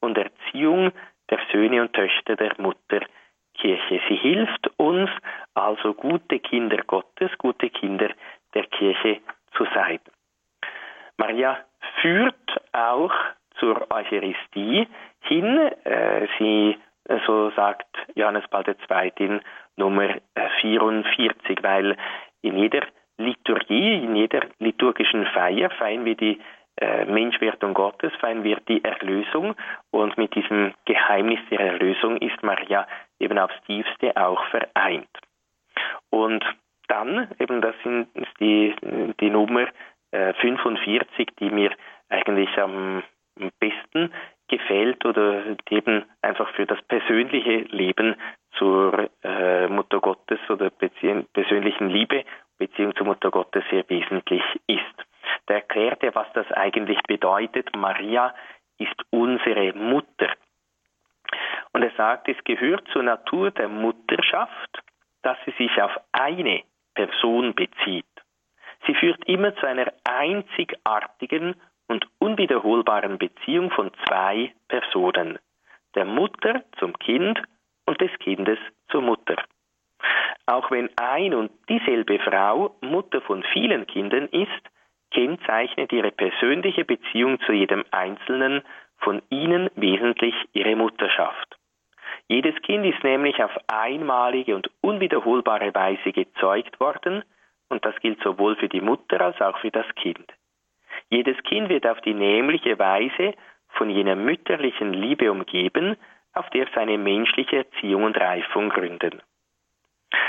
und 0.00 0.16
Erziehung 0.16 0.92
der 1.30 1.38
Söhne 1.52 1.82
und 1.82 1.92
Töchter 1.92 2.36
der 2.36 2.52
Mutterkirche. 2.58 4.00
Sie 4.08 4.16
hilft 4.16 4.70
uns 4.76 5.10
also 5.54 5.94
gute 5.94 6.38
Kinder 6.38 6.78
Gottes, 6.86 7.30
gute 7.38 7.70
Kinder 7.70 8.10
der 8.54 8.64
Kirche 8.66 9.20
zu 9.56 9.66
sein. 9.74 10.00
Maria 11.16 11.58
führt 12.00 12.34
auch 12.72 13.12
zur 13.58 13.90
Eucharistie 13.90 14.86
hin. 15.20 15.58
Äh, 15.84 16.28
sie, 16.38 16.78
so 17.26 17.50
sagt 17.50 17.86
Johannes 18.14 18.44
Paul 18.48 18.64
II. 18.66 19.12
in 19.18 19.40
Nummer 19.76 20.16
44, 20.60 21.62
weil 21.62 21.96
in 22.42 22.58
jeder 22.58 22.82
Liturgie, 23.16 24.04
in 24.04 24.14
jeder 24.14 24.42
liturgischen 24.58 25.26
Feier 25.26 25.70
feiern 25.70 26.04
wir 26.04 26.14
die 26.14 26.40
äh, 26.80 27.04
Menschwerdung 27.06 27.74
Gottes, 27.74 28.12
feiern 28.20 28.44
wir 28.44 28.58
die 28.68 28.84
Erlösung 28.84 29.56
und 29.90 30.16
mit 30.16 30.34
diesem 30.34 30.72
Geheimnis 30.84 31.40
der 31.50 31.60
Erlösung 31.60 32.18
ist 32.18 32.40
Maria 32.42 32.86
eben 33.18 33.38
aufs 33.38 33.60
tiefste 33.66 34.16
auch 34.16 34.44
vereint. 34.46 35.08
Und 36.10 36.44
dann, 36.86 37.28
eben 37.40 37.60
das 37.60 37.74
sind 37.82 38.08
die, 38.38 38.74
die 39.20 39.30
Nummer 39.30 39.66
äh, 40.12 40.32
45, 40.34 41.28
die 41.40 41.50
mir 41.50 41.72
eigentlich 42.08 42.56
am 42.58 43.02
besten 43.58 44.12
gefällt 44.48 45.04
oder 45.04 45.56
eben 45.70 46.04
einfach 46.22 46.48
für 46.54 46.66
das 46.66 46.80
persönliche 46.82 47.66
Leben 47.70 48.16
zur 48.56 49.10
äh, 49.22 49.68
Mutter 49.68 50.00
Gottes 50.00 50.40
oder 50.48 50.70
persönlichen 50.70 51.90
Liebe, 51.90 52.24
Beziehung 52.58 52.94
zur 52.96 53.06
Mutter 53.06 53.30
Gottes 53.30 53.62
sehr 53.70 53.88
wesentlich 53.88 54.42
ist. 54.66 54.82
Da 55.46 55.54
erklärt 55.54 56.02
er, 56.02 56.14
was 56.14 56.26
das 56.34 56.50
eigentlich 56.52 57.00
bedeutet. 57.06 57.74
Maria 57.76 58.34
ist 58.78 58.96
unsere 59.10 59.72
Mutter. 59.74 60.32
Und 61.72 61.82
er 61.82 61.92
sagt, 61.96 62.28
es 62.28 62.42
gehört 62.44 62.88
zur 62.88 63.02
Natur 63.02 63.50
der 63.50 63.68
Mutterschaft, 63.68 64.82
dass 65.22 65.36
sie 65.44 65.52
sich 65.52 65.82
auf 65.82 65.92
eine 66.12 66.62
Person 66.94 67.54
bezieht. 67.54 68.06
Sie 68.86 68.94
führt 68.94 69.24
immer 69.26 69.54
zu 69.56 69.66
einer 69.66 69.92
einzigartigen 70.04 71.54
und 71.88 72.06
unwiederholbaren 72.18 73.18
Beziehung 73.18 73.70
von 73.70 73.90
zwei 74.06 74.52
Personen, 74.68 75.38
der 75.94 76.04
Mutter 76.04 76.62
zum 76.78 76.98
Kind 76.98 77.42
und 77.86 78.00
des 78.00 78.10
Kindes 78.20 78.58
zur 78.90 79.02
Mutter. 79.02 79.36
Auch 80.46 80.70
wenn 80.70 80.88
ein 80.96 81.34
und 81.34 81.50
dieselbe 81.68 82.18
Frau 82.20 82.76
Mutter 82.80 83.20
von 83.22 83.42
vielen 83.52 83.86
Kindern 83.86 84.28
ist, 84.28 84.62
kennzeichnet 85.10 85.92
ihre 85.92 86.10
persönliche 86.10 86.84
Beziehung 86.84 87.40
zu 87.40 87.52
jedem 87.52 87.84
Einzelnen 87.90 88.62
von 88.98 89.22
ihnen 89.30 89.70
wesentlich 89.76 90.34
ihre 90.52 90.76
Mutterschaft. 90.76 91.56
Jedes 92.28 92.54
Kind 92.62 92.84
ist 92.84 93.02
nämlich 93.04 93.42
auf 93.42 93.56
einmalige 93.68 94.54
und 94.54 94.70
unwiederholbare 94.82 95.74
Weise 95.74 96.12
gezeugt 96.12 96.78
worden, 96.80 97.24
und 97.70 97.84
das 97.84 97.98
gilt 98.00 98.22
sowohl 98.22 98.56
für 98.56 98.68
die 98.68 98.80
Mutter 98.80 99.20
als 99.20 99.40
auch 99.40 99.58
für 99.58 99.70
das 99.70 99.86
Kind. 99.94 100.32
Jedes 101.10 101.42
Kind 101.44 101.68
wird 101.68 101.86
auf 101.86 102.00
die 102.02 102.14
nämliche 102.14 102.78
Weise 102.78 103.34
von 103.68 103.90
jener 103.90 104.16
mütterlichen 104.16 104.92
Liebe 104.92 105.30
umgeben, 105.30 105.96
auf 106.34 106.48
der 106.50 106.66
seine 106.74 106.98
menschliche 106.98 107.58
Erziehung 107.58 108.04
und 108.04 108.18
Reifung 108.18 108.68
gründen. 108.68 109.22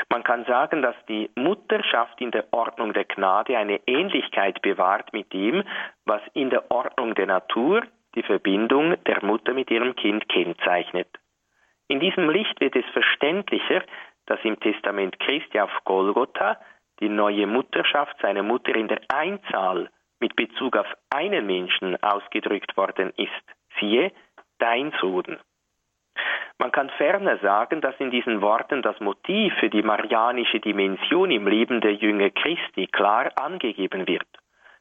Man 0.09 0.23
kann 0.23 0.45
sagen, 0.45 0.81
dass 0.81 0.95
die 1.07 1.29
Mutterschaft 1.35 2.19
in 2.19 2.31
der 2.31 2.51
Ordnung 2.51 2.93
der 2.93 3.05
Gnade 3.05 3.57
eine 3.57 3.79
Ähnlichkeit 3.87 4.61
bewahrt 4.61 5.13
mit 5.13 5.31
dem, 5.33 5.63
was 6.05 6.21
in 6.33 6.49
der 6.49 6.71
Ordnung 6.71 7.15
der 7.15 7.27
Natur 7.27 7.83
die 8.15 8.23
Verbindung 8.23 9.01
der 9.03 9.23
Mutter 9.23 9.53
mit 9.53 9.69
ihrem 9.69 9.95
Kind 9.95 10.27
kennzeichnet. 10.27 11.07
In 11.87 11.99
diesem 11.99 12.29
Licht 12.29 12.59
wird 12.59 12.75
es 12.75 12.85
verständlicher, 12.91 13.83
dass 14.25 14.39
im 14.43 14.59
Testament 14.59 15.19
Christi 15.19 15.59
auf 15.59 15.71
Golgotha 15.85 16.57
die 16.99 17.09
neue 17.09 17.47
Mutterschaft 17.47 18.15
seiner 18.21 18.43
Mutter 18.43 18.75
in 18.75 18.87
der 18.87 19.01
Einzahl 19.07 19.89
mit 20.19 20.35
Bezug 20.35 20.75
auf 20.75 20.87
einen 21.09 21.45
Menschen 21.45 22.01
ausgedrückt 22.03 22.75
worden 22.77 23.11
ist. 23.17 23.31
Siehe, 23.79 24.11
dein 24.57 24.91
Sohn. 24.99 25.39
Man 26.57 26.71
kann 26.73 26.89
ferner 26.89 27.37
sagen, 27.37 27.79
dass 27.79 27.95
in 27.99 28.11
diesen 28.11 28.41
Worten 28.41 28.81
das 28.81 28.99
Motiv 28.99 29.53
für 29.59 29.69
die 29.69 29.81
marianische 29.81 30.59
Dimension 30.59 31.31
im 31.31 31.47
Leben 31.47 31.79
der 31.79 31.93
Jünger 31.93 32.29
Christi 32.31 32.87
klar 32.87 33.31
angegeben 33.37 34.07
wird. 34.07 34.27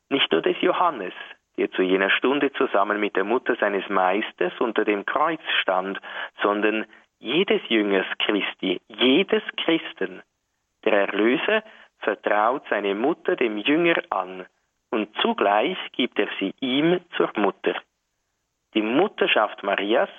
Nicht 0.08 0.32
nur 0.32 0.42
des 0.42 0.60
Johannes, 0.60 1.14
der 1.56 1.70
zu 1.70 1.82
jener 1.82 2.10
Stunde 2.10 2.52
zusammen 2.52 2.98
mit 2.98 3.14
der 3.14 3.24
Mutter 3.24 3.54
seines 3.56 3.88
Meisters 3.88 4.52
unter 4.58 4.84
dem 4.84 5.04
Kreuz 5.06 5.40
stand, 5.60 6.00
sondern 6.42 6.86
jedes 7.20 7.60
Jüngers 7.68 8.06
Christi, 8.18 8.80
jedes 8.88 9.42
Christen. 9.56 10.22
Der 10.84 11.08
Erlöser 11.08 11.62
vertraut 11.98 12.62
seine 12.70 12.94
Mutter 12.94 13.36
dem 13.36 13.58
Jünger 13.58 13.96
an 14.10 14.46
und 14.90 15.08
zugleich 15.20 15.78
gibt 15.92 16.18
er 16.18 16.28
sie 16.38 16.54
ihm 16.60 17.00
zur 17.16 17.30
Mutter. 17.36 17.74
Die 18.74 18.82
Mutterschaft 18.82 19.62
Marias 19.62 20.10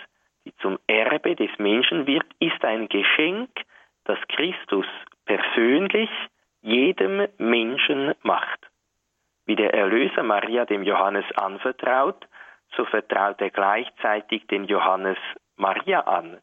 die 0.46 0.56
zum 0.62 0.80
Erbe 0.88 1.36
des 1.36 1.52
Menschen 1.58 2.08
wird, 2.08 2.26
ist 2.40 2.64
ein 2.64 2.88
Geschenk, 2.90 3.50
das 4.06 4.18
Christus 4.30 4.86
persönlich 5.26 6.10
jedem 6.62 7.28
Menschen 7.38 8.16
macht. 8.24 8.60
Wie 9.46 9.56
der 9.56 9.74
Erlöser 9.74 10.24
Maria 10.24 10.66
dem 10.66 10.84
Johannes 10.84 11.26
anvertraut, 11.36 12.28
so 12.76 12.86
vertraut 12.86 13.42
er 13.42 13.50
gleichzeitig 13.50 14.48
den 14.48 14.66
Johannes 14.66 15.18
Maria 15.56 16.02
an. 16.02 16.40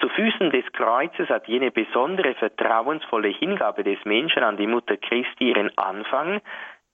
Zu 0.00 0.08
Füßen 0.08 0.50
des 0.50 0.64
Kreuzes 0.72 1.28
hat 1.28 1.48
jene 1.48 1.70
besondere 1.70 2.34
vertrauensvolle 2.34 3.28
Hingabe 3.28 3.82
des 3.82 4.04
Menschen 4.04 4.42
an 4.44 4.56
die 4.56 4.66
Mutter 4.66 4.96
Christi 4.96 5.50
ihren 5.50 5.76
Anfang, 5.76 6.40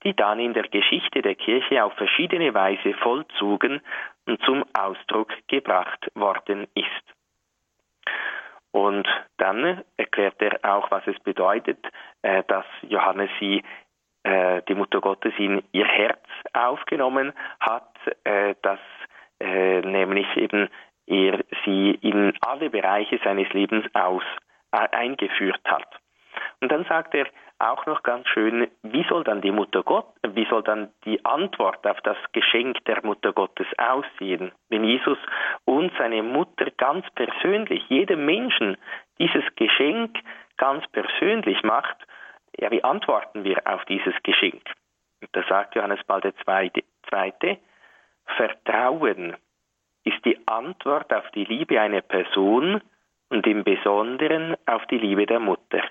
die 0.05 0.15
dann 0.15 0.39
in 0.39 0.53
der 0.53 0.67
Geschichte 0.67 1.21
der 1.21 1.35
Kirche 1.35 1.83
auf 1.83 1.93
verschiedene 1.93 2.53
Weise 2.53 2.93
vollzogen 3.01 3.81
und 4.27 4.41
zum 4.43 4.63
Ausdruck 4.73 5.33
gebracht 5.47 6.11
worden 6.13 6.67
ist. 6.75 7.15
Und 8.71 9.07
dann 9.37 9.83
erklärt 9.97 10.41
er 10.41 10.59
auch, 10.63 10.91
was 10.91 11.07
es 11.07 11.17
bedeutet, 11.19 11.79
äh, 12.21 12.43
dass 12.47 12.65
Johannes 12.81 13.29
sie, 13.39 13.63
äh, 14.23 14.61
die 14.67 14.75
Mutter 14.75 15.01
Gottes, 15.01 15.33
in 15.37 15.63
ihr 15.71 15.85
Herz 15.85 16.23
aufgenommen 16.53 17.33
hat, 17.59 17.95
äh, 18.23 18.55
dass 18.61 18.79
nämlich 19.37 20.25
eben 20.37 20.69
er 21.07 21.43
sie 21.65 21.91
in 22.01 22.33
alle 22.39 22.69
Bereiche 22.69 23.19
seines 23.21 23.51
Lebens 23.51 23.85
aus 23.93 24.23
eingeführt 24.71 25.59
hat. 25.65 25.99
Und 26.61 26.71
dann 26.71 26.85
sagt 26.85 27.13
er, 27.13 27.27
auch 27.59 27.85
noch 27.85 28.03
ganz 28.03 28.27
schön, 28.27 28.67
wie 28.83 29.05
soll 29.07 29.23
dann 29.23 29.41
die 29.41 29.51
Mutter 29.51 29.83
Gott, 29.83 30.07
wie 30.27 30.45
soll 30.45 30.63
dann 30.63 30.91
die 31.05 31.23
Antwort 31.23 31.85
auf 31.87 32.01
das 32.01 32.17
Geschenk 32.33 32.83
der 32.85 33.05
Mutter 33.05 33.31
Gottes 33.33 33.67
aussehen, 33.77 34.51
wenn 34.69 34.83
Jesus 34.83 35.17
und 35.63 35.91
seine 35.97 36.21
Mutter 36.21 36.69
ganz 36.71 37.05
persönlich, 37.11 37.83
jedem 37.89 38.25
Menschen 38.25 38.77
dieses 39.19 39.43
Geschenk 39.55 40.17
ganz 40.57 40.85
persönlich 40.87 41.63
macht, 41.63 41.97
ja, 42.57 42.71
wie 42.71 42.83
antworten 42.83 43.43
wir 43.43 43.61
auf 43.65 43.83
dieses 43.85 44.15
Geschenk? 44.23 44.61
Und 45.21 45.29
da 45.33 45.43
sagt 45.47 45.75
Johannes 45.75 46.03
Paul 46.05 46.21
II. 46.23 47.57
Vertrauen 48.37 49.35
ist 50.03 50.23
die 50.25 50.37
Antwort 50.47 51.13
auf 51.13 51.29
die 51.31 51.45
Liebe 51.45 51.79
einer 51.79 52.01
Person 52.01 52.81
und 53.29 53.47
im 53.47 53.63
Besonderen 53.63 54.55
auf 54.65 54.85
die 54.87 54.97
Liebe 54.97 55.25
der 55.25 55.39
Mutter. 55.39 55.81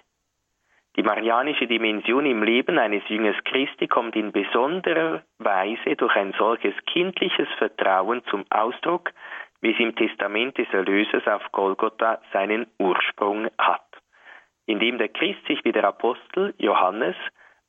Die 0.96 1.02
marianische 1.02 1.66
Dimension 1.66 2.24
im 2.24 2.44
Leben 2.44 2.78
eines 2.78 3.02
Jüngers 3.08 3.36
Christi 3.44 3.88
kommt 3.88 4.14
in 4.14 4.30
besonderer 4.30 5.22
Weise 5.38 5.96
durch 5.96 6.14
ein 6.14 6.32
solches 6.38 6.74
kindliches 6.86 7.48
Vertrauen 7.58 8.22
zum 8.30 8.44
Ausdruck, 8.50 9.10
wie 9.60 9.72
es 9.72 9.80
im 9.80 9.96
Testament 9.96 10.56
des 10.56 10.68
Erlösers 10.72 11.26
auf 11.26 11.50
Golgotha 11.50 12.20
seinen 12.32 12.68
Ursprung 12.78 13.48
hat. 13.58 13.82
Indem 14.66 14.98
der 14.98 15.08
Christ 15.08 15.44
sich 15.48 15.64
wie 15.64 15.72
der 15.72 15.84
Apostel 15.84 16.54
Johannes 16.58 17.16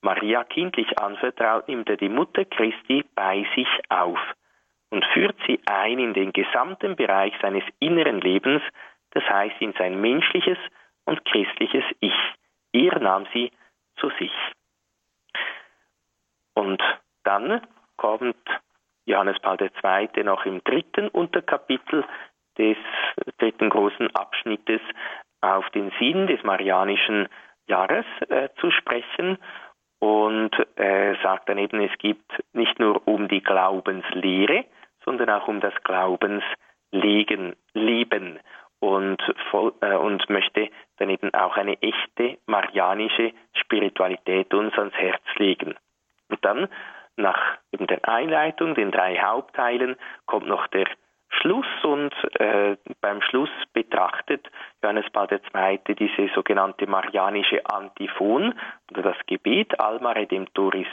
Maria 0.02 0.44
kindlich 0.44 1.00
anvertraut, 1.00 1.68
nimmt 1.68 1.90
er 1.90 1.98
die 1.98 2.10
Mutter 2.10 2.46
Christi 2.46 3.06
bei 3.16 3.44
sich 3.56 3.68
auf 3.90 4.20
und 4.92 5.04
führt 5.14 5.36
sie 5.48 5.60
ein 5.66 5.98
in 5.98 6.14
den 6.14 6.32
gesamten 6.32 6.96
Bereich 6.96 7.34
seines 7.42 7.64
inneren 7.80 8.22
Lebens, 8.22 8.62
das 9.12 9.24
heißt 9.24 9.60
in 9.62 9.74
sein 9.74 10.00
menschliches 10.00 10.60
und 11.06 11.26
christliches 11.26 11.84
Ich. 12.02 12.14
Er 12.76 13.00
nahm 13.00 13.26
sie 13.34 13.52
zu 13.96 14.10
sich. 14.20 14.34
Und 16.56 16.82
dann 17.24 17.66
kommt 17.96 18.36
Johannes 19.06 19.40
Paul 19.40 19.58
II. 19.62 20.24
noch 20.24 20.46
im 20.46 20.62
dritten 20.64 21.08
Unterkapitel 21.08 22.04
des 22.58 22.78
dritten 23.38 23.70
großen 23.70 24.14
Abschnittes 24.14 24.82
auf 25.40 25.70
den 25.70 25.92
Sinn 26.00 26.28
des 26.28 26.44
Marianischen 26.44 27.30
Jahres 27.68 28.06
äh, 28.28 28.50
zu 28.60 28.72
sprechen 28.72 29.38
und 30.00 30.52
äh, 30.78 31.16
sagt 31.24 31.48
dann 31.48 31.58
eben, 31.58 31.80
es 31.80 31.98
gibt 31.98 32.30
nicht 32.52 32.78
nur 32.80 33.08
um 33.08 33.30
die 33.30 33.42
Glaubenslehre, 33.42 34.66
sondern 35.06 35.30
auch 35.30 35.48
um 35.48 35.62
das 35.62 35.74
Glaubenslegen, 35.84 37.56
Leben 37.74 38.40
und, 38.86 39.22
voll, 39.50 39.74
äh, 39.82 39.96
und 39.96 40.30
möchte 40.30 40.70
dann 40.98 41.10
eben 41.10 41.34
auch 41.34 41.58
eine 41.58 41.82
echte 41.82 42.38
marianische 42.46 43.34
Spiritualität 43.54 44.54
uns 44.54 44.78
ans 44.78 44.94
Herz 44.94 45.24
legen. 45.38 45.76
Und 46.30 46.46
dann 46.46 46.68
nach 47.18 47.58
eben 47.72 47.88
der 47.88 48.08
Einleitung, 48.08 48.76
den 48.76 48.92
drei 48.92 49.18
Hauptteilen, 49.18 49.96
kommt 50.28 50.48
noch 50.48 50.68
der 50.68 50.86
Schluss 51.30 51.66
und 51.84 52.14
äh, 52.40 52.78
beim 53.02 53.22
Schluss 53.24 53.50
betrachtet 53.74 54.48
Johannes 54.84 55.10
Paul 55.12 55.28
II. 55.32 55.96
diese 55.96 56.34
sogenannte 56.34 56.88
marianische 56.88 57.66
Antiphon 57.66 58.54
oder 58.92 59.02
das 59.02 59.18
Gebet 59.26 59.80
Alma 59.80 60.12
Redemptoris 60.12 60.88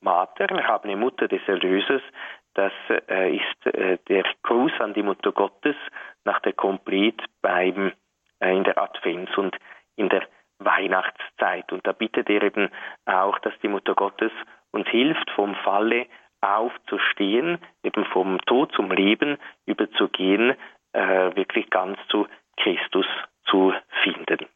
Mater, 0.00 0.50
erhabene 0.50 0.96
Mutter 0.96 1.26
des 1.26 1.40
Erlösers, 1.48 2.02
das 2.54 2.72
äh, 3.08 3.36
ist 3.36 3.66
äh, 3.66 3.98
der 4.08 4.24
Gruß 4.42 4.72
an 4.80 4.92
die 4.92 5.02
Mutter 5.02 5.30
Gottes 5.32 5.76
nach 6.28 6.40
der 6.40 6.52
Komplet 6.52 7.20
beim, 7.40 7.92
äh, 8.40 8.54
in 8.54 8.64
der 8.64 8.76
Advents- 8.76 9.36
und 9.38 9.56
in 9.96 10.10
der 10.10 10.28
Weihnachtszeit. 10.58 11.72
Und 11.72 11.86
da 11.86 11.92
bittet 11.92 12.28
er 12.28 12.42
eben 12.42 12.68
auch, 13.06 13.38
dass 13.38 13.54
die 13.62 13.68
Mutter 13.68 13.94
Gottes 13.94 14.32
uns 14.70 14.86
hilft, 14.88 15.30
vom 15.30 15.54
Falle 15.56 16.06
aufzustehen, 16.40 17.58
eben 17.82 18.04
vom 18.06 18.38
Tod 18.42 18.72
zum 18.72 18.90
Leben 18.90 19.38
überzugehen, 19.66 20.54
äh, 20.92 21.34
wirklich 21.34 21.70
ganz 21.70 21.98
zu 22.08 22.28
Christus 22.58 23.06
zu 23.46 23.72
finden. 24.02 24.46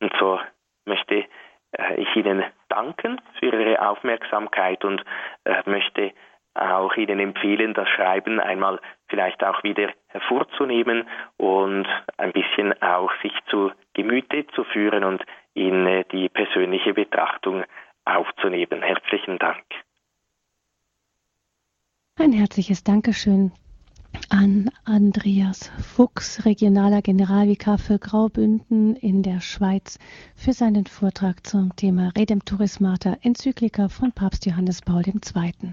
Und 0.00 0.12
so 0.20 0.38
möchte 0.84 1.24
äh, 1.72 1.94
ich 1.96 2.14
Ihnen 2.14 2.44
danken 2.68 3.20
für 3.38 3.46
Ihre 3.46 3.88
Aufmerksamkeit 3.88 4.84
und 4.84 5.02
äh, 5.44 5.62
möchte 5.64 6.12
auch 6.60 6.94
Ihnen 6.96 7.18
empfehlen, 7.20 7.74
das 7.74 7.88
Schreiben 7.88 8.38
einmal 8.38 8.80
vielleicht 9.08 9.42
auch 9.42 9.62
wieder 9.62 9.90
hervorzunehmen 10.08 11.08
und 11.36 11.86
ein 12.18 12.32
bisschen 12.32 12.80
auch 12.82 13.10
sich 13.22 13.32
zu 13.48 13.72
Gemüte 13.94 14.46
zu 14.54 14.64
führen 14.64 15.04
und 15.04 15.24
in 15.54 15.86
äh, 15.86 16.04
die 16.12 16.28
persönliche 16.28 16.94
Betrachtung 16.94 17.64
aufzunehmen. 18.04 18.82
Herzlichen 18.82 19.38
Dank. 19.38 19.64
Ein 22.18 22.32
herzliches 22.32 22.84
Dankeschön 22.84 23.52
an 24.28 24.70
Andreas 24.84 25.70
Fuchs, 25.94 26.44
regionaler 26.44 27.00
Generalvikar 27.00 27.78
für 27.78 27.98
Graubünden 27.98 28.96
in 28.96 29.22
der 29.22 29.40
Schweiz, 29.40 29.98
für 30.36 30.52
seinen 30.52 30.86
Vortrag 30.86 31.46
zum 31.46 31.74
Thema 31.76 32.12
Redemptoris 32.16 32.80
Mater, 32.80 33.18
Enzyklika 33.22 33.88
von 33.88 34.12
Papst 34.12 34.46
Johannes 34.46 34.82
Paul 34.82 35.02
II. 35.06 35.72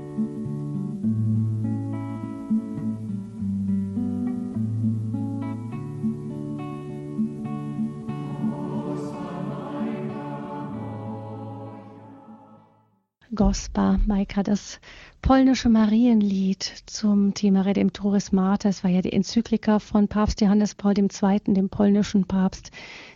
Gospa 13.33 13.97
Majka, 14.05 14.43
das 14.43 14.81
polnische 15.21 15.69
Marienlied 15.69 16.63
zum 16.85 17.33
Thema 17.33 17.61
Redemptoris 17.61 18.33
Mater. 18.33 18.67
Es 18.67 18.83
war 18.83 18.91
ja 18.91 19.01
die 19.01 19.13
Enzyklika 19.13 19.79
von 19.79 20.09
Papst 20.09 20.41
Johannes 20.41 20.75
Paul 20.75 20.93
II., 20.97 21.39
dem 21.47 21.69
polnischen 21.69 22.25
Papst, 22.25 22.71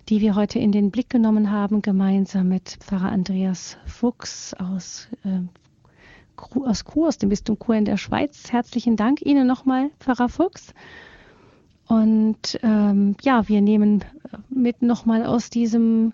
die 0.07 0.21
wir 0.21 0.35
heute 0.35 0.57
in 0.57 0.71
den 0.71 0.89
Blick 0.89 1.09
genommen 1.09 1.51
haben, 1.51 1.81
gemeinsam 1.81 2.47
mit 2.47 2.77
Pfarrer 2.79 3.11
Andreas 3.11 3.77
Fuchs 3.85 4.53
aus, 4.53 5.09
äh, 5.25 5.41
aus 6.61 6.85
Chur, 6.85 7.09
aus 7.09 7.17
dem 7.17 7.27
Bistum 7.27 7.57
Chur 7.59 7.75
in 7.75 7.85
der 7.85 7.97
Schweiz. 7.97 8.53
Herzlichen 8.53 8.95
Dank 8.95 9.21
Ihnen 9.21 9.45
nochmal, 9.45 9.91
Pfarrer 9.99 10.29
Fuchs. 10.29 10.73
Und 11.87 12.57
ähm, 12.63 13.17
ja, 13.21 13.49
wir 13.49 13.59
nehmen 13.59 14.05
mit 14.49 14.81
nochmal 14.81 15.25
aus 15.25 15.49
diesem 15.49 16.13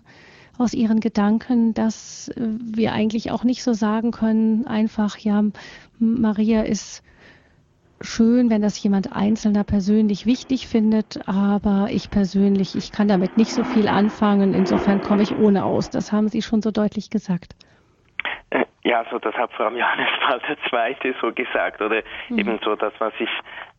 aus 0.58 0.74
ihren 0.74 1.00
Gedanken, 1.00 1.74
dass 1.74 2.28
äh, 2.28 2.40
wir 2.40 2.92
eigentlich 2.92 3.30
auch 3.30 3.44
nicht 3.44 3.62
so 3.62 3.72
sagen 3.72 4.10
können, 4.10 4.66
einfach, 4.66 5.18
ja, 5.18 5.42
Maria 5.98 6.62
ist 6.62 7.02
schön, 8.02 8.50
wenn 8.50 8.62
das 8.62 8.82
jemand 8.82 9.14
Einzelner 9.14 9.64
persönlich 9.64 10.26
wichtig 10.26 10.66
findet, 10.66 11.20
aber 11.26 11.88
ich 11.90 12.10
persönlich, 12.10 12.74
ich 12.76 12.92
kann 12.92 13.08
damit 13.08 13.36
nicht 13.36 13.50
so 13.50 13.64
viel 13.64 13.88
anfangen. 13.88 14.54
Insofern 14.54 15.00
komme 15.00 15.22
ich 15.22 15.36
ohne 15.36 15.64
aus. 15.64 15.90
Das 15.90 16.12
haben 16.12 16.28
Sie 16.28 16.42
schon 16.42 16.62
so 16.62 16.70
deutlich 16.70 17.10
gesagt. 17.10 17.54
Äh, 18.50 18.64
ja, 18.82 19.04
so 19.10 19.18
das 19.18 19.34
hat 19.34 19.52
Frau 19.52 19.70
Johannes 19.70 20.08
Paul 20.26 20.40
II. 21.02 21.14
so 21.20 21.32
gesagt, 21.32 21.80
oder 21.80 22.02
mhm. 22.28 22.38
eben 22.38 22.60
so 22.64 22.74
das, 22.74 22.92
was 22.98 23.12
ich 23.18 23.30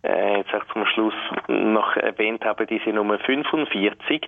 äh, 0.03 0.37
jetzt 0.37 0.53
auch 0.53 0.65
zum 0.73 0.85
Schluss 0.85 1.13
noch 1.47 1.95
erwähnt 1.97 2.43
habe, 2.45 2.65
diese 2.65 2.89
Nummer 2.89 3.19
45. 3.19 4.27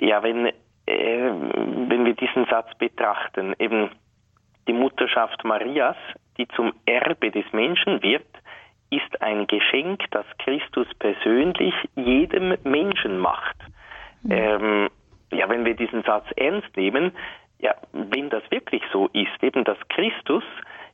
Ja, 0.00 0.22
wenn, 0.22 0.50
äh, 0.86 1.30
wenn 1.88 2.04
wir 2.04 2.14
diesen 2.14 2.46
Satz 2.46 2.74
betrachten, 2.78 3.54
eben 3.58 3.90
die 4.66 4.72
Mutterschaft 4.72 5.44
Marias, 5.44 5.96
die 6.38 6.48
zum 6.48 6.72
Erbe 6.86 7.30
des 7.30 7.44
Menschen 7.52 8.02
wird, 8.02 8.26
ist 8.90 9.22
ein 9.22 9.46
Geschenk, 9.46 10.04
das 10.10 10.26
Christus 10.38 10.86
persönlich 10.98 11.74
jedem 11.94 12.56
Menschen 12.64 13.18
macht. 13.18 13.56
Mhm. 14.22 14.30
Ähm, 14.30 14.90
ja, 15.32 15.48
wenn 15.48 15.64
wir 15.64 15.74
diesen 15.74 16.02
Satz 16.02 16.26
ernst 16.36 16.76
nehmen, 16.76 17.12
ja, 17.58 17.74
wenn 17.92 18.28
das 18.28 18.42
wirklich 18.50 18.82
so 18.92 19.08
ist, 19.12 19.42
eben 19.42 19.64
dass 19.64 19.78
Christus 19.88 20.44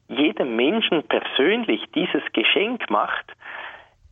jedem 0.09 0.57
Menschen 0.57 1.03
persönlich 1.05 1.83
dieses 1.95 2.23
Geschenk 2.33 2.89
macht, 2.89 3.33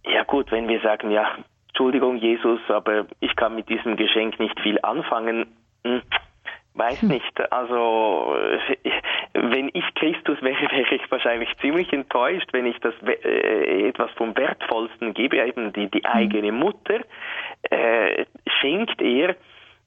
ja 0.04 0.24
gut, 0.24 0.50
wenn 0.50 0.68
wir 0.68 0.80
sagen, 0.80 1.10
ja, 1.10 1.36
Entschuldigung 1.68 2.16
Jesus, 2.16 2.60
aber 2.68 3.06
ich 3.20 3.36
kann 3.36 3.54
mit 3.54 3.68
diesem 3.68 3.96
Geschenk 3.96 4.38
nicht 4.40 4.58
viel 4.60 4.78
anfangen, 4.82 5.46
hm, 5.87 6.03
weiß 6.74 7.03
hm. 7.03 7.09
nicht. 7.09 7.53
Also 7.53 8.37
wenn 9.34 9.70
ich 9.72 9.84
Christus 9.95 10.41
wäre, 10.43 10.61
wäre 10.70 10.95
ich 10.95 11.11
wahrscheinlich 11.11 11.49
ziemlich 11.61 11.93
enttäuscht, 11.93 12.49
wenn 12.53 12.66
ich 12.66 12.78
das 12.80 12.95
äh, 13.03 13.89
etwas 13.89 14.11
vom 14.12 14.37
Wertvollsten 14.37 15.14
gebe, 15.14 15.39
eben 15.39 15.72
die, 15.72 15.91
die 15.91 16.03
hm. 16.03 16.11
eigene 16.12 16.53
Mutter, 16.53 17.01
äh, 17.70 18.24
schenkt 18.61 19.01
er 19.01 19.37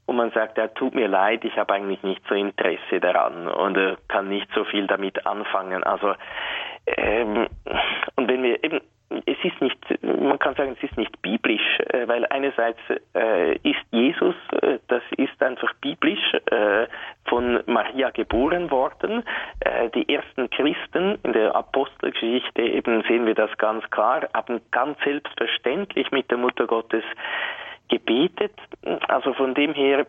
und 0.05 0.15
man 0.15 0.31
sagt, 0.31 0.57
ja, 0.57 0.67
tut 0.67 0.95
mir 0.95 1.07
leid, 1.07 1.45
ich 1.45 1.55
habe 1.57 1.73
eigentlich 1.73 2.01
nicht 2.01 2.21
so 2.27 2.33
Interesse 2.33 2.99
daran 2.99 3.47
und 3.47 3.77
äh, 3.77 3.95
kann 4.07 4.27
nicht 4.27 4.47
so 4.55 4.63
viel 4.65 4.87
damit 4.87 5.25
anfangen. 5.27 5.83
Also 5.83 6.15
ähm, 6.97 7.47
und 8.15 8.27
wenn 8.27 8.41
wir 8.41 8.63
eben 8.63 8.81
es 9.09 9.37
ist 9.43 9.59
nicht, 9.61 10.03
man 10.03 10.37
kann 10.37 10.55
sagen, 10.55 10.75
es 10.77 10.83
ist 10.83 10.97
nicht 10.97 11.21
biblisch, 11.21 11.79
äh, 11.87 12.07
weil 12.07 12.25
einerseits 12.29 12.79
äh, 13.15 13.55
ist 13.57 13.79
Jesus, 13.91 14.35
äh, 14.61 14.77
das 14.87 15.01
ist 15.17 15.41
einfach 15.41 15.73
biblisch 15.81 16.19
von 17.25 17.61
Maria 17.65 18.09
geboren 18.09 18.71
worden. 18.71 19.23
Die 19.95 20.13
ersten 20.13 20.49
Christen 20.49 21.17
in 21.23 21.33
der 21.33 21.55
Apostelgeschichte 21.55 22.61
eben 22.61 23.03
sehen 23.03 23.25
wir 23.25 23.35
das 23.35 23.55
ganz 23.57 23.87
klar, 23.91 24.27
haben 24.33 24.61
ganz 24.71 24.97
selbstverständlich 25.03 26.11
mit 26.11 26.29
der 26.31 26.37
Mutter 26.37 26.65
Gottes 26.67 27.03
gebetet. 27.89 28.53
Also 29.07 29.33
von 29.33 29.53
dem 29.53 29.73
her 29.73 30.07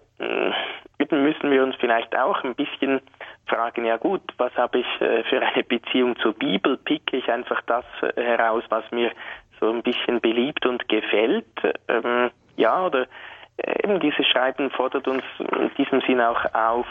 müssen 1.10 1.50
wir 1.50 1.62
uns 1.62 1.74
vielleicht 1.76 2.16
auch 2.16 2.42
ein 2.44 2.54
bisschen 2.54 3.00
fragen, 3.46 3.84
ja 3.84 3.96
gut, 3.96 4.22
was 4.38 4.54
habe 4.56 4.80
ich 4.80 5.00
äh, 5.00 5.24
für 5.24 5.40
eine 5.40 5.64
Beziehung 5.64 6.16
zur 6.16 6.34
Bibel? 6.34 6.76
Picke 6.76 7.16
ich 7.16 7.30
einfach 7.30 7.60
das 7.62 7.84
äh, 8.02 8.22
heraus, 8.22 8.64
was 8.68 8.84
mir 8.90 9.10
so 9.58 9.70
ein 9.70 9.82
bisschen 9.82 10.20
beliebt 10.20 10.66
und 10.66 10.88
gefällt? 10.88 11.46
Ähm, 11.88 12.30
ja, 12.56 12.86
oder 12.86 13.06
eben 13.82 14.00
dieses 14.00 14.26
Schreiben 14.26 14.70
fordert 14.70 15.06
uns 15.06 15.22
in 15.38 15.70
diesem 15.76 16.00
Sinn 16.02 16.20
auch 16.20 16.44
auf, 16.54 16.86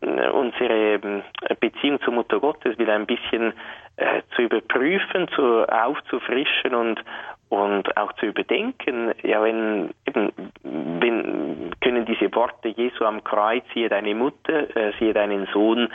unsere 0.00 0.94
ähm, 0.94 1.22
Beziehung 1.60 2.00
zur 2.02 2.12
Mutter 2.12 2.40
Gottes 2.40 2.78
wieder 2.78 2.94
ein 2.94 3.06
bisschen 3.06 3.52
äh, 3.96 4.22
zu 4.34 4.42
überprüfen, 4.42 5.28
zu 5.28 5.64
aufzufrischen 5.68 6.74
und 6.74 7.02
und 7.50 7.96
auch 7.96 8.12
zu 8.14 8.26
überdenken, 8.26 9.12
ja, 9.22 9.42
wenn 9.42 9.90
eben, 10.06 10.30
wenn 10.62 11.70
können 11.80 12.06
diese 12.06 12.32
Worte 12.34 12.68
Jesu 12.68 13.04
am 13.04 13.24
Kreuz, 13.24 13.64
siehe 13.74 13.88
deine 13.88 14.14
Mutter, 14.14 14.74
äh, 14.76 14.92
siehe 14.98 15.12
deinen 15.12 15.46
Sohn, 15.52 15.88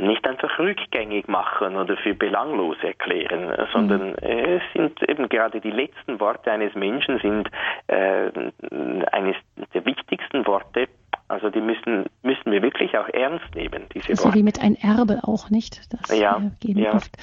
nicht 0.00 0.26
einfach 0.26 0.58
rückgängig 0.58 1.28
machen 1.28 1.76
oder 1.76 1.98
für 1.98 2.14
belanglos 2.14 2.78
erklären, 2.82 3.54
sondern 3.72 4.10
mhm. 4.10 4.16
es 4.22 4.62
sind 4.72 5.02
eben 5.06 5.28
gerade 5.28 5.60
die 5.60 5.70
letzten 5.70 6.18
Worte 6.18 6.50
eines 6.50 6.74
Menschen 6.74 7.18
sind 7.18 7.50
äh, 7.88 8.30
eines 9.12 9.36
der 9.74 9.84
wichtigsten 9.84 10.46
Worte. 10.46 10.88
Also 11.28 11.50
die 11.50 11.60
müssen 11.60 12.06
müssen 12.22 12.50
wir 12.50 12.62
wirklich 12.62 12.96
auch 12.96 13.08
ernst 13.08 13.54
nehmen. 13.54 13.84
Diese 13.92 14.12
ist 14.12 14.24
Worte. 14.24 14.32
so 14.32 14.38
wie 14.38 14.42
mit 14.42 14.62
ein 14.62 14.76
Erbe 14.76 15.20
auch 15.24 15.50
nicht. 15.50 15.92
Das 15.92 16.18
ja, 16.18 16.38
äh, 16.38 16.66
geben 16.66 16.80
ja. 16.80 16.94
oft. 16.94 17.14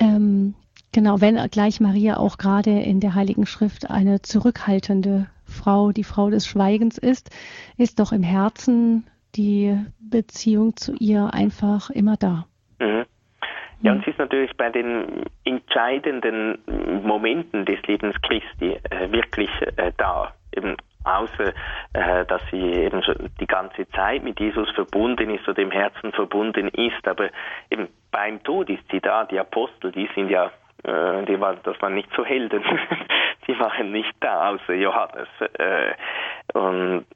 Ähm, 0.00 0.54
Genau, 0.96 1.20
wenn 1.20 1.36
gleich 1.50 1.78
Maria 1.78 2.16
auch 2.16 2.38
gerade 2.38 2.70
in 2.70 3.00
der 3.00 3.14
Heiligen 3.14 3.44
Schrift 3.44 3.90
eine 3.90 4.22
zurückhaltende 4.22 5.26
Frau, 5.44 5.92
die 5.92 6.04
Frau 6.04 6.30
des 6.30 6.46
Schweigens 6.46 6.96
ist, 6.96 7.28
ist 7.76 8.00
doch 8.00 8.12
im 8.12 8.22
Herzen 8.22 9.06
die 9.36 9.76
Beziehung 10.00 10.74
zu 10.74 10.94
ihr 10.98 11.34
einfach 11.34 11.90
immer 11.90 12.16
da. 12.16 12.46
Mhm. 12.80 13.04
Ja, 13.82 13.92
und 13.92 14.04
sie 14.06 14.10
ist 14.12 14.18
natürlich 14.18 14.56
bei 14.56 14.70
den 14.70 15.24
entscheidenden 15.44 16.60
Momenten 17.04 17.66
des 17.66 17.82
Lebens 17.82 18.16
Christi 18.22 18.78
äh, 18.88 19.12
wirklich 19.12 19.50
äh, 19.76 19.92
da. 19.98 20.32
Eben 20.56 20.78
außer 21.04 21.52
äh, 21.92 22.24
dass 22.24 22.40
sie 22.50 22.72
eben 22.72 23.02
schon 23.02 23.16
die 23.38 23.46
ganze 23.46 23.86
Zeit 23.90 24.24
mit 24.24 24.40
Jesus 24.40 24.70
verbunden 24.70 25.28
ist 25.28 25.46
oder 25.46 25.60
im 25.60 25.72
Herzen 25.72 26.12
verbunden 26.12 26.68
ist, 26.68 27.06
aber 27.06 27.28
eben 27.70 27.88
beim 28.10 28.42
Tod 28.42 28.70
ist 28.70 28.90
sie 28.90 29.00
da. 29.00 29.26
Die 29.26 29.38
Apostel, 29.38 29.92
die 29.92 30.08
sind 30.14 30.30
ja 30.30 30.50
äh, 30.86 31.24
die 31.24 31.40
war, 31.40 31.56
das 31.56 31.80
waren 31.82 31.94
nicht 31.94 32.08
so 32.16 32.24
Helden. 32.24 32.62
die 33.46 33.58
waren 33.58 33.92
nicht 33.92 34.14
da, 34.20 34.50
außer 34.50 34.74
Johannes. 34.74 35.28
Äh, 35.58 35.94
und 36.56 37.06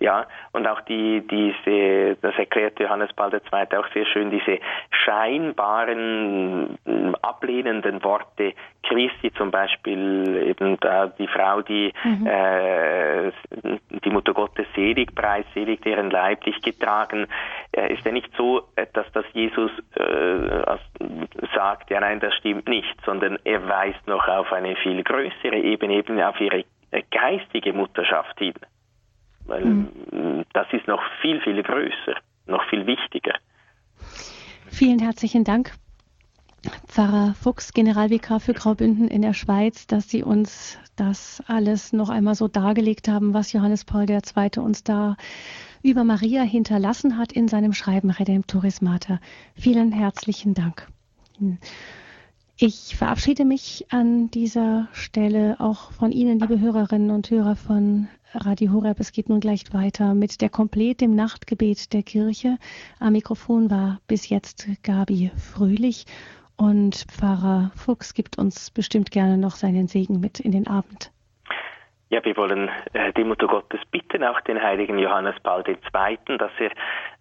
ja, 0.00 0.26
und 0.52 0.66
auch 0.68 0.80
die, 0.82 1.26
diese, 1.26 2.16
das 2.22 2.36
erklärt 2.36 2.78
Johannes 2.78 3.12
Paul 3.14 3.32
II. 3.32 3.78
auch 3.78 3.88
sehr 3.92 4.06
schön, 4.06 4.30
diese 4.30 4.60
scheinbaren 4.90 6.78
ablehnenden 7.22 8.04
Worte 8.04 8.54
Christi, 8.84 9.32
zum 9.32 9.50
Beispiel 9.50 10.44
eben 10.46 10.78
da 10.80 11.08
die 11.08 11.26
Frau, 11.26 11.62
die 11.62 11.92
mhm. 12.04 12.26
äh, 12.26 13.32
die 14.04 14.10
Mutter 14.10 14.34
Gottes 14.34 14.66
selig, 14.76 15.14
preisselig, 15.14 15.80
deren 15.82 16.10
leiblich 16.10 16.62
getragen, 16.62 17.26
äh, 17.72 17.92
ist 17.92 18.04
ja 18.04 18.12
nicht 18.12 18.30
so, 18.36 18.68
äh, 18.76 18.86
dass 18.92 19.10
das 19.12 19.24
Jesus 19.32 19.72
äh, 19.96 20.62
sagt, 21.68 21.90
ja 21.90 22.00
nein, 22.00 22.20
das 22.20 22.34
stimmt 22.34 22.68
nicht, 22.68 22.96
sondern 23.04 23.38
er 23.44 23.66
weist 23.68 24.06
noch 24.06 24.26
auf 24.28 24.52
eine 24.52 24.76
viel 24.76 25.02
größere 25.02 25.56
Ebene, 25.56 25.94
eben 25.94 26.20
auf 26.20 26.40
ihre 26.40 26.64
äh, 26.90 27.02
geistige 27.10 27.72
Mutterschaft 27.72 28.38
hin 28.38 28.54
weil 29.48 29.64
mhm. 29.64 30.44
das 30.52 30.66
ist 30.72 30.86
noch 30.86 31.02
viel, 31.20 31.40
viel 31.40 31.62
größer, 31.62 32.14
noch 32.46 32.62
viel 32.68 32.86
wichtiger. 32.86 33.34
Vielen 34.70 34.98
herzlichen 34.98 35.44
Dank, 35.44 35.72
Pfarrer 36.86 37.34
Fuchs, 37.34 37.72
Generalvikar 37.72 38.40
für 38.40 38.52
Graubünden 38.52 39.08
in 39.08 39.22
der 39.22 39.32
Schweiz, 39.32 39.86
dass 39.86 40.10
Sie 40.10 40.22
uns 40.22 40.78
das 40.96 41.42
alles 41.46 41.92
noch 41.92 42.10
einmal 42.10 42.34
so 42.34 42.46
dargelegt 42.46 43.08
haben, 43.08 43.32
was 43.34 43.52
Johannes 43.52 43.84
Paul 43.84 44.08
II. 44.08 44.50
uns 44.58 44.84
da 44.84 45.16
über 45.82 46.04
Maria 46.04 46.42
hinterlassen 46.42 47.16
hat 47.16 47.32
in 47.32 47.48
seinem 47.48 47.72
Schreiben 47.72 48.10
Redemptoris 48.10 48.82
Mater. 48.82 49.20
Vielen 49.54 49.92
herzlichen 49.92 50.54
Dank. 50.54 50.88
Ich 52.56 52.96
verabschiede 52.96 53.44
mich 53.44 53.86
an 53.90 54.30
dieser 54.30 54.88
Stelle 54.92 55.60
auch 55.60 55.92
von 55.92 56.10
Ihnen, 56.10 56.40
liebe 56.40 56.58
Hörerinnen 56.58 57.10
und 57.12 57.30
Hörer 57.30 57.54
von 57.54 58.08
Radio 58.34 58.72
Horeb. 58.72 58.98
Es 58.98 59.12
geht 59.12 59.28
nun 59.28 59.40
gleich 59.40 59.72
weiter 59.72 60.14
mit 60.14 60.40
der 60.40 60.50
Komplett 60.50 61.00
im 61.02 61.14
Nachtgebet 61.14 61.92
der 61.92 62.02
Kirche. 62.02 62.58
Am 62.98 63.12
Mikrofon 63.12 63.70
war 63.70 64.00
bis 64.08 64.28
jetzt 64.28 64.66
Gabi 64.82 65.30
Fröhlich 65.36 66.06
und 66.56 67.06
Pfarrer 67.08 67.70
Fuchs 67.76 68.14
gibt 68.14 68.38
uns 68.38 68.70
bestimmt 68.72 69.12
gerne 69.12 69.38
noch 69.38 69.54
seinen 69.54 69.86
Segen 69.86 70.18
mit 70.18 70.40
in 70.40 70.50
den 70.50 70.66
Abend. 70.66 71.12
Ja, 72.10 72.24
wir 72.24 72.36
wollen 72.38 72.70
äh, 72.94 73.12
die 73.12 73.24
Mutter 73.24 73.46
Gottes 73.46 73.80
bitten, 73.90 74.24
auch 74.24 74.40
den 74.40 74.62
heiligen 74.62 74.98
Johannes 74.98 75.34
Paul 75.42 75.62
II., 75.66 76.38
dass 76.38 76.52
er 76.58 76.70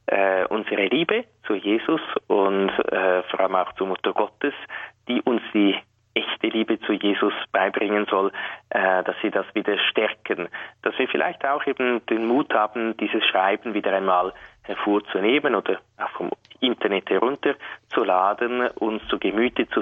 äh, 0.05 0.45
unsere 0.47 0.85
Liebe 0.85 1.25
zu 1.45 1.55
Jesus 1.55 1.99
und 2.27 2.69
äh, 2.69 3.23
vor 3.23 3.41
allem 3.41 3.55
auch 3.55 3.73
zur 3.73 3.87
Mutter 3.87 4.13
Gottes, 4.13 4.53
die 5.09 5.21
uns 5.23 5.41
die 5.53 5.75
echte 6.13 6.47
Liebe 6.47 6.79
zu 6.79 6.93
Jesus 6.93 7.33
beibringen 7.51 8.05
soll, 8.09 8.31
äh, 8.69 9.03
dass 9.03 9.15
sie 9.21 9.29
das 9.29 9.45
wieder 9.53 9.77
stärken. 9.89 10.47
Dass 10.81 10.97
wir 10.97 11.07
vielleicht 11.09 11.45
auch 11.45 11.65
eben 11.67 12.05
den 12.07 12.25
Mut 12.25 12.53
haben, 12.53 12.95
dieses 12.97 13.25
Schreiben 13.25 13.73
wieder 13.73 13.93
einmal 13.93 14.33
hervorzunehmen 14.63 15.53
oder 15.53 15.79
auch 15.97 16.09
vom 16.11 16.31
Internet 16.59 17.09
herunterzuladen, 17.09 18.69
uns 18.69 19.05
zu 19.09 19.19
Gemüte 19.19 19.67
zu 19.69 19.81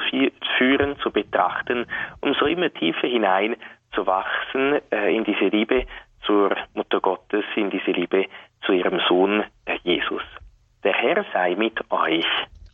führen, 0.58 0.98
zu 1.00 1.12
betrachten, 1.12 1.86
um 2.22 2.34
so 2.34 2.46
immer 2.46 2.74
tiefer 2.74 3.08
hinein 3.08 3.56
zu 3.96 4.06
wachsen 4.06 4.80
äh, 4.92 5.16
in 5.16 5.24
diese 5.24 5.46
Liebe 5.46 5.86
zur 6.26 6.56
Mutter 6.74 7.00
Gottes, 7.00 7.46
in 7.56 7.70
diese 7.70 7.92
Liebe 7.92 8.26
zu 8.66 8.74
ihrem 8.74 9.00
Sohn 9.08 9.44
äh, 9.66 9.78
Jesus. 9.84 10.24
Der 10.84 10.94
Herr 10.94 11.26
sei 11.34 11.56
mit 11.56 11.80
euch. 11.92 12.28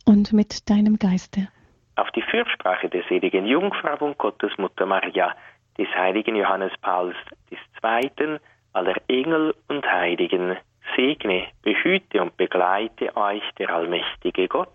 Und 0.04 0.32
mit 0.32 0.68
deinem 0.68 0.98
Geiste. 0.98 1.48
auf 1.96 2.10
die 2.12 2.22
Fürsprache 2.22 2.88
der 2.88 3.04
seligen 3.08 3.46
Jungfrau 3.46 3.96
und 4.04 4.18
Gottesmutter 4.18 4.86
Maria, 4.86 5.34
des 5.78 5.88
heiligen 5.94 6.36
Johannes 6.36 6.72
Pauls 6.80 7.16
II., 7.50 8.38
aller 8.72 8.96
Engel 9.08 9.54
und 9.68 9.86
Heiligen, 9.86 10.56
segne, 10.96 11.46
behüte 11.62 12.22
und 12.22 12.36
begleite 12.36 13.14
euch 13.16 13.42
der 13.58 13.70
allmächtige 13.70 14.48
Gott, 14.48 14.74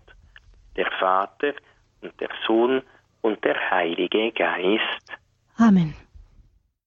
der 0.76 0.90
Vater 0.98 1.52
und 2.00 2.18
der 2.20 2.30
Sohn 2.46 2.82
und 3.22 3.44
der 3.44 3.70
Heilige 3.70 4.30
Geist. 4.32 5.18
Amen. 5.58 5.94